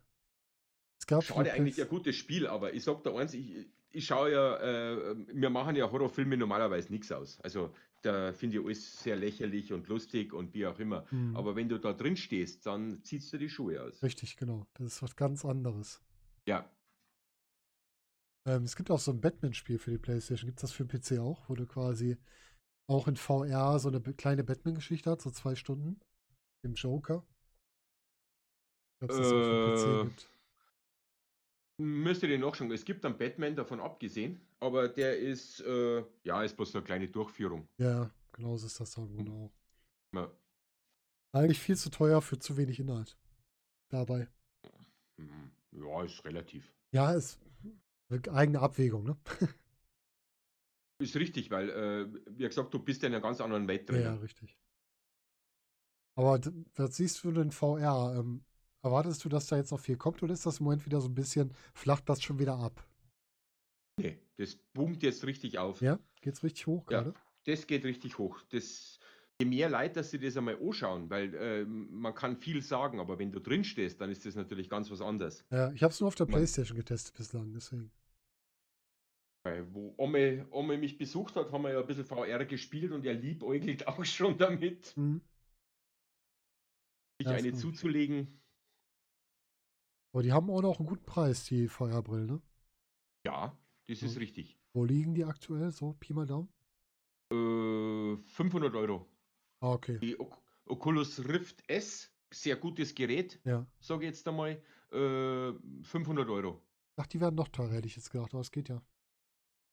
[0.97, 4.31] Es gab Schade, eigentlich ein gutes Spiel, aber ich sag da eins, ich, ich schaue
[4.31, 7.39] ja, äh, wir machen ja Horrorfilme normalerweise nichts aus.
[7.41, 7.73] Also
[8.03, 11.05] da finde ich alles sehr lächerlich und lustig und wie auch immer.
[11.11, 11.35] Mhm.
[11.35, 14.01] Aber wenn du da drin stehst, dann ziehst du die Schuhe aus.
[14.01, 14.65] Richtig, genau.
[14.75, 16.01] Das ist was ganz anderes.
[16.47, 16.69] Ja.
[18.45, 20.47] Ähm, es gibt auch so ein Batman-Spiel für die Playstation.
[20.47, 22.17] Gibt es das für den PC auch, wo du quasi
[22.91, 25.99] auch in VR so eine kleine Batman-Geschichte hast, so zwei Stunden?
[26.63, 27.25] Im Joker?
[29.01, 30.29] Ich glaube, es äh, auch für den PC gibt.
[31.77, 32.69] Müsste den noch schon.
[32.71, 37.07] Es gibt einen Batman davon abgesehen, aber der ist, äh, ja, ist bloß eine kleine
[37.07, 37.67] Durchführung.
[37.77, 39.51] Ja, genau so ist das dann, genau.
[40.13, 40.31] Ja.
[41.31, 43.17] Eigentlich viel zu teuer für zu wenig Inhalt.
[43.89, 44.27] Dabei.
[45.17, 45.51] Mhm.
[45.71, 46.71] Ja, ist relativ.
[46.91, 47.39] Ja, ist
[48.09, 49.17] eine eigene Abwägung, ne?
[51.01, 54.01] ist richtig, weil, äh, wie gesagt, du bist ja in einer ganz anderen Welt drin.
[54.01, 54.57] Ja, richtig.
[56.15, 56.39] Aber
[56.75, 58.15] was siehst du denn VR?
[58.17, 58.43] Ähm,
[58.83, 61.07] Erwartest du, dass da jetzt noch viel kommt oder ist das im Moment wieder so
[61.07, 62.83] ein bisschen, flacht das schon wieder ab?
[63.97, 65.81] Nee, das boomt jetzt richtig auf.
[65.81, 67.11] Ja, geht's richtig hoch gerade?
[67.11, 68.41] Ja, das geht richtig hoch.
[68.49, 68.97] Das,
[69.39, 73.19] je mehr Leute, dass sie das einmal anschauen, weil äh, man kann viel sagen, aber
[73.19, 75.45] wenn du drin stehst, dann ist das natürlich ganz was anderes.
[75.51, 77.91] Ja, ich habe es nur auf der man, Playstation getestet bislang, deswegen.
[79.43, 83.15] Wo Ome, Ome mich besucht hat, haben wir ja ein bisschen VR gespielt und er
[83.15, 84.95] liebäugelt auch schon damit.
[84.95, 85.21] Mhm.
[87.19, 88.39] Sich ja, eine zuzulegen.
[90.13, 92.41] Aber die haben auch noch einen guten Preis, die VR-Brillen, ne?
[93.25, 94.59] Ja, das ist richtig.
[94.73, 96.49] Wo liegen die aktuell, so Pi mal Daumen?
[97.31, 99.07] Äh, 500 Euro.
[99.59, 99.99] Ah, okay.
[99.99, 100.29] Die o
[100.65, 103.65] Oculus Rift S, sehr gutes Gerät, ja.
[103.79, 104.61] sage ich jetzt einmal,
[104.91, 105.53] äh,
[105.83, 106.61] 500 Euro.
[106.95, 108.81] Ach, die werden noch teurer, hätte ich jetzt gedacht, aber es geht ja.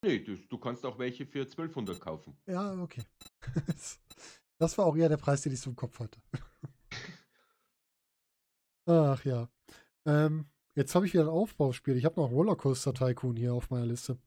[0.05, 2.37] Nee, du, du kannst auch welche für 1200 kaufen.
[2.47, 3.03] Ja, okay.
[4.59, 6.21] das war auch eher der Preis, den ich so im Kopf hatte.
[8.87, 9.49] Ach ja.
[10.07, 11.97] Ähm, jetzt habe ich wieder ein Aufbauspiel.
[11.97, 14.19] Ich habe noch Rollercoaster Tycoon hier auf meiner Liste.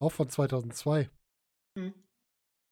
[0.00, 1.10] Auch von 2002.
[1.78, 1.94] Hm.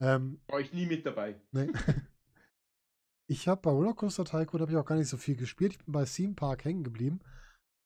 [0.01, 1.39] Ähm, War ich nie mit dabei.
[1.51, 1.71] Nee.
[3.27, 5.73] ich habe bei Rollercoaster Tycoon habe ich auch gar nicht so viel gespielt.
[5.73, 7.19] Ich bin bei Theme Park hängen geblieben.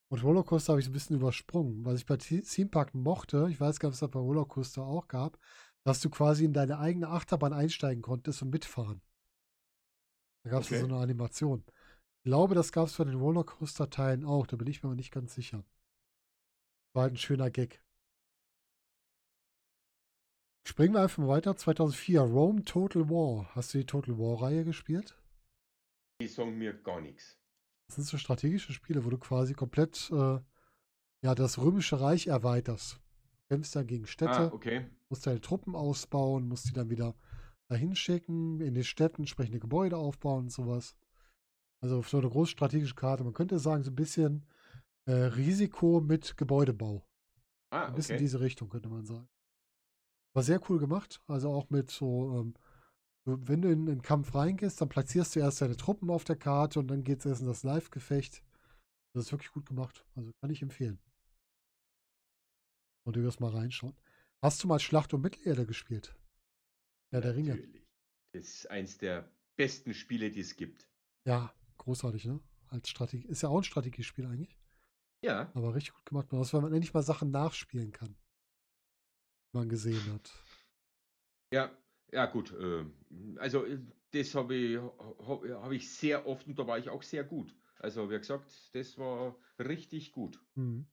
[0.09, 1.83] Und Rollercoaster habe ich ein bisschen übersprungen.
[1.83, 4.83] Was ich bei Theme Park mochte, ich weiß gar nicht, ob es das bei Rollercoaster
[4.83, 5.39] auch gab,
[5.83, 9.01] dass du quasi in deine eigene Achterbahn einsteigen konntest und mitfahren.
[10.43, 10.79] Da gab es okay.
[10.79, 11.63] so eine Animation
[12.25, 14.47] glaube, das gab es bei den Rollercoaster-Teilen auch.
[14.47, 15.63] Da bin ich mir aber nicht ganz sicher.
[16.93, 17.81] War halt ein schöner Gag.
[20.67, 21.55] Springen wir einfach mal weiter.
[21.55, 23.53] 2004, Rome Total War.
[23.55, 25.15] Hast du die Total War-Reihe gespielt?
[26.21, 27.37] Die sagen mir gar nichts.
[27.87, 30.39] Das sind so strategische Spiele, wo du quasi komplett äh,
[31.21, 32.99] ja, das Römische Reich erweiterst.
[33.37, 34.85] Du kämpfst dann gegen Städte, ah, okay.
[35.09, 37.15] musst deine Truppen ausbauen, musst die dann wieder
[37.67, 40.95] dahin schicken, in den Städten entsprechende Gebäude aufbauen und sowas.
[41.81, 43.23] Also so eine große strategische Karte.
[43.23, 44.45] Man könnte sagen, so ein bisschen
[45.05, 47.05] äh, Risiko mit Gebäudebau.
[47.71, 48.23] Ah, ein bisschen okay.
[48.23, 49.27] diese Richtung, könnte man sagen.
[50.33, 51.21] War sehr cool gemacht.
[51.27, 52.53] Also auch mit so ähm,
[53.25, 56.79] Wenn du in den Kampf reingehst, dann platzierst du erst deine Truppen auf der Karte
[56.79, 58.43] und dann geht es erst in das Live-Gefecht.
[59.13, 60.05] Das ist wirklich gut gemacht.
[60.15, 60.99] Also kann ich empfehlen.
[63.03, 63.95] Und du wirst mal reinschauen.
[64.43, 66.15] Hast du mal Schlacht um Mittelerde gespielt?
[67.11, 67.55] Ja, der Ringe.
[67.55, 67.83] Natürlich.
[68.33, 70.87] Das ist eins der besten Spiele, die es gibt.
[71.25, 72.39] Ja, großartig, ne?
[72.67, 73.25] Als Strategie.
[73.27, 74.57] Ist ja auch ein Strategiespiel eigentlich.
[75.23, 76.27] Ja, Aber richtig gut gemacht.
[76.31, 78.15] Weil man endlich mal Sachen nachspielen kann.
[79.53, 80.31] Die man gesehen hat.
[81.51, 81.75] ja,
[82.15, 82.53] ja, gut.
[82.53, 82.85] äh,
[83.37, 83.79] Also, äh,
[84.11, 87.55] das habe ich, ha- hab ich sehr oft und da war ich auch sehr gut.
[87.79, 90.39] Also, wie gesagt, das war richtig gut.
[90.55, 90.85] Mhm.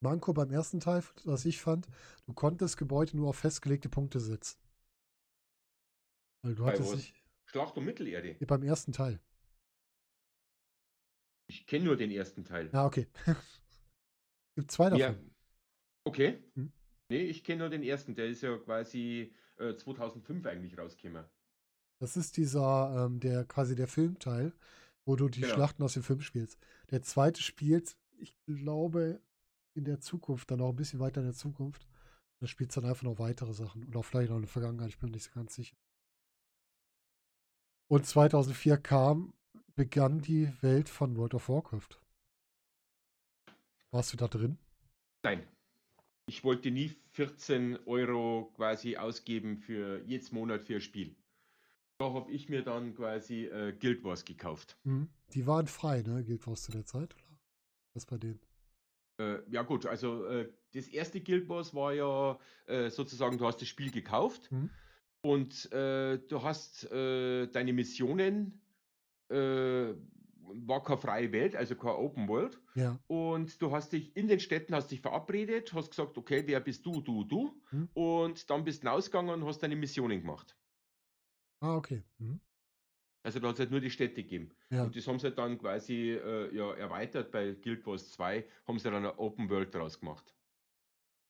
[0.00, 1.88] Manko beim ersten Teil, was ich fand,
[2.26, 4.58] du konntest Gebäude nur auf festgelegte Punkte setzen.
[6.42, 7.14] Weil du Bei hattest nicht.
[7.46, 8.36] Schlacht um Mittelerde.
[8.46, 9.20] Beim ersten Teil.
[11.48, 12.70] Ich kenne nur den ersten Teil.
[12.72, 13.06] Ja, okay.
[14.54, 14.98] Gibt zwei davon.
[15.00, 15.14] Ja.
[16.04, 16.38] Okay.
[16.56, 16.72] Hm.
[17.10, 18.14] Nee, ich kenne nur den ersten.
[18.14, 21.24] Der ist ja quasi äh, 2005 eigentlich rausgekommen.
[21.98, 24.52] Das ist dieser, ähm, der quasi der Filmteil,
[25.04, 25.54] wo du die Genau.
[25.54, 26.58] Schlachten aus dem Film spielst.
[26.90, 29.20] Der zweite spielt, ich glaube,
[29.74, 31.86] in der Zukunft, dann auch ein bisschen weiter in der Zukunft.
[32.38, 33.84] Da spielt dann einfach noch weitere Sachen.
[33.88, 35.76] Oder vielleicht noch in der Vergangenheit, ich bin mir nicht so ganz sicher.
[37.88, 39.34] Und 2004 kam,
[39.74, 42.00] begann die Welt von World of Warcraft.
[43.90, 44.58] Warst du da drin?
[45.24, 45.46] Nein.
[46.30, 51.16] Ich wollte nie 14 Euro quasi ausgeben für jedes Monat für ein Spiel.
[51.98, 54.78] Da habe ich mir dann quasi äh, Guild Wars gekauft.
[54.84, 55.08] Mhm.
[55.34, 56.22] Die waren frei, ne?
[56.22, 57.36] Guild Wars zu der Zeit, oder?
[57.94, 58.38] Was bei denen?
[59.18, 63.60] Äh, ja gut, also äh, das erste Guild Wars war ja äh, sozusagen, du hast
[63.60, 64.70] das Spiel gekauft Mhm.
[65.22, 68.62] und äh, du hast äh, deine Missionen,
[70.54, 72.60] war keine freie Welt, also keine Open World.
[72.74, 72.98] Ja.
[73.06, 76.84] Und du hast dich in den Städten hast dich verabredet, hast gesagt, okay, wer bist
[76.86, 77.60] du, du, du.
[77.70, 77.88] Mhm.
[77.94, 80.56] Und dann bist du rausgegangen und hast deine Missionen gemacht.
[81.60, 82.02] Ah, okay.
[82.18, 82.40] Mhm.
[83.22, 84.50] Also da hat es halt nur die Städte gegeben.
[84.70, 84.84] Ja.
[84.84, 88.78] Und das haben sie halt dann quasi äh, ja, erweitert bei Guild Wars 2, haben
[88.78, 90.34] sie dann eine Open World draus gemacht.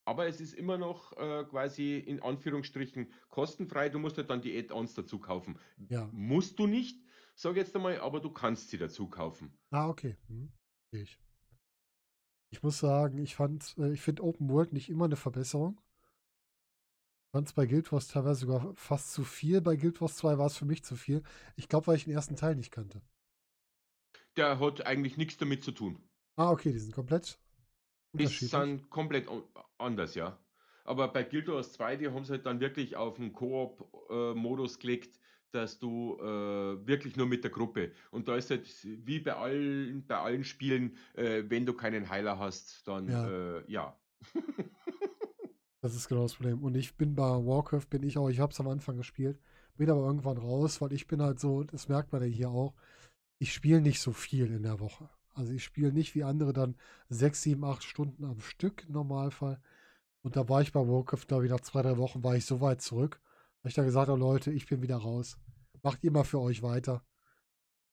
[0.04, 3.88] Aber es ist immer noch äh, quasi in Anführungsstrichen kostenfrei.
[3.90, 5.58] Du musst halt dann die Add-ons dazu kaufen.
[5.88, 6.08] Ja.
[6.12, 7.04] Musst du nicht,
[7.40, 9.52] sag jetzt einmal, aber du kannst sie dazu kaufen.
[9.70, 10.16] Ah, okay.
[10.28, 10.52] Hm.
[10.92, 11.18] Ich.
[12.52, 15.80] ich muss sagen, ich fand, äh, ich finde Open World nicht immer eine Verbesserung.
[17.28, 19.60] Ich fand es bei Guild Wars teilweise sogar fast zu viel.
[19.60, 21.22] Bei Guild Wars 2 war es für mich zu viel.
[21.54, 23.02] Ich glaube, weil ich den ersten Teil nicht kannte.
[24.36, 26.02] Der hat eigentlich nichts damit zu tun.
[26.36, 27.38] Ah, okay, die sind komplett
[28.14, 29.44] Die sind komplett an-
[29.78, 30.36] anders, ja.
[30.84, 35.19] Aber bei Guild Wars 2, die haben sie halt dann wirklich auf den Koop-Modus gelegt,
[35.54, 37.92] dass du äh, wirklich nur mit der Gruppe.
[38.10, 42.38] Und da ist halt wie bei allen, bei allen Spielen, äh, wenn du keinen Heiler
[42.38, 43.28] hast, dann Ja.
[43.28, 43.96] äh, ja.
[45.82, 46.62] Das ist genau das Problem.
[46.62, 49.40] Und ich bin bei Warcraft, bin ich auch, ich habe es am Anfang gespielt,
[49.76, 52.74] bin aber irgendwann raus, weil ich bin halt so, das merkt man ja hier auch,
[53.38, 55.08] ich spiele nicht so viel in der Woche.
[55.32, 56.76] Also ich spiele nicht wie andere dann
[57.08, 59.58] sechs, sieben, acht Stunden am Stück im Normalfall.
[60.22, 62.60] Und da war ich bei Warcraft, glaube ich, nach zwei, drei Wochen war ich so
[62.60, 63.20] weit zurück,
[63.62, 65.38] dass ich dann gesagt habe, Leute, ich bin wieder raus.
[65.82, 67.04] Macht ihr mal für euch weiter.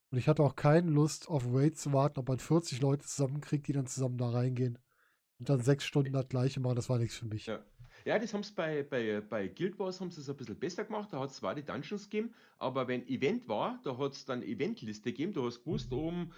[0.10, 3.68] Und ich hatte auch keine Lust, auf Raid zu warten, ob man 40 Leute zusammenkriegt,
[3.68, 4.80] die dann zusammen da reingehen.
[5.40, 7.46] Und dann sechs Stunden das gleiche machen, das war nichts für mich.
[7.46, 7.64] Ja.
[8.06, 10.86] Ja, das haben sie bei, bei, bei Guild Wars haben sie es ein bisschen besser
[10.86, 11.10] gemacht.
[11.12, 14.44] Da hat es zwar die Dungeons gegeben, aber wenn Event war, da hat es dann
[14.44, 15.34] Eventliste gegeben.
[15.34, 16.32] Du hast gewusst, um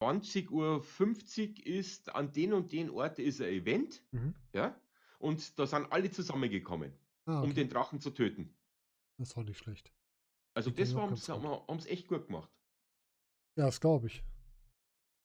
[0.00, 4.02] 20.50 Uhr ist an den und den Ort ist ein Event.
[4.12, 4.34] Mhm.
[4.54, 4.74] Ja.
[5.18, 6.92] Und da sind alle zusammengekommen,
[7.26, 7.54] Ah, um okay.
[7.54, 8.54] den Drachen zu töten.
[9.18, 9.92] Das auch nicht schlecht.
[10.56, 11.42] Also Die das war, ganz gut.
[11.42, 12.50] haben sie echt gut gemacht.
[13.58, 14.24] Ja, das glaube ich.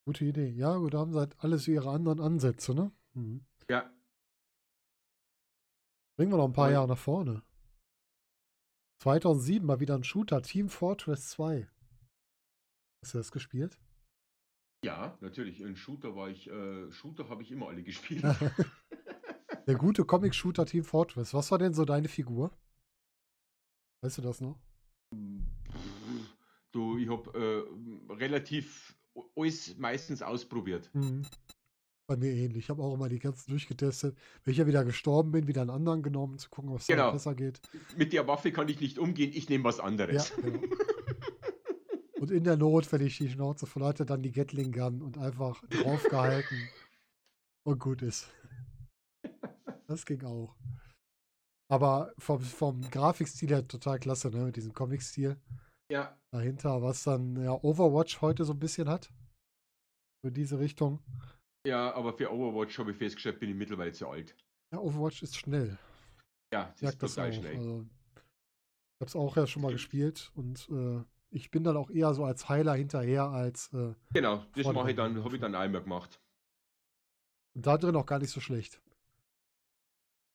[0.08, 0.50] Gute Idee.
[0.50, 2.92] Ja, gut, da haben sie halt alles ihre anderen Ansätze, ne?
[3.14, 3.46] Mhm.
[3.70, 3.92] Ja,
[6.18, 7.44] Bringen wir noch ein paar Aber- Jahre nach vorne.
[9.02, 11.70] 2007 mal wieder ein Shooter, Team Fortress 2.
[13.02, 13.80] Hast du das gespielt?
[14.84, 15.60] ja, natürlich.
[15.62, 18.24] In Shooter war ich, äh, Shooter habe ich immer alle gespielt.
[19.68, 21.34] Der gute Comic-Shooter Team Fortress.
[21.34, 22.52] Was war denn so deine Figur?
[24.02, 24.57] Weißt du das noch?
[26.72, 27.68] Du, ich habe
[28.10, 28.95] äh, relativ
[29.36, 30.90] alles meistens ausprobiert.
[30.94, 31.26] Mhm.
[32.07, 32.65] Bei mir ähnlich.
[32.65, 34.18] Ich habe auch immer die ganzen durchgetestet.
[34.44, 37.07] Wenn ich ja wieder gestorben bin, wieder einen anderen genommen, zu gucken, ob es Genau.
[37.07, 37.61] da besser geht.
[37.98, 40.34] Mit der Waffe kann ich nicht umgehen, ich nehme was Ja, anderes.
[40.36, 40.61] genau.
[42.19, 45.64] Und in der Not, wenn ich die Schnauze hatte, dann die Gatling Gun und einfach
[45.69, 46.68] draufgehalten
[47.64, 48.27] und gut ist.
[49.90, 50.56] Das ging auch.
[51.72, 54.45] Aber vom, vom Grafikstil her total klasse, ne?
[54.45, 55.36] Mit diesem Comic-Stil
[55.91, 59.11] Ja, dahinter, was dann ja Overwatch heute so ein bisschen hat.
[60.22, 60.99] So in diese Richtung.
[61.66, 64.36] ja, aber für Overwatch habe ich festgestellt, bin ich mittlerweile zu alt.
[64.72, 65.78] Ja, Overwatch ist schnell.
[66.53, 67.34] Ja, das Merkt ist das total auch.
[67.34, 67.56] schnell.
[67.57, 67.86] Also,
[68.16, 72.14] Ich habe es auch ja schon mal gespielt und äh, ich bin dann auch eher
[72.14, 73.72] so als Heiler hinterher als.
[73.74, 76.22] Äh, Genau, das mache ich dann, habe ich dann einmal gemacht.
[77.56, 78.82] und da drin auch gar nicht so schlecht.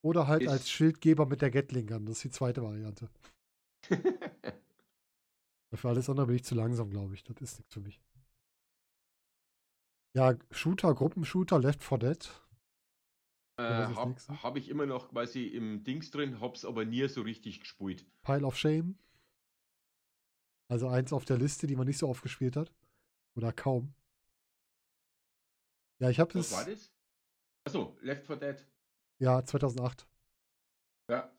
[0.05, 2.05] Oder halt Ist- als Schildgeber mit der Gatling Gun.
[2.05, 3.09] Das ist die zweite Variante.
[5.73, 7.25] Für alles andere bin ich zu langsam, glaube ich.
[7.25, 8.01] Das ist nichts für mich.
[10.15, 12.31] Ja, Shooter, Gruppenshooter, Left 4 Dead.
[13.57, 17.23] äh, das habe hab ich immer noch quasi im Dings drin, hab's aber nie so
[17.23, 18.07] richtig gespielt.
[18.23, 18.97] Pile of Shame.
[20.69, 22.73] Also eins auf der Liste, die man nicht so oft gespielt hat.
[23.37, 23.93] Oder kaum.
[25.99, 26.75] Ja, ich habe Was war das.
[26.75, 26.93] das?
[27.65, 28.65] Achso, Left 4 Dead.
[29.19, 30.07] Ja, 2008.
[31.09, 31.31] Ja,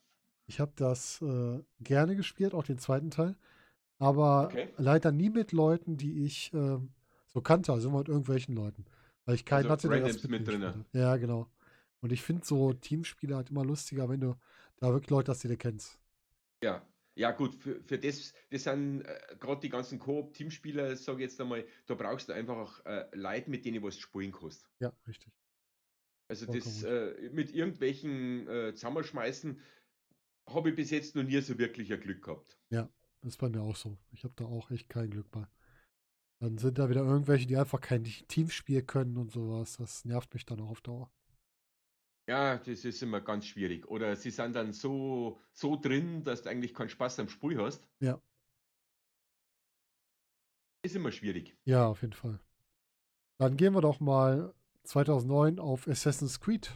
[0.47, 3.35] Ich habe das äh, gerne gespielt, auch den zweiten Teil.
[3.99, 4.69] Aber Okay.
[4.77, 6.93] leider nie mit Leuten, die ich ähm,
[7.27, 8.85] so kannte, also immer mit irgendwelchen Leuten.
[9.25, 10.67] Weil ich keinen Also hatte, der das mit mit drinne.
[10.75, 10.85] hat.
[10.93, 11.49] Ja, genau.
[12.01, 14.35] Und ich finde so Teamspiele halt immer lustiger, wenn du
[14.77, 15.99] da wirklich Leute hast, die du kennst.
[16.63, 16.85] ja.
[17.17, 21.39] Ja, gut, für, für das, das sind äh, gerade die ganzen Koop-Teamspieler, sage ich jetzt
[21.39, 24.67] einmal, da brauchst du einfach auch äh, Leute, mit denen du was spielen kannst.
[24.79, 25.33] Ja, richtig.
[26.27, 29.59] Also Vollkommen das äh, mit irgendwelchen äh, Zusammenschmeißen
[30.47, 32.57] habe ich bis jetzt noch nie so wirklich ein Glück gehabt.
[33.25, 33.97] Das ist bei mir auch so.
[34.11, 35.47] Ich habe da auch echt kein Glück bei.
[36.39, 39.77] Dann sind da wieder irgendwelche, die einfach kein Teamspiel können und sowas.
[39.77, 41.11] Das nervt mich dann auch auf Dauer.
[42.27, 43.87] Ja, das ist immer ganz schwierig.
[43.87, 47.89] Oder sie sind dann so, so drin, dass du eigentlich keinen Spaß am Spiel hast.
[47.99, 48.21] Ja.
[50.83, 51.57] Ist immer schwierig.
[51.65, 52.39] Ja, auf jeden Fall.
[53.39, 54.53] Dann gehen wir doch mal
[54.85, 56.71] 2009 auf Assassin's Creed.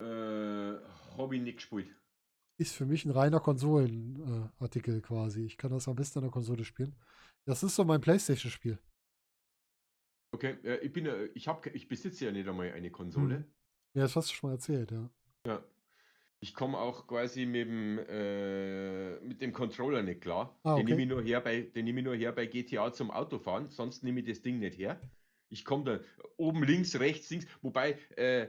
[0.00, 1.94] Äh, ich nicht gespielt.
[2.56, 5.44] Ist für mich ein reiner Konsolenartikel äh, quasi.
[5.44, 6.94] Ich kann das am besten an der Konsole spielen.
[7.46, 8.78] Das ist so mein Playstation-Spiel.
[10.32, 13.36] Okay, äh, ich bin, äh, ich habe, ich besitze ja nicht einmal eine Konsole.
[13.36, 13.44] Hm.
[13.94, 15.10] Ja, das hast du schon mal erzählt, ja.
[15.46, 15.64] Ja.
[16.40, 20.58] Ich komme auch quasi mit dem, äh, mit dem Controller nicht klar.
[20.62, 20.90] Ah, Den okay.
[20.90, 24.02] nehme ich nur her bei, den nehme ich nur her bei GTA zum Autofahren, sonst
[24.02, 25.00] nehme ich das Ding nicht her.
[25.54, 26.00] Ich komme da
[26.36, 28.48] oben links, rechts, links, wobei, äh,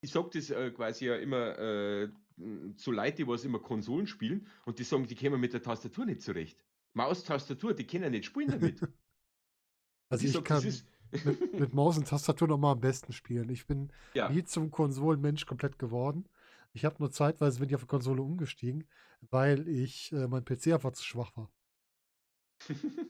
[0.00, 2.08] ich sage das äh, quasi ja immer äh,
[2.76, 6.06] zu Leuten, die was immer Konsolen spielen und die sagen, die kämen mit der Tastatur
[6.06, 6.58] nicht zurecht.
[6.94, 8.80] Maustastatur, die können nicht spielen damit.
[10.08, 13.48] Also ich sag, das kann mit, mit Maus und Tastatur nochmal am besten spielen.
[13.48, 16.28] Ich bin ja, nie zum Konsolenmensch komplett geworden.
[16.74, 18.86] Ich habe nur zeitweise bin ich auf die Konsole umgestiegen,
[19.22, 21.50] weil ich äh, mein PC einfach zu schwach war.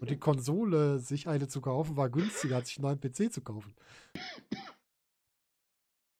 [0.01, 3.41] Und die Konsole, sich eine zu kaufen, war günstiger, als sich einen neuen PC zu
[3.43, 3.74] kaufen.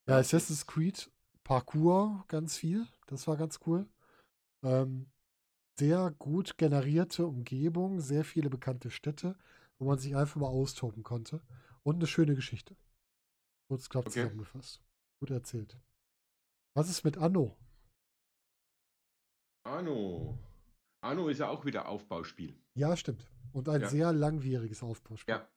[0.09, 1.11] Ja, Assassin's Creed
[1.45, 2.87] Parkour ganz viel.
[3.07, 3.89] Das war ganz cool.
[4.65, 5.11] Ähm,
[5.79, 9.37] sehr gut generierte Umgebung, sehr viele bekannte Städte,
[9.79, 11.43] wo man sich einfach mal austoben konnte.
[11.83, 12.77] Und eine schöne Geschichte.
[13.69, 14.23] Kurz knapp Okay.
[14.23, 14.81] zusammengefasst.
[15.21, 15.77] Gut erzählt.
[16.75, 17.57] Was ist mit Anno?
[19.65, 20.39] Anno.
[21.03, 22.57] Anno ist ja auch wieder Aufbauspiel.
[22.75, 23.27] Ja, stimmt.
[23.53, 23.89] Und ein Ja.
[23.89, 25.35] sehr langwieriges Aufbauspiel.
[25.35, 25.49] Ja.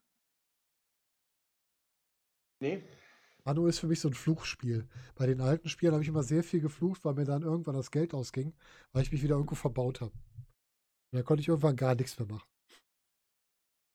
[2.61, 2.83] Nee,
[3.43, 4.87] Anno ist für mich so ein Fluchspiel.
[5.15, 7.91] Bei den alten Spielen habe ich immer sehr viel geflucht, weil mir dann irgendwann das
[7.91, 8.55] Geld ausging,
[8.91, 10.13] weil ich mich wieder irgendwo verbaut habe.
[11.13, 12.49] Dann konnte ich irgendwann gar nichts mehr machen.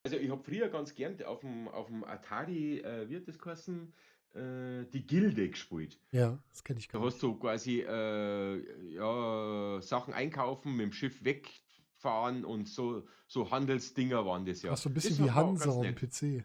[0.07, 3.93] Also ich habe früher ganz gern auf dem, auf dem Atari, äh, hat das geheißen,
[4.35, 5.99] äh, die Gilde gespielt.
[6.13, 7.15] Ja, das kenne ich Da gar nicht.
[7.15, 14.25] hast du quasi äh, ja, Sachen einkaufen, mit dem Schiff wegfahren und so, so Handelsdinger
[14.27, 14.73] waren das ja.
[14.73, 15.97] Ach, so ein bisschen Das wie Hansa nett.
[15.97, 16.45] PC.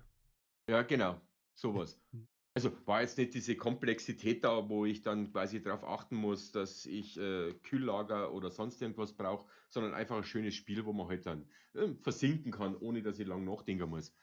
[0.70, 1.20] Ja, genau,
[1.53, 1.99] sowas.
[2.12, 2.28] Mhm.
[2.57, 6.86] Also war jetzt nicht diese Komplexität da, wo ich dann quasi darauf achten muss, dass
[6.86, 11.26] ich äh, Kühllager oder sonst irgendwas brauche, sondern einfach ein schönes Spiel, wo man halt
[11.26, 14.14] dann äh, versinken kann, ohne dass ich lang nachdenken muss.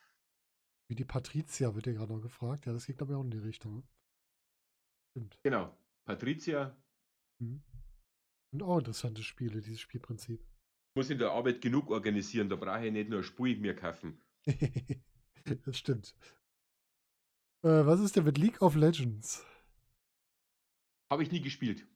[0.92, 2.66] Wie die Patricia wird ja gerade noch gefragt.
[2.66, 3.82] Ja, das geht glaube ich auch in die Richtung.
[5.10, 5.38] Stimmt.
[5.42, 5.74] Genau.
[6.04, 6.76] Patricia
[7.38, 7.62] Mhm.
[8.52, 10.44] Und auch interessante Spiele, dieses Spielprinzip.
[10.94, 14.20] muss in der Arbeit genug organisieren, da brauche ich nicht nur Spiel mir kaufen.
[15.64, 16.14] das stimmt.
[17.64, 19.46] Äh, was ist denn mit League of Legends?
[21.10, 21.86] Habe ich nie gespielt.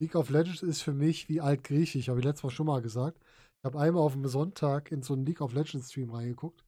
[0.00, 3.18] League of Legends ist für mich wie altgriechisch, habe ich letztes Mal schon mal gesagt.
[3.58, 6.64] Ich habe einmal auf einem Sonntag in so einen League of Legends Stream reingeguckt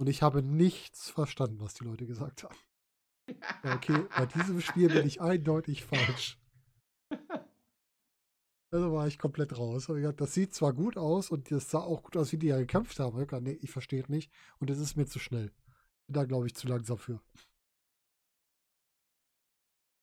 [0.00, 2.56] und ich habe nichts verstanden, was die Leute gesagt haben.
[3.62, 6.38] Okay, bei diesem Spiel bin ich eindeutig falsch.
[8.72, 9.88] Also war ich komplett raus.
[9.88, 12.56] Gedacht, Das sieht zwar gut aus und das sah auch gut aus, wie die ja
[12.56, 13.20] gekämpft haben.
[13.20, 15.52] Ich, gedacht, nee, ich verstehe es nicht und es ist mir zu schnell.
[16.06, 17.20] Bin da, glaube ich, zu langsam für.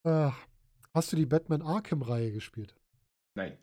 [0.04, 0.30] Äh,
[0.94, 2.76] hast du die Batman Arkham-Reihe gespielt?
[3.34, 3.58] Nein.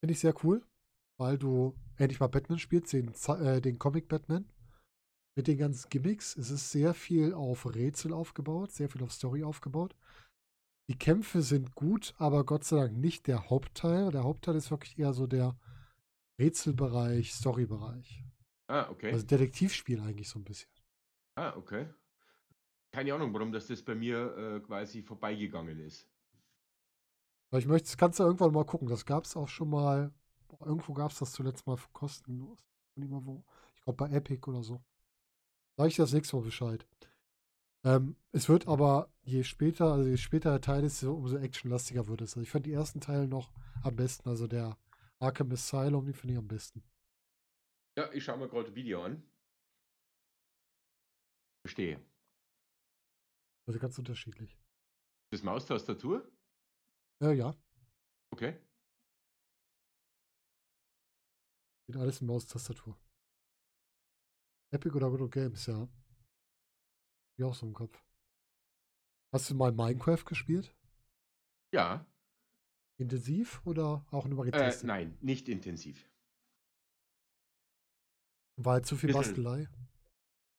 [0.00, 0.64] Finde ich sehr cool,
[1.18, 4.44] weil du endlich mal Batman spielst, den, äh, den Comic Batman.
[5.34, 6.36] Mit den ganzen Gimmicks.
[6.36, 9.96] Es ist sehr viel auf Rätsel aufgebaut, sehr viel auf Story aufgebaut.
[10.90, 14.10] Die Kämpfe sind gut, aber Gott sei Dank nicht der Hauptteil.
[14.10, 15.56] Der Hauptteil ist wirklich eher so der
[16.38, 18.24] Rätselbereich, Storybereich.
[18.68, 19.12] Ah, okay.
[19.12, 20.70] Also Detektivspiel eigentlich so ein bisschen.
[21.36, 21.88] Ah, okay.
[22.92, 26.06] Keine Ahnung, warum das, das bei mir äh, quasi vorbeigegangen ist.
[27.52, 28.88] Ich möchte, das kannst du irgendwann mal gucken.
[28.88, 30.12] Das gab es auch schon mal.
[30.64, 32.58] Irgendwo gab es das zuletzt mal kostenlos.
[32.94, 33.44] Nicht mal wo.
[33.74, 34.82] Ich glaube bei Epic oder so.
[35.76, 36.86] Sag ich das nächste Mal Bescheid.
[37.84, 42.20] Ähm, es wird aber, je später, also je später der Teil ist, umso actionlastiger wird
[42.20, 42.32] es.
[42.32, 43.52] Also ich fand die ersten Teile noch
[43.82, 44.28] am besten.
[44.28, 44.78] Also der
[45.18, 46.82] Arkham Asylum, die finde ich am besten.
[47.96, 49.22] Ja, ich schaue mir gerade ein Video an.
[51.62, 52.00] Verstehe.
[53.66, 54.58] Also ganz unterschiedlich.
[55.30, 56.30] Das Maustastatur?
[57.20, 57.54] Ja, ja.
[58.30, 58.58] Okay.
[61.92, 62.98] Geht alles in Maustastatur.
[64.72, 65.86] Epic oder Good Games, ja.
[67.36, 68.02] Wie auch so im Kopf.
[69.30, 70.74] Hast du mal Minecraft gespielt?
[71.74, 72.06] Ja.
[72.98, 74.86] Intensiv oder auch nur Äh, getestet?
[74.86, 76.10] nein, nicht intensiv.
[78.56, 79.68] War halt zu viel Bastelei.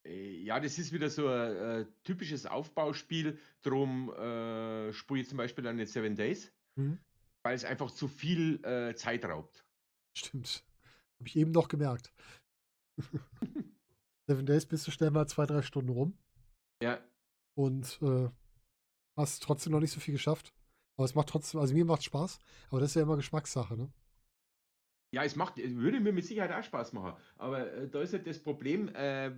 [0.06, 3.40] Äh, Ja, das ist wieder so ein äh, typisches Aufbauspiel.
[3.64, 7.00] Drum äh, spiele ich zum Beispiel dann jetzt Seven Days, Mhm.
[7.44, 9.66] weil es einfach zu viel äh, Zeit raubt.
[10.16, 10.64] Stimmt.
[11.20, 12.12] Habe ich eben noch gemerkt.
[14.28, 16.18] Seven Days bist du schnell mal zwei, drei Stunden rum
[16.82, 17.00] Ja,
[17.56, 18.30] und äh,
[19.18, 20.54] hast trotzdem noch nicht so viel geschafft.
[20.96, 23.92] Aber es macht trotzdem, also mir macht Spaß, aber das ist ja immer Geschmackssache, ne?
[25.16, 27.14] ja, es macht, würde mir mit Sicherheit auch Spaß machen.
[27.38, 29.32] Aber äh, da ist halt das Problem, äh,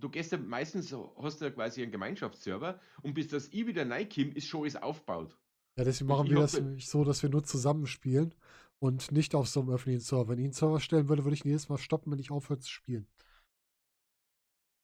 [0.00, 3.88] du gehst ja meistens, hast du ja quasi einen Gemeinschaftsserver und bis das I wieder
[3.88, 5.36] reinkommt, ist schon alles aufgebaut.
[5.76, 8.34] Ja, deswegen Ich- machen ich wir hab das nämlich so, dass wir nur zusammen spielen
[8.78, 10.28] und nicht auf so einem öffentlichen Server.
[10.28, 12.58] Wenn ich einen Server stellen würde, würde ich ihn jedes Mal stoppen, wenn ich aufhöre
[12.58, 13.06] zu spielen.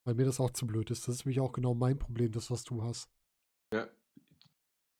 [0.05, 1.07] Weil mir das auch zu blöd ist.
[1.07, 3.09] Das ist nämlich auch genau mein Problem, das, was du hast.
[3.73, 3.87] Ja.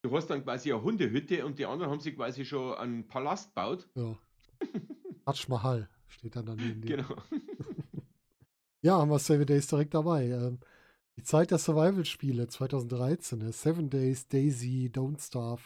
[0.02, 3.50] Du hast dann quasi eine Hundehütte und die anderen haben sich quasi schon einen Palast
[3.50, 3.90] gebaut.
[3.96, 4.18] Ja.
[5.26, 6.82] Taj Mahal steht dann daneben.
[6.82, 7.16] Genau.
[8.86, 10.26] Ja, haben wir Seven Days direkt dabei.
[10.26, 10.60] Ähm,
[11.16, 13.40] die Zeit der Survival-Spiele 2013.
[13.40, 13.54] ne?
[13.54, 15.64] Seven Days, Daisy, Don't Starve.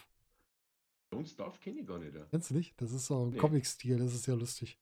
[1.14, 2.14] Don't Starve kenne ich gar nicht.
[2.14, 2.26] ja.
[2.26, 2.80] Kennst du nicht?
[2.82, 3.38] Das ist so ein Nee.
[3.38, 4.78] Comic-Stil, das ist sehr lustig.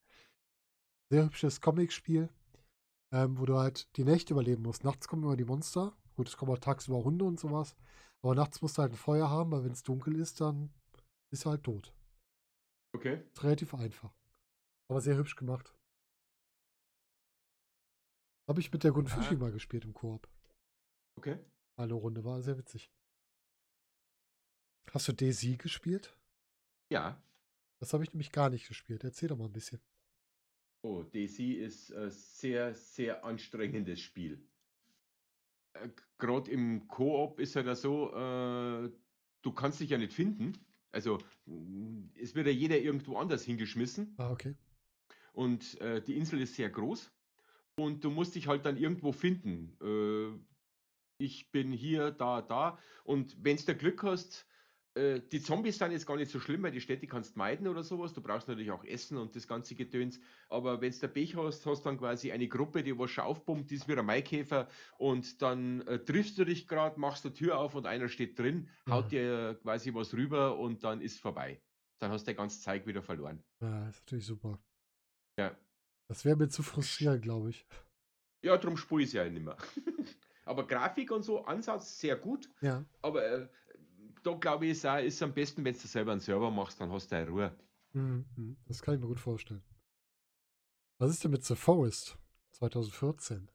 [1.12, 2.30] Sehr hübsches Comic-Spiel,
[3.12, 4.84] ähm, wo du halt die Nächte überleben musst.
[4.84, 5.96] Nachts kommen immer die Monster.
[6.16, 7.76] Gut, es kommen auch tagsüber Hunde und sowas.
[8.24, 10.74] Aber nachts musst du halt ein Feuer haben, weil wenn es dunkel ist, dann
[11.32, 11.94] ist er halt tot.
[12.96, 13.22] Okay.
[13.34, 14.12] Ist relativ einfach.
[14.90, 15.76] Aber sehr hübsch gemacht.
[18.50, 19.16] Habe ich mit der guten Ah.
[19.22, 20.28] Fischi mal gespielt im Koop.
[21.18, 21.38] Okay.
[21.78, 22.92] Eine Runde war sehr witzig.
[24.92, 26.16] Hast du Daisy gespielt?
[26.90, 27.22] Ja.
[27.80, 29.04] Das habe ich nämlich gar nicht gespielt.
[29.04, 29.82] Erzähl doch mal ein bisschen.
[30.84, 34.48] Oh, Daisy ist ein sehr, sehr anstrengendes Spiel.
[35.74, 38.92] Äh, Gerade im Koop ist ja so, äh,
[39.42, 40.54] du kannst dich ja nicht finden.
[40.92, 44.56] Also mh, es wird ja jeder irgendwo anders hingeschmissen Ah, okay.
[45.34, 47.12] und äh, die Insel ist sehr groß
[47.76, 49.76] und du musst dich halt dann irgendwo finden.
[49.82, 50.40] Äh,
[51.18, 54.46] ich bin hier, da, da und wenn du Glück hast,
[54.96, 57.84] äh, die Zombies sind jetzt gar nicht so schlimm, weil die Städte kannst meiden oder
[57.84, 58.14] sowas.
[58.14, 60.20] Du brauchst natürlich auch Essen und das ganze Gedöns.
[60.50, 63.70] Aber wenn du der Pech hast, hast dann quasi eine Gruppe, die was schon aufpumpt,
[63.72, 64.68] die ist wie ein Maikäfer
[64.98, 68.70] und dann äh, triffst du dich gerade, machst die Tür auf und einer steht drin,
[68.90, 69.10] haut Mhm.
[69.10, 71.62] dir quasi was rüber und dann ist vorbei.
[72.00, 73.44] Dann hast du dein ganzes Zeug wieder verloren.
[73.62, 74.60] Ja, ist natürlich super.
[75.38, 75.56] Ja,
[76.08, 77.66] Das wäre mir zu frustrierend, glaube ich.
[78.42, 79.58] ja drum spule ich es ja nicht mehr.
[80.46, 82.50] aber Grafik und so, Ansatz sehr gut.
[82.62, 82.86] Ja.
[83.02, 83.48] Aber äh,
[84.26, 86.92] da glaube ich, ist auch- ist am besten, wenn du selber einen Server machst, dann
[86.92, 87.56] hast du deine Ruhe.
[87.94, 88.58] Mhm, mhm.
[88.66, 89.64] Das kann ich mir gut vorstellen.
[90.98, 92.18] Was ist denn mit The Forest
[92.52, 93.50] 2014?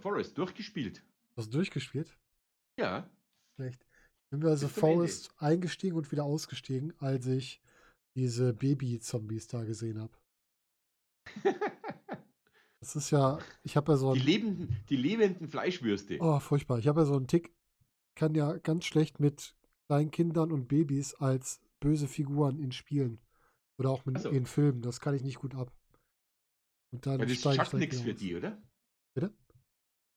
[0.00, 1.02] Forest durchgespielt.
[1.36, 2.16] Hast du durchgespielt?
[2.78, 3.08] Ja.
[3.56, 3.84] Schlecht.
[4.24, 4.68] Ich bin bei The.
[4.68, 7.60] Forest eingestiegen und wieder ausgestiegen, als ich
[8.14, 10.12] diese Baby-Zombies da gesehen habe.
[12.80, 16.16] Das ist ja, ich habe ja so Die ein, lebenden, die lebenden Fleischwürste.
[16.18, 16.78] oh, furchtbar.
[16.78, 17.52] Ich habe ja so einen Tick,
[18.14, 19.56] kann ja ganz schlecht mit
[19.86, 23.20] kleinen Kindern und Babys als böse Figuren in Spielen
[23.78, 24.30] oder auch mit, so.
[24.30, 24.82] in Filmen.
[24.82, 25.72] Das kann ich nicht gut ab.
[26.92, 28.62] Und dann das ist Chuck direkt nichts für die, oder?
[29.14, 29.32] Bitte?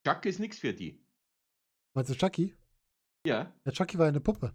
[0.05, 1.03] Chuck ist nichts für die.
[1.95, 2.55] Meinst du Chucky?
[3.25, 3.53] Ja.
[3.65, 4.53] Der Chucky war ja eine Puppe.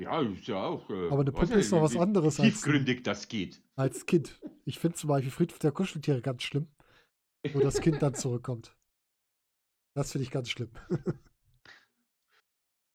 [0.00, 0.88] Ja, ist ja auch.
[0.90, 3.60] Äh, Aber eine Puppe ist noch was anderes als, Tiefgründig das geht.
[3.74, 4.40] als Kind.
[4.64, 6.68] Ich finde zum Beispiel Friedhof der Kuscheltiere ganz schlimm,
[7.52, 8.76] wo das Kind dann zurückkommt.
[9.96, 10.70] Das finde ich ganz schlimm.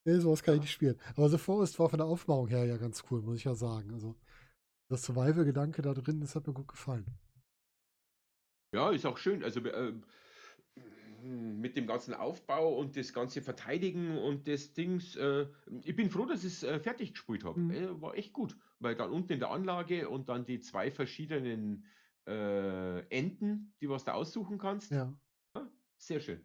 [0.04, 0.98] nee, sowas kann ich nicht spielen.
[1.16, 3.92] Aber The Forest war von der Aufmachung her ja ganz cool, muss ich ja sagen.
[3.92, 4.14] Also,
[4.88, 7.06] das Survival-Gedanke da drin, das hat mir gut gefallen.
[8.74, 9.42] Ja, ist auch schön.
[9.42, 9.94] Also, äh,
[11.24, 15.16] mit dem ganzen Aufbau und das ganze Verteidigen und das Dings.
[15.16, 15.46] Äh,
[15.82, 17.60] ich bin froh, dass ich es äh, fertig gespielt habe.
[17.60, 17.70] Mhm.
[17.70, 18.56] Äh, war echt gut.
[18.78, 21.86] Weil dann unten in der Anlage und dann die zwei verschiedenen
[22.26, 24.90] äh, Enden, die was du aussuchen kannst.
[24.90, 25.14] Ja.
[25.96, 26.44] Sehr schön.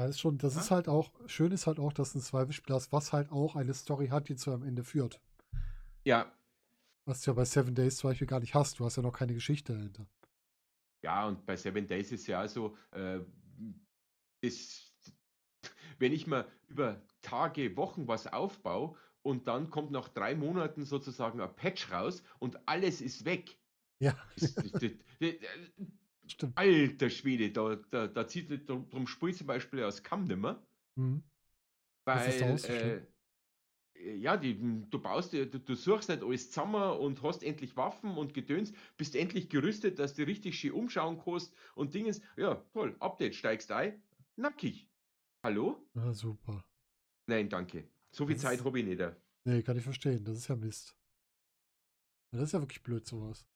[0.00, 0.62] Ja, ist schon, das Ja.
[0.62, 3.74] ist halt auch, schön ist halt auch, dass ein Survival-Spiel hast, was halt auch eine
[3.74, 5.20] Story hat, die zu einem Ende führt.
[6.04, 6.34] Ja,
[7.04, 8.78] Was du ja bei Seven Days zum Beispiel gar nicht hast.
[8.78, 10.06] Du hast ja noch keine Geschichte dahinter.
[11.02, 13.20] Ja, und bei Seven Days ist ja so, äh,
[14.42, 14.92] das,
[15.98, 21.40] wenn ich mir über Tage, Wochen was aufbaue und dann kommt nach drei Monaten sozusagen
[21.40, 23.58] ein Patch raus und alles ist weg.
[24.00, 25.34] Ja, Das, das, das, das,
[26.32, 26.56] stimmt.
[26.56, 28.88] alter Schwede, da, da, da zieht drum,
[29.30, 30.62] ich zum Beispiel aus Kamm nimmer,
[30.96, 31.22] Mhm.
[32.04, 33.06] Weil so schlimm?
[33.94, 34.58] äh, ja, die,
[34.88, 38.72] du baust dir, du, du suchst nicht alles zusammen und hast endlich Waffen und Gedöns,
[38.96, 42.20] bist endlich gerüstet, dass du richtig schön umschauen kannst und Dingens.
[42.36, 44.02] Ja, toll, Update, steigst ein,
[44.36, 44.88] nackig.
[45.44, 45.86] Hallo?
[45.94, 46.64] Ja, super.
[47.26, 47.88] Nein, danke.
[48.10, 49.00] So viel Das Zeit habe ich nicht.
[49.00, 49.14] äh.
[49.44, 50.24] Nee, kann ich verstehen.
[50.24, 50.96] Das ist ja Mist.
[52.32, 53.46] Das ist ja wirklich blöd, sowas.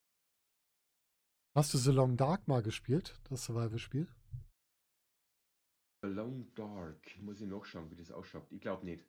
[1.57, 3.17] Hast du The Long Dark mal gespielt?
[3.31, 4.09] Das Survival-Spiel?
[6.03, 8.51] Alone Dark, muss ich nachschauen, wie das ausschaut.
[8.51, 9.05] Ich glaube nicht.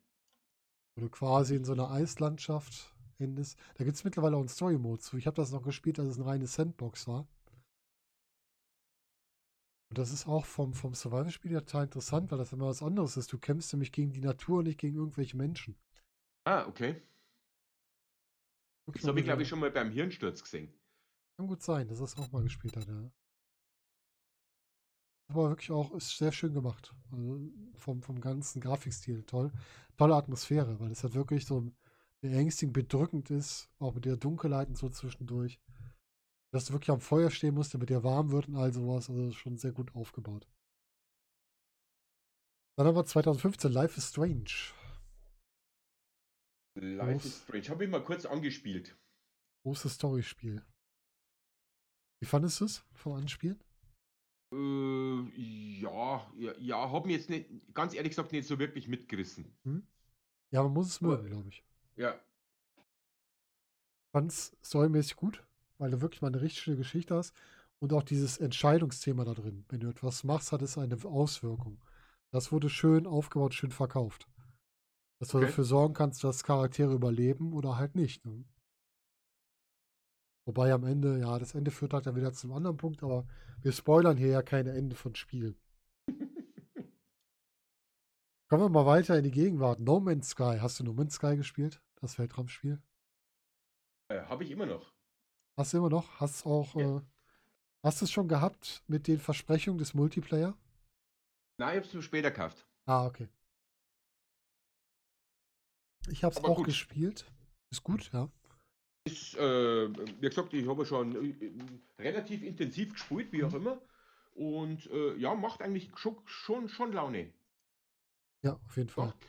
[0.95, 3.57] Wo du quasi in so einer Eislandschaft endest.
[3.75, 5.17] Da gibt es mittlerweile auch einen Story-Mode zu.
[5.17, 7.27] Ich habe das noch gespielt, als es eine reine Sandbox war.
[9.89, 13.17] Und das ist auch vom, vom Survival-Spiel ja total interessant, weil das immer was anderes
[13.17, 13.33] ist.
[13.33, 15.75] Du kämpfst nämlich gegen die Natur und nicht gegen irgendwelche Menschen.
[16.45, 17.01] Ah, okay.
[18.93, 20.71] Das habe ich, glaube ich, schon mal beim Hirnsturz gesehen.
[21.37, 23.11] Kann gut sein, dass er es auch mal gespielt hat, ja.
[25.27, 26.93] Aber wirklich auch, ist sehr schön gemacht.
[27.11, 27.39] Also
[27.77, 29.51] vom, vom ganzen Grafikstil toll.
[29.97, 31.71] Tolle Atmosphäre, weil es halt wirklich so
[32.21, 35.59] beängstigend, bedrückend ist, auch mit der Dunkelheit und so zwischendurch.
[36.53, 39.09] Dass du wirklich am Feuer stehen musst, damit dir warm wird und all sowas.
[39.09, 40.47] Also schon sehr gut aufgebaut.
[42.77, 44.73] Dann haben wir 2015 Life is Strange.
[46.77, 47.43] Life is Groß.
[47.43, 47.69] Strange.
[47.69, 48.97] Habe ich mal kurz angespielt.
[49.63, 50.63] Großes Storyspiel.
[52.19, 53.59] Wie fandest du es vom Anspielen?
[54.51, 59.45] Äh, ja, ja, ja habe mir jetzt nicht, ganz ehrlich gesagt, nicht so wirklich mitgerissen.
[60.49, 61.63] Ja, man muss es mögen, glaube ich.
[61.95, 62.19] Ja,
[64.11, 65.43] fand es storymäßig gut,
[65.77, 67.33] weil du wirklich mal eine richtig schöne Geschichte hast
[67.79, 69.65] und auch dieses Entscheidungsthema da drin.
[69.69, 71.79] Wenn du etwas machst, hat es eine Auswirkung.
[72.31, 74.27] Das wurde schön aufgebaut, schön verkauft.
[75.19, 75.47] Dass du Okay.
[75.47, 78.25] dafür sorgen kannst, dass Charaktere überleben oder halt nicht.
[78.25, 78.45] Ne?
[80.45, 83.25] Wobei am Ende, ja, das Ende führt halt dann wieder zum anderen Punkt, aber
[83.61, 85.57] wir spoilern hier ja keine Ende von Spielen.
[88.49, 89.79] Kommen wir mal weiter in die Gegenwart.
[89.79, 90.57] No Man's Sky.
[90.61, 91.81] Hast du No Man's Sky gespielt?
[91.95, 92.79] Das Weltraumspiel?
[94.09, 94.93] äh, habe ich immer noch.
[95.57, 96.19] Hast du immer noch?
[96.19, 96.97] Hast auch, Ja.
[96.97, 97.01] äh,
[97.81, 100.55] hast du es schon gehabt mit den Versprechungen des Multiplayer?
[101.57, 102.67] Nein, ich habe es später gekauft.
[102.85, 103.29] Ah, okay.
[106.09, 106.65] Ich habe es Aber auch gut.
[106.65, 107.25] gespielt.
[107.71, 108.29] Ist gut, ja.
[109.05, 109.89] Ist, äh,
[110.21, 113.57] wie gesagt, ich habe schon äh, relativ intensiv gespielt, wie auch Mhm.
[113.57, 113.81] immer.
[114.33, 117.31] Und äh, ja, macht eigentlich schon, schon, schon Laune.
[118.41, 119.07] Ja, auf jeden Fall.
[119.07, 119.25] Macht,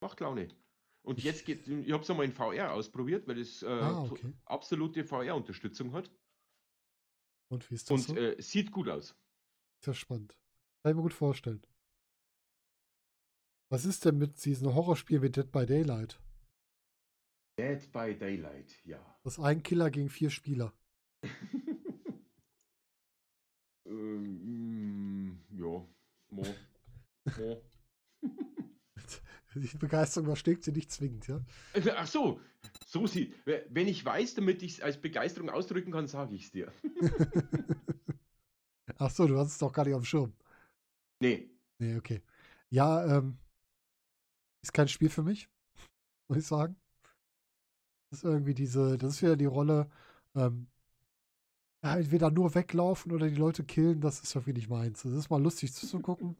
[0.00, 0.48] macht Laune.
[1.02, 4.32] Und jetzt geht, ich habe es einmal in VR ausprobiert, weil es äh, Ah, okay.
[4.46, 6.10] absolute VR-Unterstützung hat.
[7.48, 8.16] Und wie ist das Und so?
[8.16, 9.14] äh, sieht gut aus.
[9.84, 10.36] Sehr spannend.
[10.82, 11.62] Kann ich mir gut vorstellen.
[13.68, 16.18] Was ist denn mit diesen Horrorspielen wie Dead by Daylight?
[17.58, 18.98] Dead by Daylight, ja.
[19.22, 20.74] Das ist ein Killer gegen vier Spieler.
[23.86, 25.86] ähm, mm, ja.
[26.30, 26.44] Mo.
[27.38, 27.62] Mo.
[29.54, 31.40] Die Begeisterung übersteckt sie nicht zwingend, ja.
[31.96, 32.38] Ach so,
[32.84, 33.34] so sieht.
[33.46, 36.70] Wenn ich weiß, damit ich es als Begeisterung ausdrücken kann, sage ich es dir.
[38.98, 40.34] Ach so, du hast es doch gar nicht auf dem Schirm.
[41.20, 41.50] Nee.
[41.78, 42.20] Nee, okay.
[42.68, 43.38] Ja, ähm,
[44.62, 45.48] ist kein Spiel für mich,
[46.28, 46.76] muss ich sagen.
[48.10, 49.90] Das ist irgendwie diese, das ist wieder die Rolle,
[50.34, 50.68] ähm,
[51.82, 55.02] entweder nur weglaufen oder die Leute killen, das ist irgendwie nicht meins.
[55.02, 56.36] Das ist mal lustig zuzugucken.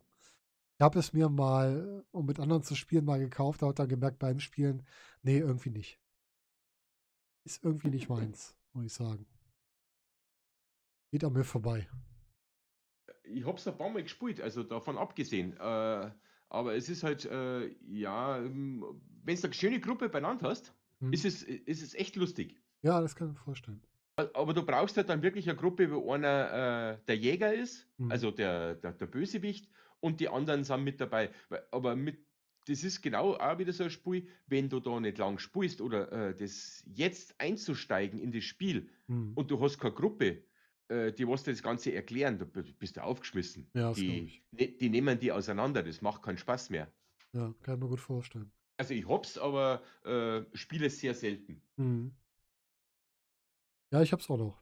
[0.79, 4.19] Ich habe es mir mal, um mit anderen zu spielen, mal gekauft, aber dann gemerkt
[4.19, 4.87] beim Spielen,
[5.23, 5.99] nee, irgendwie nicht.
[7.45, 9.27] Ist irgendwie nicht meins, muss ich sagen.
[11.11, 11.89] Geht an mir vorbei.
[13.23, 15.57] Ich habe es ein paar Mal gespielt, also davon abgesehen.
[15.57, 16.11] Äh,
[16.49, 21.13] aber es ist halt, äh, ja, wenn du eine schöne Gruppe beieinander hast, Hm.
[21.13, 22.61] ist, es, ist es echt lustig.
[22.83, 23.83] Ja, das kann ich mir vorstellen.
[24.17, 28.11] Aber du brauchst halt dann wirklich eine Gruppe, wo einer äh, der Jäger ist, Mhm.
[28.11, 29.69] also der, der, der Bösewicht,
[30.01, 31.31] und die anderen sind mit dabei.
[31.71, 32.27] Aber mit,
[32.67, 36.11] das ist genau auch wieder so ein Spiel, wenn du da nicht lang spielst oder
[36.31, 39.33] äh, das jetzt einzusteigen in das Spiel Hm.
[39.35, 40.45] und du hast keine Gruppe,
[40.89, 43.71] äh, die was das Ganze erklären, da bist du aufgeschmissen.
[43.75, 44.45] Ja, das Die, ich.
[44.51, 46.91] ne- die nehmen die auseinander, das macht keinen Spaß mehr.
[47.33, 48.51] Ja, kann ich mir gut vorstellen.
[48.79, 51.63] Also ich hab's, aber äh, spiele es sehr selten.
[51.77, 52.13] Mhm.
[53.91, 54.61] Ja, ich hab's auch noch.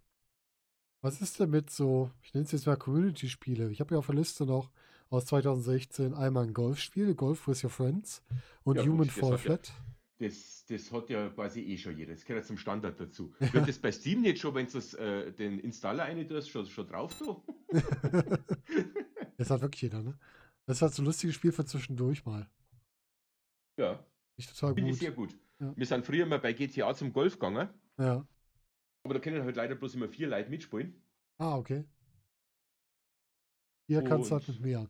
[1.00, 3.70] Was ist denn mit so, ich nenne es jetzt mal Community-Spiele?
[3.70, 4.70] Ich habe ja auf der Liste noch
[5.10, 8.22] aus 2016 einmal ein Golfspiel, Golf with Your Friends
[8.62, 9.72] und Ja, gut, Human das Fall hat ja- Flat.
[10.18, 12.12] Das, das hat ja quasi eh schon jeder.
[12.14, 13.34] Das gehört ja zum Standard dazu.
[13.52, 17.14] Wird das bei Steam nicht schon, wenn du äh, den Installer tust, schon, schon drauf
[17.18, 17.42] da?
[19.36, 20.16] Das hat wirklich jeder, ne?
[20.64, 22.48] Das ist halt so ein lustiges Spiel für zwischendurch mal.
[23.76, 24.04] Ja,
[24.36, 25.00] Ich total finde ich gut.
[25.00, 25.38] sehr gut.
[25.60, 25.76] Ja.
[25.76, 27.68] Wir sind früher mal bei GTA zum Golf gegangen,
[27.98, 28.26] Ja.
[29.04, 31.02] aber da können halt leider bloß immer vier Leute mitspielen.
[31.38, 31.84] Ah, okay.
[33.86, 34.88] Hier kannst du halt mit mehr.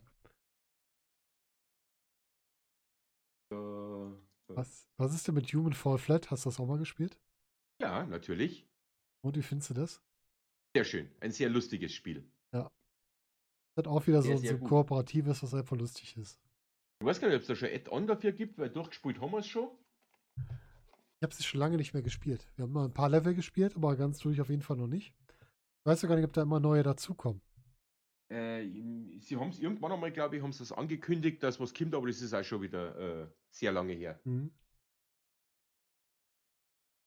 [3.51, 3.55] Äh,
[4.47, 6.31] Was, was ist denn mit Human Fall Flat?
[6.31, 7.19] Hast du das auch mal gespielt?
[7.81, 8.65] ja, natürlich.
[9.21, 10.01] Und wie findest du das?
[10.75, 11.09] Sehr schön.
[11.19, 12.23] Ein sehr lustiges Spiel.
[13.77, 14.69] Hat auch wieder so, Sehr, sehr so gut.
[14.69, 16.39] kooperatives, was einfach lustig ist.
[16.99, 19.39] Ich weiß gar nicht, ob es da schon Add-on dafür gibt, weil durchgespielt haben wir
[19.39, 19.69] es schon.
[20.37, 22.47] Ich habe es schon lange nicht mehr gespielt.
[22.55, 25.13] Wir haben mal ein paar Level gespielt, aber ganz durch auf jeden Fall noch nicht.
[25.29, 27.41] Ich weiß ja gar nicht, ob da immer neue dazukommen.
[28.29, 28.63] Äh,
[29.19, 32.07] sie haben es irgendwann einmal, glaube ich, haben sie es angekündigt, dass was kommt, aber
[32.07, 34.19] das ist auch schon wieder äh, sehr lange her.
[34.23, 34.51] Mhm.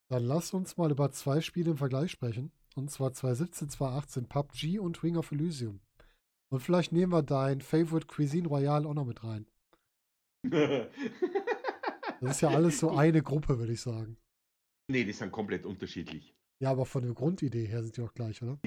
[0.09, 2.53] Dann lass uns mal über zwei Spiele im Vergleich sprechen.
[2.77, 5.81] Und zwar 2017, 2018 PUBG und Ring of Elysium.
[6.51, 9.47] Und vielleicht nehmen wir dein Favorite Cuisine Royale auch noch mit rein.
[12.21, 14.17] Das ist ja alles so eine Gruppe, würde ich sagen.
[14.89, 16.35] nee, die sind komplett unterschiedlich.
[16.61, 18.59] Ja, aber von der Grundidee her sind die auch gleich, oder?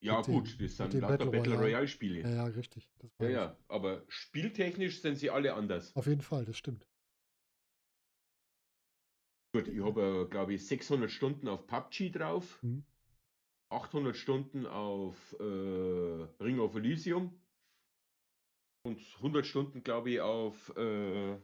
[0.00, 1.88] Ja, Mit gut, das sind lauter Battle Battle Royale.
[1.88, 2.20] Spiele.
[2.20, 2.88] Ja, ja, richtig.
[3.20, 5.94] Ja, ja, aber spieltechnisch sind sie alle anders.
[5.96, 6.86] Auf jeden Fall, das stimmt.
[9.54, 12.84] Gut, ich habe, äh, glaube ich, 600 Stunden auf PUBG drauf, Mhm.
[13.70, 15.42] 800 Stunden auf äh,
[16.42, 17.32] Ring of Elysium
[18.82, 21.36] und 100 Stunden, glaube ich, auf äh,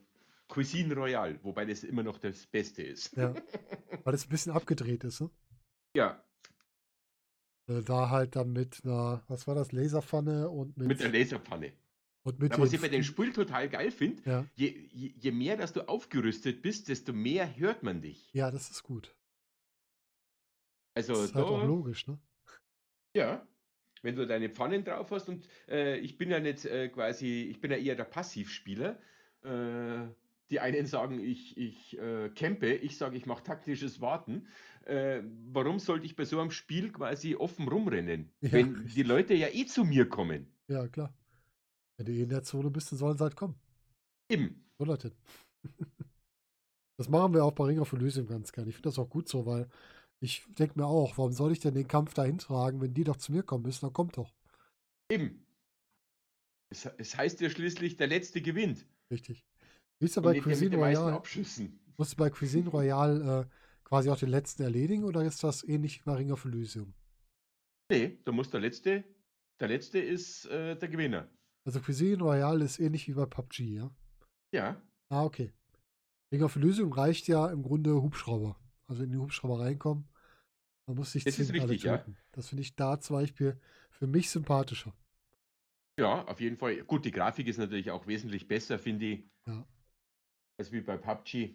[0.49, 3.17] Cuisine Royale, wobei das immer noch das Beste ist.
[3.17, 3.35] Ja.
[4.05, 5.31] Weil es ein bisschen abgedreht ist, ne?
[5.97, 6.23] Ja,
[7.69, 11.73] Äh, Da halt dann mit einer, was war das, Laserpfanne und mit, mit der Laserpfanne.
[12.25, 15.33] und mit Ja, was ich bei den Spielen total geil finde, ja, je, je, je
[15.33, 18.31] mehr, dass du aufgerüstet bist, desto mehr hört man dich.
[18.33, 19.15] ja, das ist gut.
[20.97, 22.19] Also Das ist halt auch logisch, ne?
[23.17, 23.47] ja,
[24.05, 27.61] wenn du deine Pfannen drauf hast und äh, ich bin ja nicht äh, quasi, ich
[27.61, 28.99] bin ja eher der Passivspieler.
[29.43, 30.07] Äh,
[30.51, 34.47] die einen sagen, ich, ich äh, campe, ich sage, ich mache taktisches Warten.
[34.85, 38.95] Äh, warum sollte ich bei so einem Spiel quasi offen rumrennen, Ja, wenn richtig.
[38.95, 40.47] die Leute ja eh zu mir kommen?
[40.69, 41.15] Ja, klar.
[41.97, 43.55] Wenn du eh in der Zone bist, dann sollen sie halt kommen.
[44.29, 44.65] Eben.
[44.79, 45.13] So Leute.
[46.97, 48.69] Das machen wir auch bei Ring of Elysium ganz gerne.
[48.69, 49.69] Ich finde das auch gut so, weil
[50.25, 53.17] ich denke mir auch, warum soll ich denn den Kampf dahin tragen, wenn die doch
[53.17, 53.85] zu mir kommen müssen?
[53.85, 54.33] Dann kommt doch.
[55.11, 55.47] Eben.
[56.71, 58.87] Es, es heißt ja schließlich, der Letzte gewinnt.
[59.11, 59.45] Richtig.
[60.01, 61.23] Ja Und bei Cuisine Royale?
[61.97, 66.01] Musst du bei Cuisine Royale äh, quasi auch den letzten erledigen oder ist das ähnlich
[66.01, 66.95] wie bei Ring of Elysium?
[67.91, 69.05] Nee, da muss der Letzte,
[69.61, 71.29] der Letzte ist äh, der Gewinner.
[71.67, 73.91] Also Cuisine Royale ist ähnlich wie bei PUBG, ja?
[74.53, 74.81] Ja,
[75.11, 75.53] Ah, okay.
[76.33, 78.57] Ring of Elysium reicht ja im Grunde Hubschrauber.
[78.87, 80.09] Also in die Hubschrauber reinkommen.
[80.87, 82.05] Man muss sich Das ist zwingend alle richtig, ja.
[82.33, 83.59] Das finde ich da zum Beispiel
[83.91, 84.93] für mich sympathischer.
[85.99, 86.77] ja, auf jeden Fall.
[86.85, 89.65] Gut, die Grafik ist natürlich auch wesentlich besser, finde ich, Ja.
[90.59, 91.55] als wie bei PUBG.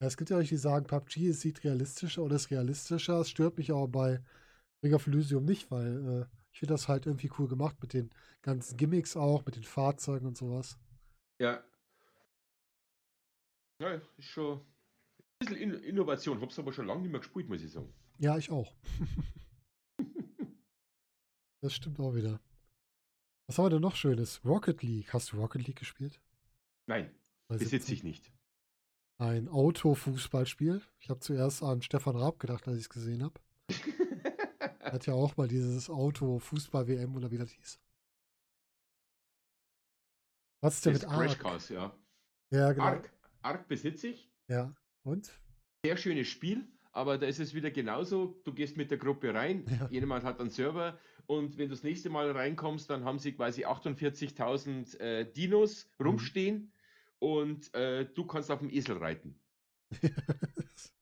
[0.00, 3.20] Ja, es gibt ja welche, die sagen, PUBG es sieht realistischer oder ist realistischer.
[3.20, 4.20] Es stört mich aber bei
[4.82, 8.10] Ring of Elysium nicht, weil äh, ich finde das halt irgendwie cool gemacht mit den
[8.42, 10.78] ganzen Gimmicks auch, mit den Fahrzeugen und sowas.
[11.38, 11.62] Ja.
[13.80, 14.60] Ja, ist schon
[15.54, 16.40] bisschen In Innovation.
[16.40, 17.92] Hab's aber schon lange nicht mehr gespielt, muss ich sagen.
[18.18, 18.74] Ja, ich auch.
[21.60, 22.40] das stimmt auch wieder.
[23.46, 24.44] Was haben wir denn noch Schönes?
[24.44, 25.12] Rocket League.
[25.12, 26.20] Hast du Rocket League gespielt?
[26.86, 27.10] Nein,
[27.48, 27.94] besitze 17?
[27.94, 28.32] ich nicht.
[29.18, 30.82] Ein Autofußballspiel.
[30.98, 33.40] Ich habe zuerst an Stefan Raab gedacht, als ich es gesehen habe.
[34.80, 37.78] Er hat ja auch mal dieses Auto-Fußball-WM oder wie das hieß.
[40.60, 41.20] Was ist denn Das mit Ark?
[41.20, 41.96] Crashcast, ja.
[42.50, 42.84] Ja, genau.
[42.84, 43.12] Ark,
[43.42, 44.30] Ark besitze ich.
[44.48, 44.74] Ja.
[45.02, 45.32] Und?
[45.84, 48.40] Sehr schönes Spiel, aber da ist es wieder genauso.
[48.44, 49.88] Du gehst mit der Gruppe rein, Ja.
[49.90, 50.96] jemand hat einen Server
[51.26, 56.06] und wenn du das nächste Mal reinkommst, dann haben sie quasi 48.000 äh, Dinos Mhm.
[56.06, 56.72] rumstehen
[57.18, 59.40] und äh, du kannst auf dem Esel reiten.
[60.02, 60.92] ist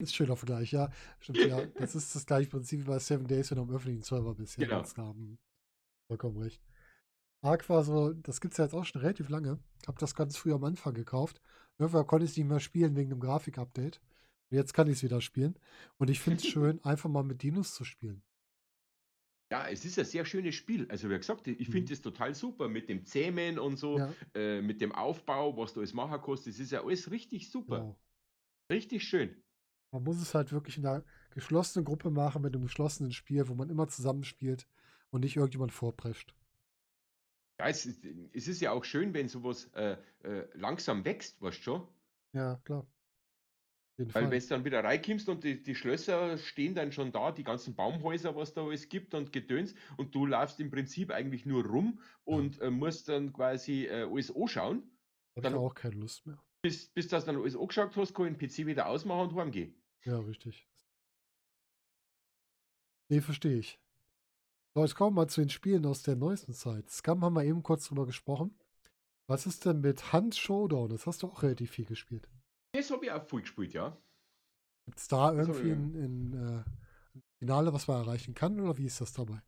[0.00, 0.90] ein schöner Vergleich, ja.
[1.20, 1.64] Stimmt, ja.
[1.78, 4.58] Das ist das gleiche Prinzip wie bei Seven Days, wenn du am öffentlichen Server bist.
[4.58, 5.12] Ja, Genau.
[5.14, 5.38] Hm.
[6.08, 6.60] Vollkommen recht.
[7.42, 9.60] Ark war so, das gibt es ja jetzt auch schon relativ lange.
[9.86, 11.40] Hab das ganz früh am Anfang gekauft.
[11.78, 14.00] Irgendwann konnte ich es nicht mehr spielen wegen dem Grafik-Update.
[14.50, 15.58] Jetzt kann ich es wieder spielen.
[15.98, 18.22] Und ich finde es schön, einfach mal mit Dinos zu spielen.
[19.50, 20.86] Ja, es ist ein sehr schönes Spiel.
[20.90, 21.92] Also, wie gesagt, ich finde Mhm.
[21.92, 25.80] es total super mit dem Zähmen und so, Ja, äh, mit dem Aufbau, was du
[25.80, 26.46] alles machen kannst.
[26.46, 27.78] Das ist ja alles richtig super.
[27.78, 27.98] genau.
[28.70, 29.42] Richtig schön.
[29.92, 33.54] Man muss es halt wirklich in einer geschlossenen Gruppe machen, mit einem geschlossenen Spiel, wo
[33.54, 34.68] man immer zusammenspielt
[35.10, 36.34] und nicht irgendjemand vorprescht.
[37.58, 41.58] Ja, es ist, es ist ja auch schön, wenn sowas äh, äh, langsam wächst, weißt
[41.58, 41.88] du schon?
[42.32, 42.86] Ja, klar.
[43.96, 44.30] Weil Fall.
[44.30, 47.74] wenn du dann wieder reinkommst und die, die Schlösser stehen dann schon da, die ganzen
[47.76, 52.00] Baumhäuser, was da alles gibt und Gedöns, und du laufst im Prinzip eigentlich nur rum
[52.28, 54.82] Ja, und äh, musst dann quasi äh, alles anschauen.
[55.36, 56.42] ich Dann, auch keine Lust mehr.
[56.62, 59.36] bis, bis du das dann alles angeschaut hast, kann ich den PC wieder ausmachen und
[59.36, 59.74] heimgehen.
[60.04, 60.68] Ja, richtig.
[63.08, 63.80] Nee, verstehe ich.
[64.74, 66.90] So, jetzt kommen wir mal zu den Spielen aus der neuesten Zeit.
[66.90, 68.58] Scum haben wir eben kurz drüber gesprochen.
[69.28, 70.90] Was ist denn mit Hunt Showdown?
[70.90, 72.28] Das hast du auch relativ viel gespielt.
[72.74, 73.96] Das habe ich auch viel gespielt, ja.
[74.86, 76.64] Gibt es da Das irgendwie ein, ein, äh,
[77.38, 79.40] Finale, was man erreichen kann, oder wie ist das dabei?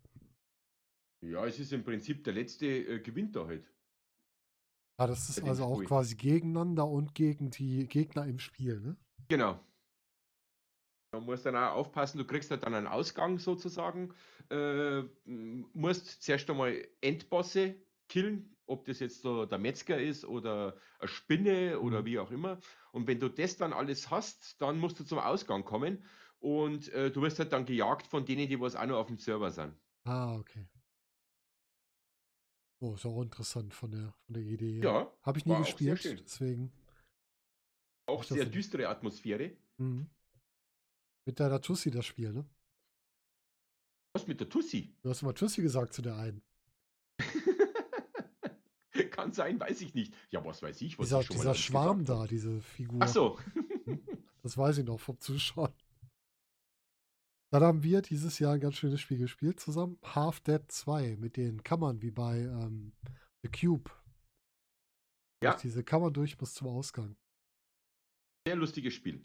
[1.22, 3.70] ja, es ist im Prinzip der letzte äh, gewinnt da halt
[4.98, 8.96] Ah, das ist also auch quasi gegeneinander und gegen die Gegner im Spiel, ne?
[9.28, 9.60] Genau.
[11.12, 14.14] Man muss dann auch aufpassen, du kriegst halt dann einen Ausgang sozusagen.
[14.50, 17.74] Äh, musst zuerst einmal Endbosse
[18.08, 22.06] killen, ob das jetzt so der Metzger ist oder eine Spinne oder Mhm.
[22.06, 22.58] wie auch immer.
[22.92, 26.04] Und wenn du das dann alles hast, dann musst du zum Ausgang kommen
[26.40, 29.18] und äh, du wirst halt dann gejagt von denen, die was auch noch auf dem
[29.18, 29.74] Server sind.
[30.04, 30.66] Ah, okay.
[32.80, 34.80] Oh, ist auch interessant von der, von der Idee.
[34.82, 36.70] Ja, Habe ich nie gespielt, deswegen
[38.06, 38.54] Auch sehr nicht.
[38.54, 39.56] düstere Atmosphäre.
[39.78, 40.10] Mhm.
[41.24, 42.44] Mit deiner Tussi das Spiel, ne?
[44.12, 44.94] Was mit der Tussi?
[45.02, 46.42] Du hast immer Tussi gesagt zu der einen.
[49.26, 50.14] Kann sein, weiß ich nicht.
[50.30, 52.04] Ja, was weiß ich, was Dieser, ich schon dieser Schwarm habe.
[52.04, 53.06] da, diese Ach Figur.
[53.08, 53.38] so.
[53.84, 54.00] Hm?
[54.42, 55.72] Das weiß ich noch vom Zuschauen.
[57.50, 59.98] Dann haben wir dieses Jahr ein ganz schönes Spiel gespielt zusammen.
[60.04, 62.92] Half Dead 2 mit den Kammern wie bei ähm,
[63.42, 63.90] The Cube.
[65.40, 67.16] Durch Ja, diese Kammern durch bis zum Ausgang.
[68.46, 69.20] sehr lustiges Spiel.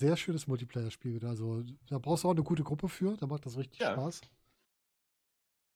[0.00, 1.28] Sehr schönes Multiplayer-Spiel wieder.
[1.28, 3.16] Also da brauchst du auch eine gute Gruppe für.
[3.16, 3.92] Da macht das richtig Ja.
[3.92, 4.22] Spaß.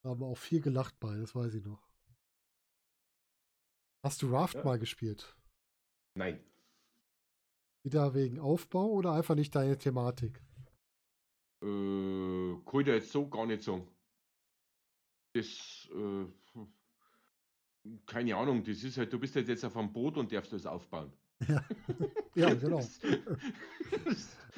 [0.03, 1.90] Da haben wir auch viel gelacht bei, das weiß ich noch.
[4.03, 4.65] Hast du Raft Ja.
[4.65, 5.37] mal gespielt?
[6.15, 6.41] Nein.
[7.83, 10.43] Wieder wegen Aufbau oder einfach nicht deine Thematik?
[11.63, 13.87] Äh, kann ich jetzt so gar nicht sagen.
[15.35, 16.27] Das, äh,
[18.07, 20.67] keine Ahnung, das ist halt, du bist halt jetzt auf einem Boot und darfst das
[20.67, 21.13] aufbauen.
[21.47, 21.65] Ja,
[22.35, 22.87] ja genau.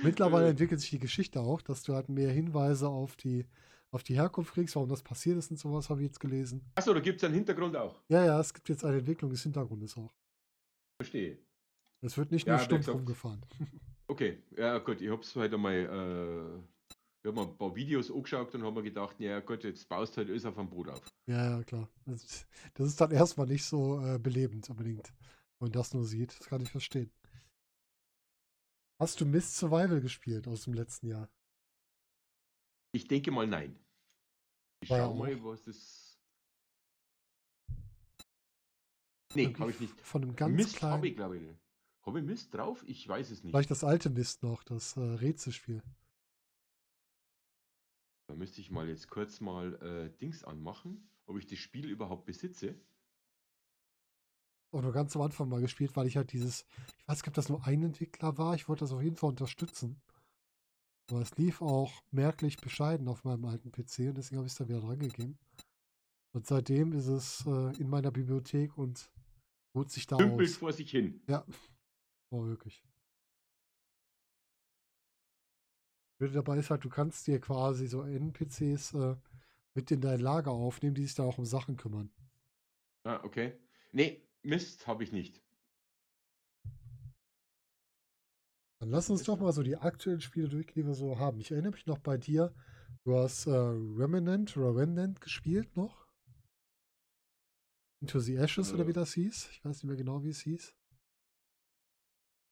[0.02, 3.47] Mittlerweile äh, entwickelt sich die Geschichte auch, dass du halt mehr Hinweise auf die,
[3.93, 6.64] auf die Herkunft kriegst, warum das passiert ist und sowas, habe ich jetzt gelesen.
[6.74, 8.02] achso, da gibt es einen Hintergrund auch.
[8.09, 10.12] Ja, ja, es gibt jetzt eine Entwicklung des Hintergrundes auch.
[11.01, 11.39] Verstehe.
[12.01, 13.44] Es wird nicht nur Ja, wie stumpf rumgefahren.
[14.09, 16.59] okay, ja gut, ich hab's halt einmal, äh,
[17.23, 20.16] ich hab mir ein paar Videos angeschaut und habe mir gedacht, ja gut, jetzt baust
[20.16, 21.06] halt alles auf einem Boot auf.
[21.27, 21.89] Ja, ja, klar.
[22.06, 25.12] Das, das ist dann erstmal nicht so äh, belebend unbedingt,
[25.59, 26.36] wenn man das nur sieht.
[26.39, 27.12] Das kann ich verstehen.
[28.98, 31.28] Hast du Mist Survival gespielt aus dem letzten Jahr?
[32.94, 33.78] Ich denke mal nein.
[34.82, 36.18] Ich War schau mal, was das.
[39.34, 39.98] Nee, habe ich nicht.
[40.02, 41.56] von einem ganz Mist habe ich, kleinen, glaube ich.
[42.04, 42.84] Habe ich Mist drauf?
[42.86, 43.52] Ich weiß es nicht.
[43.52, 45.82] vielleicht das alte Mist noch, das äh, Rätselspiel.
[48.26, 52.26] Da müsste ich mal jetzt kurz mal äh, Dings anmachen, ob ich das Spiel überhaupt
[52.26, 52.74] besitze.
[54.72, 56.66] Auch nur ganz am Anfang mal gespielt, weil ich halt dieses,
[56.98, 59.30] ich weiß nicht, ob das nur ein Entwickler war, ich wollte das auf jeden Fall
[59.30, 60.02] unterstützen.
[61.10, 64.58] Aber es lief auch merklich bescheiden auf meinem alten PC und deswegen habe ich es
[64.58, 65.38] da wieder dran gegeben.
[66.34, 69.10] Und seitdem ist es äh, in meiner Bibliothek und
[69.74, 70.56] ruht sich da Dümpelt aus.
[70.56, 71.22] vor sich hin.
[71.26, 71.44] Ja,
[72.30, 72.84] war wirklich.
[76.18, 79.16] Blöde dabei ist halt, du kannst dir quasi so NPCs äh,
[79.74, 82.12] mit in dein Lager aufnehmen, die sich dann auch um Sachen kümmern.
[83.04, 83.58] Ah, okay.
[83.90, 85.42] Nee, Mist habe ich nicht.
[88.82, 91.38] Dann lass uns doch mal so die aktuellen Spiele durchgehen, die wir so haben.
[91.38, 92.52] Ich erinnere mich noch bei dir,
[93.04, 96.04] du hast äh, Remnant oder Remnant gespielt noch.
[98.00, 99.50] Into the Ashes oder wie Äh, das hieß.
[99.52, 100.74] Ich weiß nicht mehr genau, wie es hieß.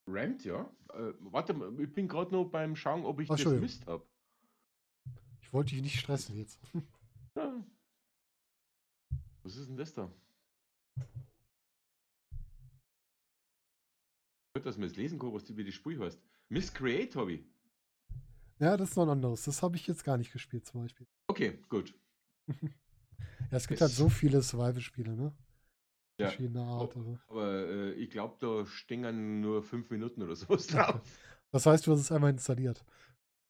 [0.06, 0.72] Rammed, ja.
[0.94, 3.52] Äh, warte mal, ich bin gerade noch beim Schauen, ob ich Ach, das.
[3.60, 4.06] Mist habe.
[5.40, 6.60] Ich wollte dich nicht stressen jetzt.
[7.34, 7.64] Ja.
[9.42, 10.12] Was ist denn das da?
[14.54, 16.20] Gut, dass man es lesen kann, was die wie das Spiel heißt.
[16.48, 17.44] Miscreate habe ich.
[18.58, 19.44] Ja, das ist noch ein anderes.
[19.44, 21.06] Das habe ich jetzt gar nicht gespielt zum Beispiel.
[21.28, 21.94] Okay, gut.
[23.50, 25.32] Ja, es gibt halt Es, so viele Survival-Spiele, ne?
[26.18, 26.28] ja.
[26.28, 26.96] Verschiedener Art.
[26.96, 31.00] Oh, aber äh, ich glaube, da stehen nur fünf Minuten oder sowas drauf.
[31.52, 32.84] Das heißt, du hast es einmal installiert.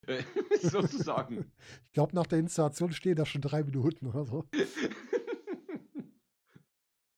[0.63, 1.51] Sozusagen.
[1.85, 4.47] Ich glaube, nach der Installation stehen da schon drei Minuten oder so.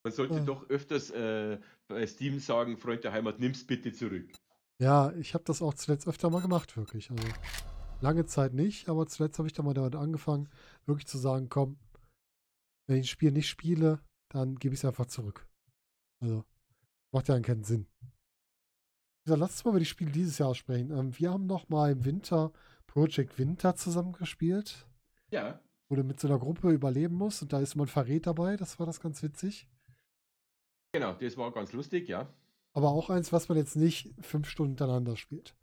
[0.03, 0.39] Man sollte Ah.
[0.41, 1.57] doch öfters äh,
[1.87, 4.29] bei Steam sagen, Freund der Heimat, nimm's bitte zurück.
[4.79, 7.09] Ja, ich habe das auch zuletzt öfter mal gemacht, wirklich.
[7.09, 7.23] Also
[8.01, 10.49] lange Zeit nicht, aber zuletzt habe ich da mal damit angefangen,
[10.85, 11.77] wirklich zu sagen, komm,
[12.87, 13.99] wenn ich ein Spiel nicht spiele,
[14.29, 15.47] dann gebe ich es einfach zurück.
[16.19, 16.43] Also,
[17.13, 17.87] macht ja keinen Sinn.
[19.23, 20.91] Gesagt, lass uns mal über die Spiele dieses Jahr sprechen.
[20.91, 22.51] Ähm, wir haben noch mal im Winter
[22.87, 24.85] Project Winter zusammengespielt,
[25.31, 28.27] Ja, wo du mit so einer Gruppe überleben musst und da ist immer ein Verrät
[28.27, 29.69] dabei, das war das ganz witzig.
[30.93, 32.33] Genau, das war ganz lustig, ja.
[32.73, 35.55] Aber auch eins, was man jetzt nicht fünf Stunden hintereinander spielt.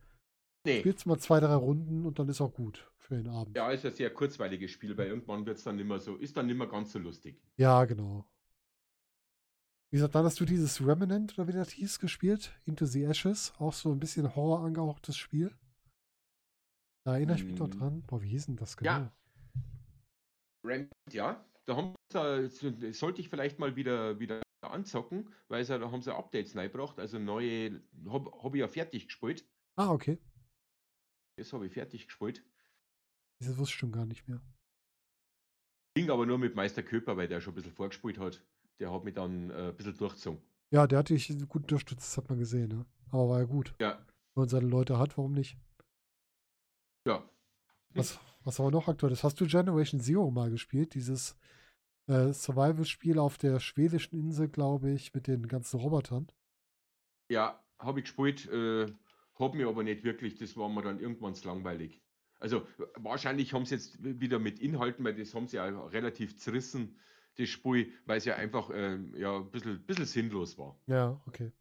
[0.67, 3.57] Nee, Spielst mal zwei, drei Runden und dann ist auch gut für den Abend.
[3.57, 6.47] ja, ist ein sehr kurzweiliges Spiel, weil irgendwann wird's dann nicht mehr so, ist dann
[6.47, 7.41] nicht mehr ganz so lustig.
[7.57, 8.27] Ja, genau.
[9.91, 12.53] Wie gesagt, dann hast du dieses Remnant, oder wie das hieß, gespielt.
[12.65, 13.53] Into the Ashes.
[13.59, 15.51] Auch so ein bisschen Horror angehauchtes Spiel.
[17.05, 17.79] Da erinnere ich mich noch Mhm.
[17.79, 18.03] dran.
[18.03, 18.91] Boah, wie hieß denn das genau?
[18.91, 19.13] Ja.
[20.65, 21.45] Rampant, ja.
[21.67, 22.49] Da haben da
[22.93, 27.19] sollte ich vielleicht mal wieder, wieder anzocken, weil sie, da haben sie Updates reingebracht, also
[27.19, 29.45] neue, habe hab ich ja fertig gespielt.
[29.77, 30.19] Ah, okay.
[31.37, 32.45] Das habe ich fertig gespielt.
[33.39, 34.41] Das wusste ich schon gar nicht mehr.
[35.95, 38.45] Ging aber nur mit Meister Köper, weil der schon ein bisschen vorgespielt hat.
[38.79, 40.41] Der hat mich dann äh, ein bisschen durchgezogen.
[40.71, 42.87] Ja, der hat dich gut unterstützt, das hat man gesehen, ne?
[43.11, 43.75] Aber war ja gut.
[43.81, 43.99] Ja,
[44.35, 45.57] Wenn man seine Leute hat, warum nicht?
[47.07, 47.29] ja.
[47.95, 50.95] Was, was aber noch aktuell ist, hast du Generation Zero mal gespielt?
[50.95, 51.37] Dieses
[52.11, 56.27] äh, Survival-Spiel auf der schwedischen Insel, glaube ich, mit den ganzen Robotern.
[57.31, 58.87] Ja, habe ich gespielt, äh,
[59.39, 62.03] habe mir aber nicht wirklich, das war mir dann irgendwann langweilig.
[62.41, 62.67] Also
[62.97, 66.99] wahrscheinlich haben sie jetzt wieder mit Inhalten, weil das haben sie ja relativ zerrissen,
[67.37, 70.79] das Spiel, weil es ja einfach ähm, ja, ein bisschen, bisschen sinnlos war.
[70.87, 71.53] Ja, okay.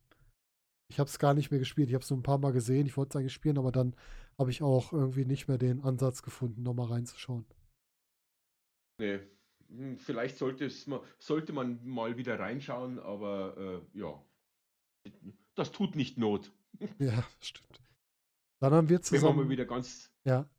[0.87, 1.89] Ich habe es gar nicht mehr gespielt.
[1.89, 2.87] Ich habe es nur ein paar Mal gesehen.
[2.87, 3.95] Ich wollte es eigentlich spielen, aber dann
[4.37, 7.45] habe ich auch irgendwie nicht mehr den Ansatz gefunden, nochmal reinzuschauen.
[8.97, 9.19] Nee,
[9.97, 13.57] vielleicht sollte, es mal, sollte man mal wieder reinschauen, aber
[13.93, 14.21] äh, ja,
[15.55, 16.51] das tut nicht Not.
[16.99, 17.81] Ja, stimmt.
[18.59, 19.49] Dann haben wir Wenn wir mal zusammen.
[19.49, 20.11] wieder ganz.
[20.23, 20.49] Ja,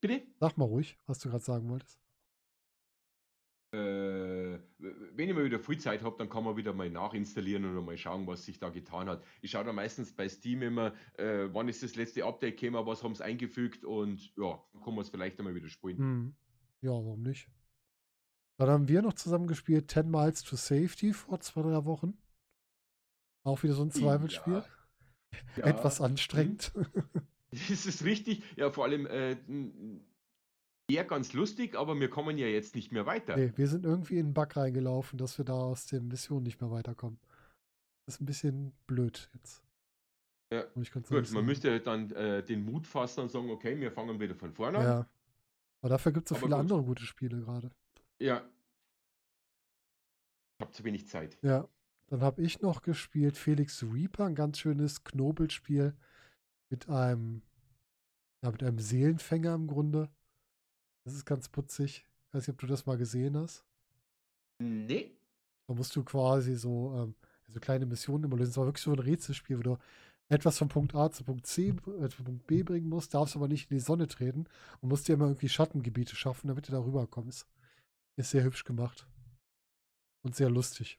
[0.00, 0.22] Bitte?
[0.38, 1.98] sag mal ruhig, was du gerade sagen wolltest.
[3.72, 7.84] Äh, wenn ich mal wieder viel Zeit habe, dann kann man wieder mal nachinstallieren und
[7.84, 9.24] mal schauen, was sich da getan hat.
[9.40, 13.02] Ich schaue da meistens bei Steam immer, äh, wann ist das letzte Update gekommen, was
[13.02, 15.98] haben sie eingefügt und ja, dann kann man es vielleicht einmal wieder spielen.
[15.98, 16.36] Hm.
[16.82, 17.48] Ja, warum nicht?
[18.58, 22.16] Dann haben wir noch zusammen gespielt 10 Miles to Safety vor zwei, drei Wochen.
[23.44, 24.64] Auch wieder so ein Survival-Spiel.
[25.56, 26.06] Ja, Etwas mhm.
[26.06, 26.72] anstrengend.
[27.50, 28.42] Das ist richtig.
[28.56, 29.36] Ja, vor allem äh,
[30.90, 33.36] eher ganz lustig, aber wir kommen ja jetzt nicht mehr weiter.
[33.36, 36.60] Nee, wir sind irgendwie in einen Bug reingelaufen, dass wir da aus den Missionen nicht
[36.60, 37.18] mehr weiterkommen.
[38.06, 39.62] Das ist ein bisschen blöd jetzt.
[40.52, 41.46] Ja, ich Gut, ehrlich man sagen.
[41.46, 44.84] müsste dann äh, den Mut fassen und sagen, okay, wir fangen wieder von vorne an.
[44.84, 45.08] Ja.
[45.80, 46.60] Aber dafür gibt es so Aber viele gut.
[46.60, 47.70] andere gute Spiele gerade.
[48.18, 48.48] Ja.
[50.56, 51.38] Ich habe zu wenig Zeit.
[51.42, 51.68] Ja.
[52.08, 55.96] Dann habe ich noch gespielt Felix Reaper, ein ganz schönes Knobelspiel
[56.68, 57.42] mit einem,
[58.42, 60.10] ja, mit einem Seelenfänger im Grunde.
[61.04, 62.06] Das ist ganz putzig.
[62.28, 63.64] Ich weiß nicht, ob du das mal gesehen hast.
[64.58, 65.16] Nee.
[65.66, 67.14] Da musst du quasi so, ähm,
[67.48, 68.50] so kleine Missionen immer lösen.
[68.50, 69.78] Es war wirklich so ein Rätselspiel, wo du
[70.28, 73.48] etwas von Punkt A zu Punkt C, äh, zu Punkt B bringen musst, darfst aber
[73.48, 74.46] nicht in die Sonne treten
[74.80, 77.46] und musst dir immer irgendwie Schattengebiete schaffen, damit du da rüberkommst.
[78.16, 79.06] Ist sehr hübsch gemacht.
[80.22, 80.98] Und sehr lustig.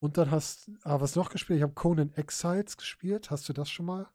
[0.00, 1.58] Und dann hast, ah, was noch gespielt?
[1.58, 3.30] Ich habe Conan Exiles gespielt.
[3.30, 4.08] Hast du das schon mal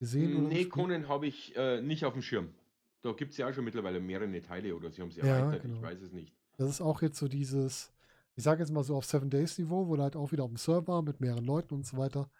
[0.00, 0.32] gesehen?
[0.36, 0.70] oder Nee, gespielt?
[0.72, 2.54] Conan habe ich äh, nicht auf dem Schirm.
[3.02, 5.64] Da gibt es ja auch schon mittlerweile mehrere Teile oder sie haben sie Ja, erweitert,
[5.64, 5.82] ich genau.
[5.82, 6.34] weiß es nicht.
[6.56, 7.92] Das ist auch jetzt so dieses,
[8.34, 10.50] ich sage jetzt mal so auf Seven Days Niveau, wo du halt auch wieder auf
[10.50, 12.30] dem Server mit mehreren Leuten und so weiter.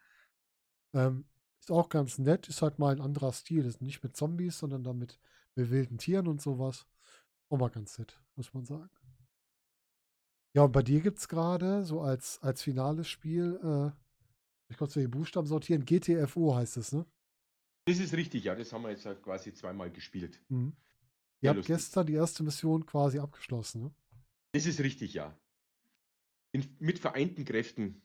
[0.93, 1.25] Ähm,
[1.61, 3.65] ist auch ganz nett, ist halt mal ein anderer Stil.
[3.65, 5.21] Ist nicht mit Zombies, sondern dann mit,
[5.55, 6.87] mit wilden Tieren und sowas.
[7.49, 8.91] Auch mal ganz nett, muss man sagen.
[10.55, 13.93] Ja, und bei dir gibt es gerade so als, als finales Spiel, äh,
[14.69, 17.07] ich konnte die Buchstaben sortieren, GTFO heißt es, ne?
[17.85, 20.41] Das ist richtig, ja, das haben wir jetzt halt quasi zweimal gespielt.
[20.49, 20.75] Mhm.
[21.41, 21.77] Ihr habt lustig.
[21.77, 23.95] gestern die erste Mission quasi abgeschlossen, ne?
[24.53, 25.39] Das ist richtig, ja.
[26.53, 28.03] In, mit vereinten Kräften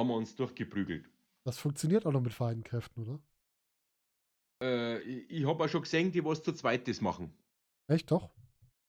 [0.00, 1.10] haben wir uns durchgeprügelt.
[1.44, 3.20] Das funktioniert auch noch mit vereinten Kräften, oder?
[4.62, 7.32] Äh, ich ich habe auch schon gesehen, die was zu zweites machen.
[7.86, 8.30] Echt doch?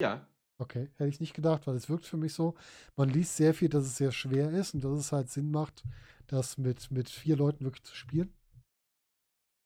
[0.02, 0.28] Ja,
[0.58, 2.56] Okay, hätte ich nicht gedacht, weil es wirkt für mich so,
[2.98, 5.84] man liest sehr viel, dass es sehr schwer ist und dass es halt Sinn macht,
[6.28, 8.34] das mit, mit vier Leuten wirklich zu spielen.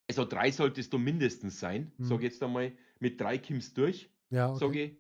[0.09, 2.05] also drei solltest du mindestens sein, Mhm.
[2.05, 2.73] sag jetzt einmal.
[2.99, 4.09] Mit drei kommst durch.
[4.29, 4.97] Ja, okay.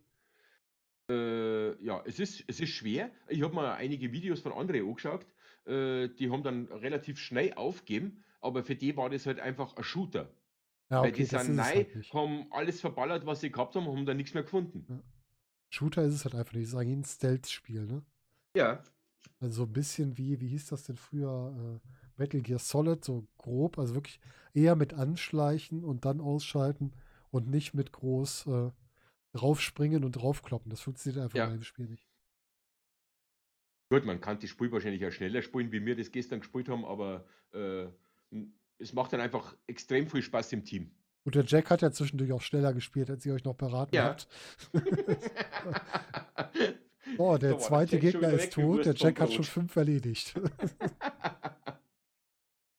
[1.09, 1.13] ich.
[1.15, 3.11] Äh, ja, es ist, es ist schwer.
[3.27, 5.25] Ich habe mal einige Videos von anderen angeschaut.
[5.65, 9.83] Äh, die haben dann relativ schnell aufgegeben, aber für die war das halt einfach ein
[9.83, 10.33] Shooter.
[10.89, 14.05] Ja, Weil die okay, sind neu, halt haben alles verballert, was sie gehabt haben, haben
[14.05, 14.89] dann nichts mehr gefunden.
[15.73, 16.63] Shooter ist es halt einfach nicht.
[16.65, 18.03] Es ist eigentlich ein Stealth-Spiel, ne?
[18.55, 18.83] Ja,
[19.39, 21.81] Also so ein bisschen wie, wie hieß das denn früher?
[21.83, 23.79] Äh, Metal Gear Solid, so grob.
[23.79, 24.19] Also wirklich
[24.53, 26.93] eher mit Anschleichen und dann ausschalten
[27.31, 28.71] und nicht mit groß äh,
[29.33, 30.69] draufspringen und draufkloppen.
[30.69, 31.45] Das funktioniert einfach Ja.
[31.47, 32.07] in einem Spiel nicht.
[33.89, 36.83] gut, man kann das Spiel wahrscheinlich auch schneller spielen, wie wir das gestern gespielt haben,
[36.85, 37.87] aber äh,
[38.79, 40.91] es macht dann einfach extrem viel Spaß im Team.
[41.25, 44.05] Und der Jack hat ja zwischendurch auch schneller gespielt, als ihr euch noch beraten Ja.
[44.05, 44.27] habt.
[47.17, 50.39] Oh, der der zweite schon Gegner ist tot, der Jack hat schon fünf erledigt.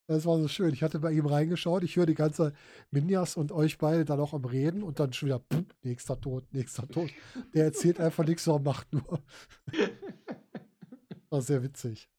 [0.06, 0.74] Das war so schön.
[0.74, 2.52] Ich hatte bei ihm reingeschaut, ich höre die ganze
[2.90, 6.44] Minjas und euch beide dann auch am Reden und dann schon wieder, pff, nächster Tod,
[6.52, 7.08] nächster Tod.
[7.54, 9.22] Der erzählt einfach nichts, sondern macht nur.
[11.30, 12.10] War sehr witzig.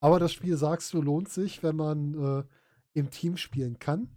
[0.00, 2.44] Aber das Spiel, sagst du, lohnt sich, wenn man äh,
[2.92, 4.10] im Team spielen kann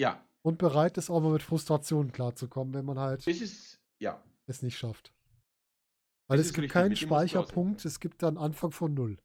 [0.00, 4.22] ja, und bereit ist, auch mal mit Frustrationen klarzukommen, wenn man halt das ist, ja,
[4.46, 5.12] es nicht schafft.
[6.28, 6.96] Weil es ist gibt keinen.
[6.96, 9.18] Speicherpunkt, es gibt dann Anfang von Null.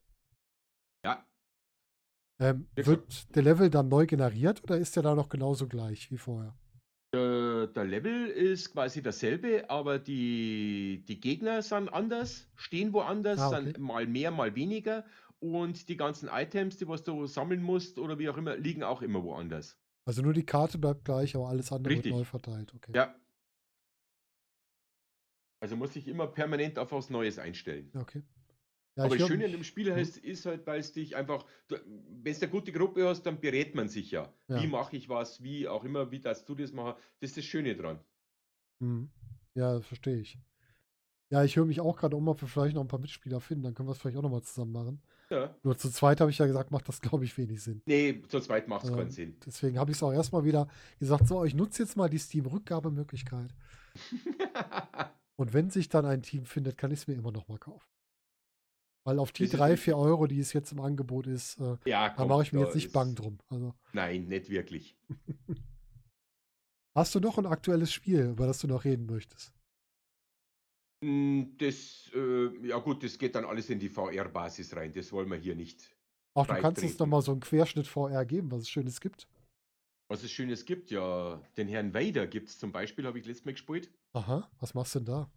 [1.04, 1.26] ja.
[2.40, 6.18] Ähm, wird der Level dann neu generiert oder ist der da noch genauso gleich wie
[6.18, 6.56] vorher?
[7.14, 13.48] Der, der Level ist quasi dasselbe, aber die, die Gegner sind anders, stehen woanders, Ah,
[13.50, 13.64] okay.
[13.66, 15.06] sind mal mehr, mal weniger.
[15.40, 19.02] Und die ganzen Items, die was du sammeln musst oder wie auch immer, liegen auch
[19.02, 19.78] immer woanders.
[20.06, 22.12] Also nur die Karte bleibt gleich, aber alles andere Richtig.
[22.12, 22.74] wird neu verteilt.
[22.74, 22.92] Okay.
[22.96, 23.16] Ja.
[25.60, 27.92] Also muss ich immer permanent auf was Neues einstellen.
[27.94, 28.24] Okay.
[28.96, 32.34] Ja, Aber das Schöne an dem Spiel heißt, ist halt, weil es dich einfach, wenn
[32.34, 34.34] du eine gute Gruppe hast, dann berät man sich ja.
[34.50, 34.62] Ja.
[34.62, 37.00] Wie mache ich was, wie auch immer, wie darfst du das machen.
[37.20, 38.00] Das ist das Schöne dran.
[38.80, 39.10] Mhm.
[39.54, 40.38] Ja, das verstehe ich.
[41.30, 43.64] Ja, ich höre mich auch gerade um, ob wir vielleicht noch ein paar Mitspieler finden.
[43.64, 45.02] Dann können wir es vielleicht auch nochmal zusammen machen.
[45.32, 45.56] Ja.
[45.64, 47.82] Nur zu zweit habe ich ja gesagt, macht das, glaube ich, wenig Sinn.
[47.86, 49.38] Nee, zu zweit macht es Ähm, keinen Sinn.
[49.46, 50.68] Deswegen habe ich es auch erstmal wieder
[51.00, 53.56] gesagt, so, ich nutze jetzt mal die Steam-Rückgabemöglichkeit.
[55.38, 57.88] Und wenn sich dann ein Team findet, kann ich es mir immer noch mal kaufen.
[59.06, 59.86] Weil auf die Das ist drei, richtig.
[59.86, 62.60] vier Euro, die es jetzt im Angebot ist, äh, ja, da komm, mache ich mir
[62.60, 63.40] da jetzt nicht bang drum.
[63.48, 64.96] Also, Nein, nicht wirklich.
[66.96, 69.54] hast du noch ein aktuelles Spiel, über das du noch reden möchtest?
[71.02, 74.94] Mm, Das, äh, ja gut, das geht dann alles in die VR-Basis rein.
[74.94, 75.96] Das wollen wir hier nicht.
[76.34, 77.04] Auch du kannst uns treten.
[77.04, 79.28] noch mal so einen Querschnitt VR geben, was es Schönes gibt.
[80.10, 83.46] Was es Schönes gibt, ja, den Herrn Vader gibt es zum Beispiel, habe ich letztes
[83.46, 83.90] Mal gespielt.
[84.14, 85.32] Aha, was machst du denn da?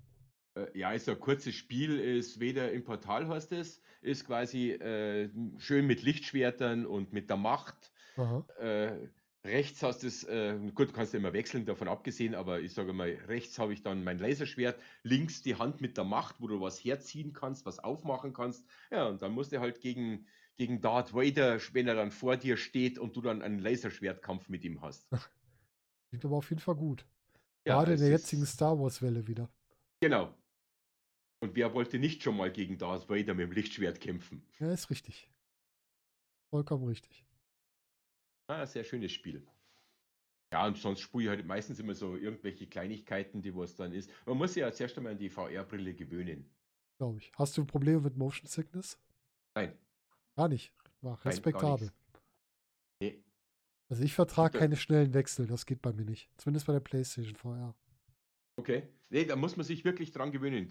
[0.57, 5.31] Äh, Ja, ist ein kurzes Spiel, ist weder im Portal heißt es, ist quasi äh,
[5.59, 7.93] schön mit Lichtschwertern und mit der Macht.
[8.17, 8.45] Aha.
[8.59, 9.09] Äh,
[9.45, 12.73] rechts hast du es, äh, gut, du kannst ja immer wechseln, davon abgesehen, aber ich
[12.73, 16.49] sage mal, rechts habe ich dann mein Laserschwert, links die Hand mit der Macht, wo
[16.49, 18.67] du was herziehen kannst, was aufmachen kannst.
[18.91, 20.27] Ja, und dann musst du halt gegen,
[20.57, 24.65] gegen Darth Vader, wenn er dann vor dir steht und du dann einen Laserschwertkampf mit
[24.65, 25.09] ihm hast.
[26.09, 27.07] Klingt aber auf jeden Fall gut.
[27.67, 29.51] Ja, Gerade in der jetzigen Star Wars-Welle wieder.
[30.01, 30.35] Genau.
[31.41, 34.47] Und wer wollte nicht schon mal gegen Darth Vader mit dem Lichtschwert kämpfen?
[34.59, 35.31] Ja, ist richtig.
[36.51, 37.27] Vollkommen richtig.
[38.47, 39.47] Ah, sehr schönes Spiel.
[40.53, 44.11] Ja, und sonst spiele ich halt meistens immer so irgendwelche Kleinigkeiten, die was dann ist.
[44.27, 46.49] Man muss sich ja zuerst einmal an die VR-Brille gewöhnen.
[46.99, 47.33] Glaube ich.
[47.37, 48.99] Hast du Probleme mit Motion Sickness?
[49.57, 49.77] Nein,
[50.37, 50.73] Gar nicht.
[51.01, 51.87] War respektabel.
[51.87, 51.97] nichts.
[53.01, 53.25] nee.
[53.89, 56.31] Also ich vertrage keine schnellen Wechsel, das geht bei mir nicht.
[56.39, 57.75] Zumindest bei der PlayStation VR.
[58.57, 58.89] Okay.
[59.11, 60.69] Nee, da muss man sich wirklich dran gewöhnen.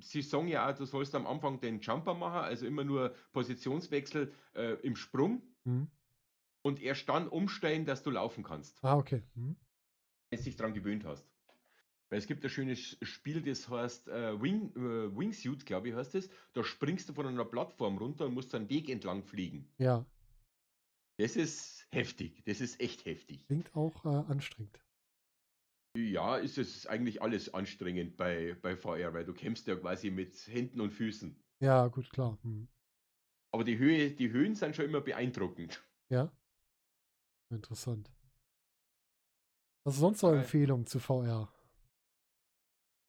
[0.00, 4.32] Sie sagen ja auch, du sollst am Anfang den Jumper machen, also immer nur Positionswechsel
[4.54, 5.88] äh, im Sprung Mhm.
[6.68, 9.22] Und erst dann umstellen, dass du laufen kannst, Ah, okay.
[9.34, 9.56] Mhm.
[10.30, 11.26] wenn du dich dran gewöhnt hast.
[12.10, 16.14] Weil es gibt ein schönes Spiel, das heißt äh, Wing, äh, Wingsuit, glaube ich, heißt
[16.14, 16.30] es.
[16.54, 19.68] Da springst du von einer Plattform runter und musst einen Weg entlang fliegen.
[19.78, 20.06] Ja,
[21.18, 22.42] Das ist heftig.
[22.46, 23.46] Das ist echt heftig.
[23.46, 24.80] klingt auch äh, anstrengend.
[25.96, 30.34] Ja, ist es eigentlich alles anstrengend bei, bei VR, weil du kämpfst ja quasi mit
[30.46, 31.36] Händen und Füßen.
[31.60, 32.38] Ja, gut, klar.
[32.42, 32.68] Mhm.
[33.50, 35.82] Aber die Höhe, die Höhen sind schon immer beeindruckend.
[36.08, 36.30] Ja.
[37.50, 38.10] Interessant.
[39.84, 40.32] Was ist sonst noch.
[40.32, 41.52] Empfehlungen zu VR?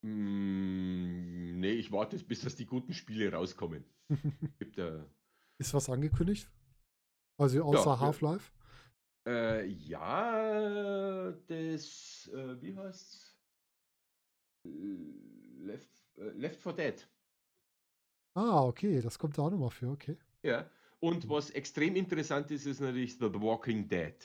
[0.01, 3.83] Mm, nee, ich warte, bis dass die guten Spiele rauskommen.
[4.59, 5.03] Gibt äh,
[5.59, 6.49] Ist was angekündigt?
[7.37, 7.99] Also außer ja.
[7.99, 8.51] Half-Life?
[9.27, 13.37] äh, ja, das, äh, wie heißt's?
[14.63, 17.07] Left, äh, Left 4 Dead.
[18.35, 20.17] Ah, okay, das kommt da auch nochmal für, okay.
[20.43, 20.69] Ja.
[21.01, 24.15] Und was extrem interessant ist, ist natürlich The Walking Dead.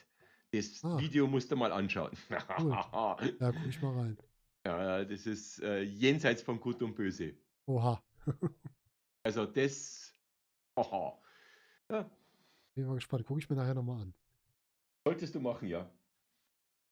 [0.53, 0.99] Das Ah.
[0.99, 2.13] Video musst du mal anschauen.
[2.31, 3.17] Ja,
[3.53, 4.19] guck ich mal rein.
[4.67, 7.35] ja, das ist äh, jenseits von Gut und Böse.
[7.67, 8.03] Oha.
[9.23, 10.13] Also das.
[10.77, 11.19] Aha.
[11.91, 12.11] Ja,
[12.75, 13.25] Bin mal gespannt.
[13.27, 14.15] Gucke ich mir nachher nochmal an.
[15.07, 15.89] solltest du machen, ja.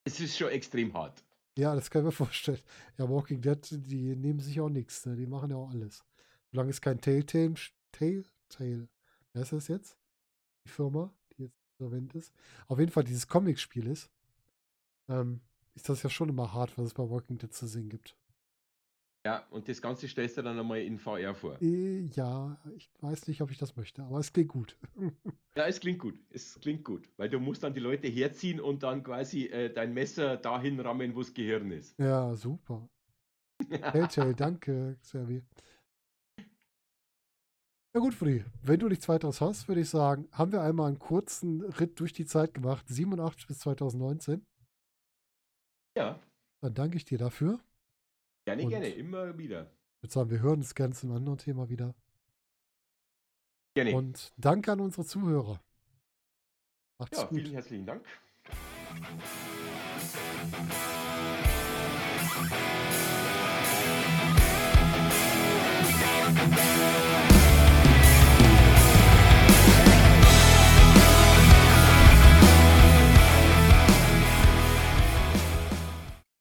[0.05, 1.25] Es ist schon extrem hart.
[1.57, 2.61] Ja, das kann ich mir vorstellen.
[2.99, 5.17] Ja, Walking Dead, die nehmen sich auch nichts, ne?
[5.17, 6.05] Die machen ja auch alles.
[6.51, 7.55] Solange es kein Telltale,
[7.93, 8.89] Telltale,
[9.33, 9.97] wer ist das jetzt?
[10.67, 12.33] Die Firma, die jetzt insolvent ist.
[12.69, 14.11] Auf jeden Fall dieses Comic-Spiel ist,
[15.09, 15.41] ähm,
[15.75, 18.17] ist das ja schon immer hart, was es bei Walking Dead zu sehen gibt.
[19.25, 21.57] Ja, und das Ganze stellst du dann einmal in VR vor.
[21.63, 24.77] Äh, ja, ich weiß nicht, ob ich das möchte, aber es klingt gut.
[25.55, 26.19] Ja, es klingt gut.
[26.31, 29.93] Es klingt gut, weil du musst dann die Leute herziehen und dann quasi äh, dein
[29.93, 31.95] Messer dahin rammen, wo das Gehirn ist.
[31.99, 32.89] ja, super.
[33.93, 35.43] Telltale, danke, Servi.
[37.95, 40.99] Ja gut, Fri, wenn du nichts weiteres hast, würde ich sagen, haben wir einmal einen
[40.99, 44.47] kurzen Ritt durch die Zeit gemacht, 87 bis 2019.
[45.97, 46.19] Ja.
[46.63, 47.61] Dann danke ich dir dafür.
[48.47, 49.71] Gerne, Und gerne, immer wieder.
[49.97, 51.95] Ich würde sagen, wir hören uns gerne zum anderen Thema wieder.
[53.75, 53.95] Gerne.
[53.95, 55.61] Und danke an unsere Zuhörer.
[56.99, 57.39] Macht's ja, gut.
[57.41, 58.07] Vielen herzlichen Dank.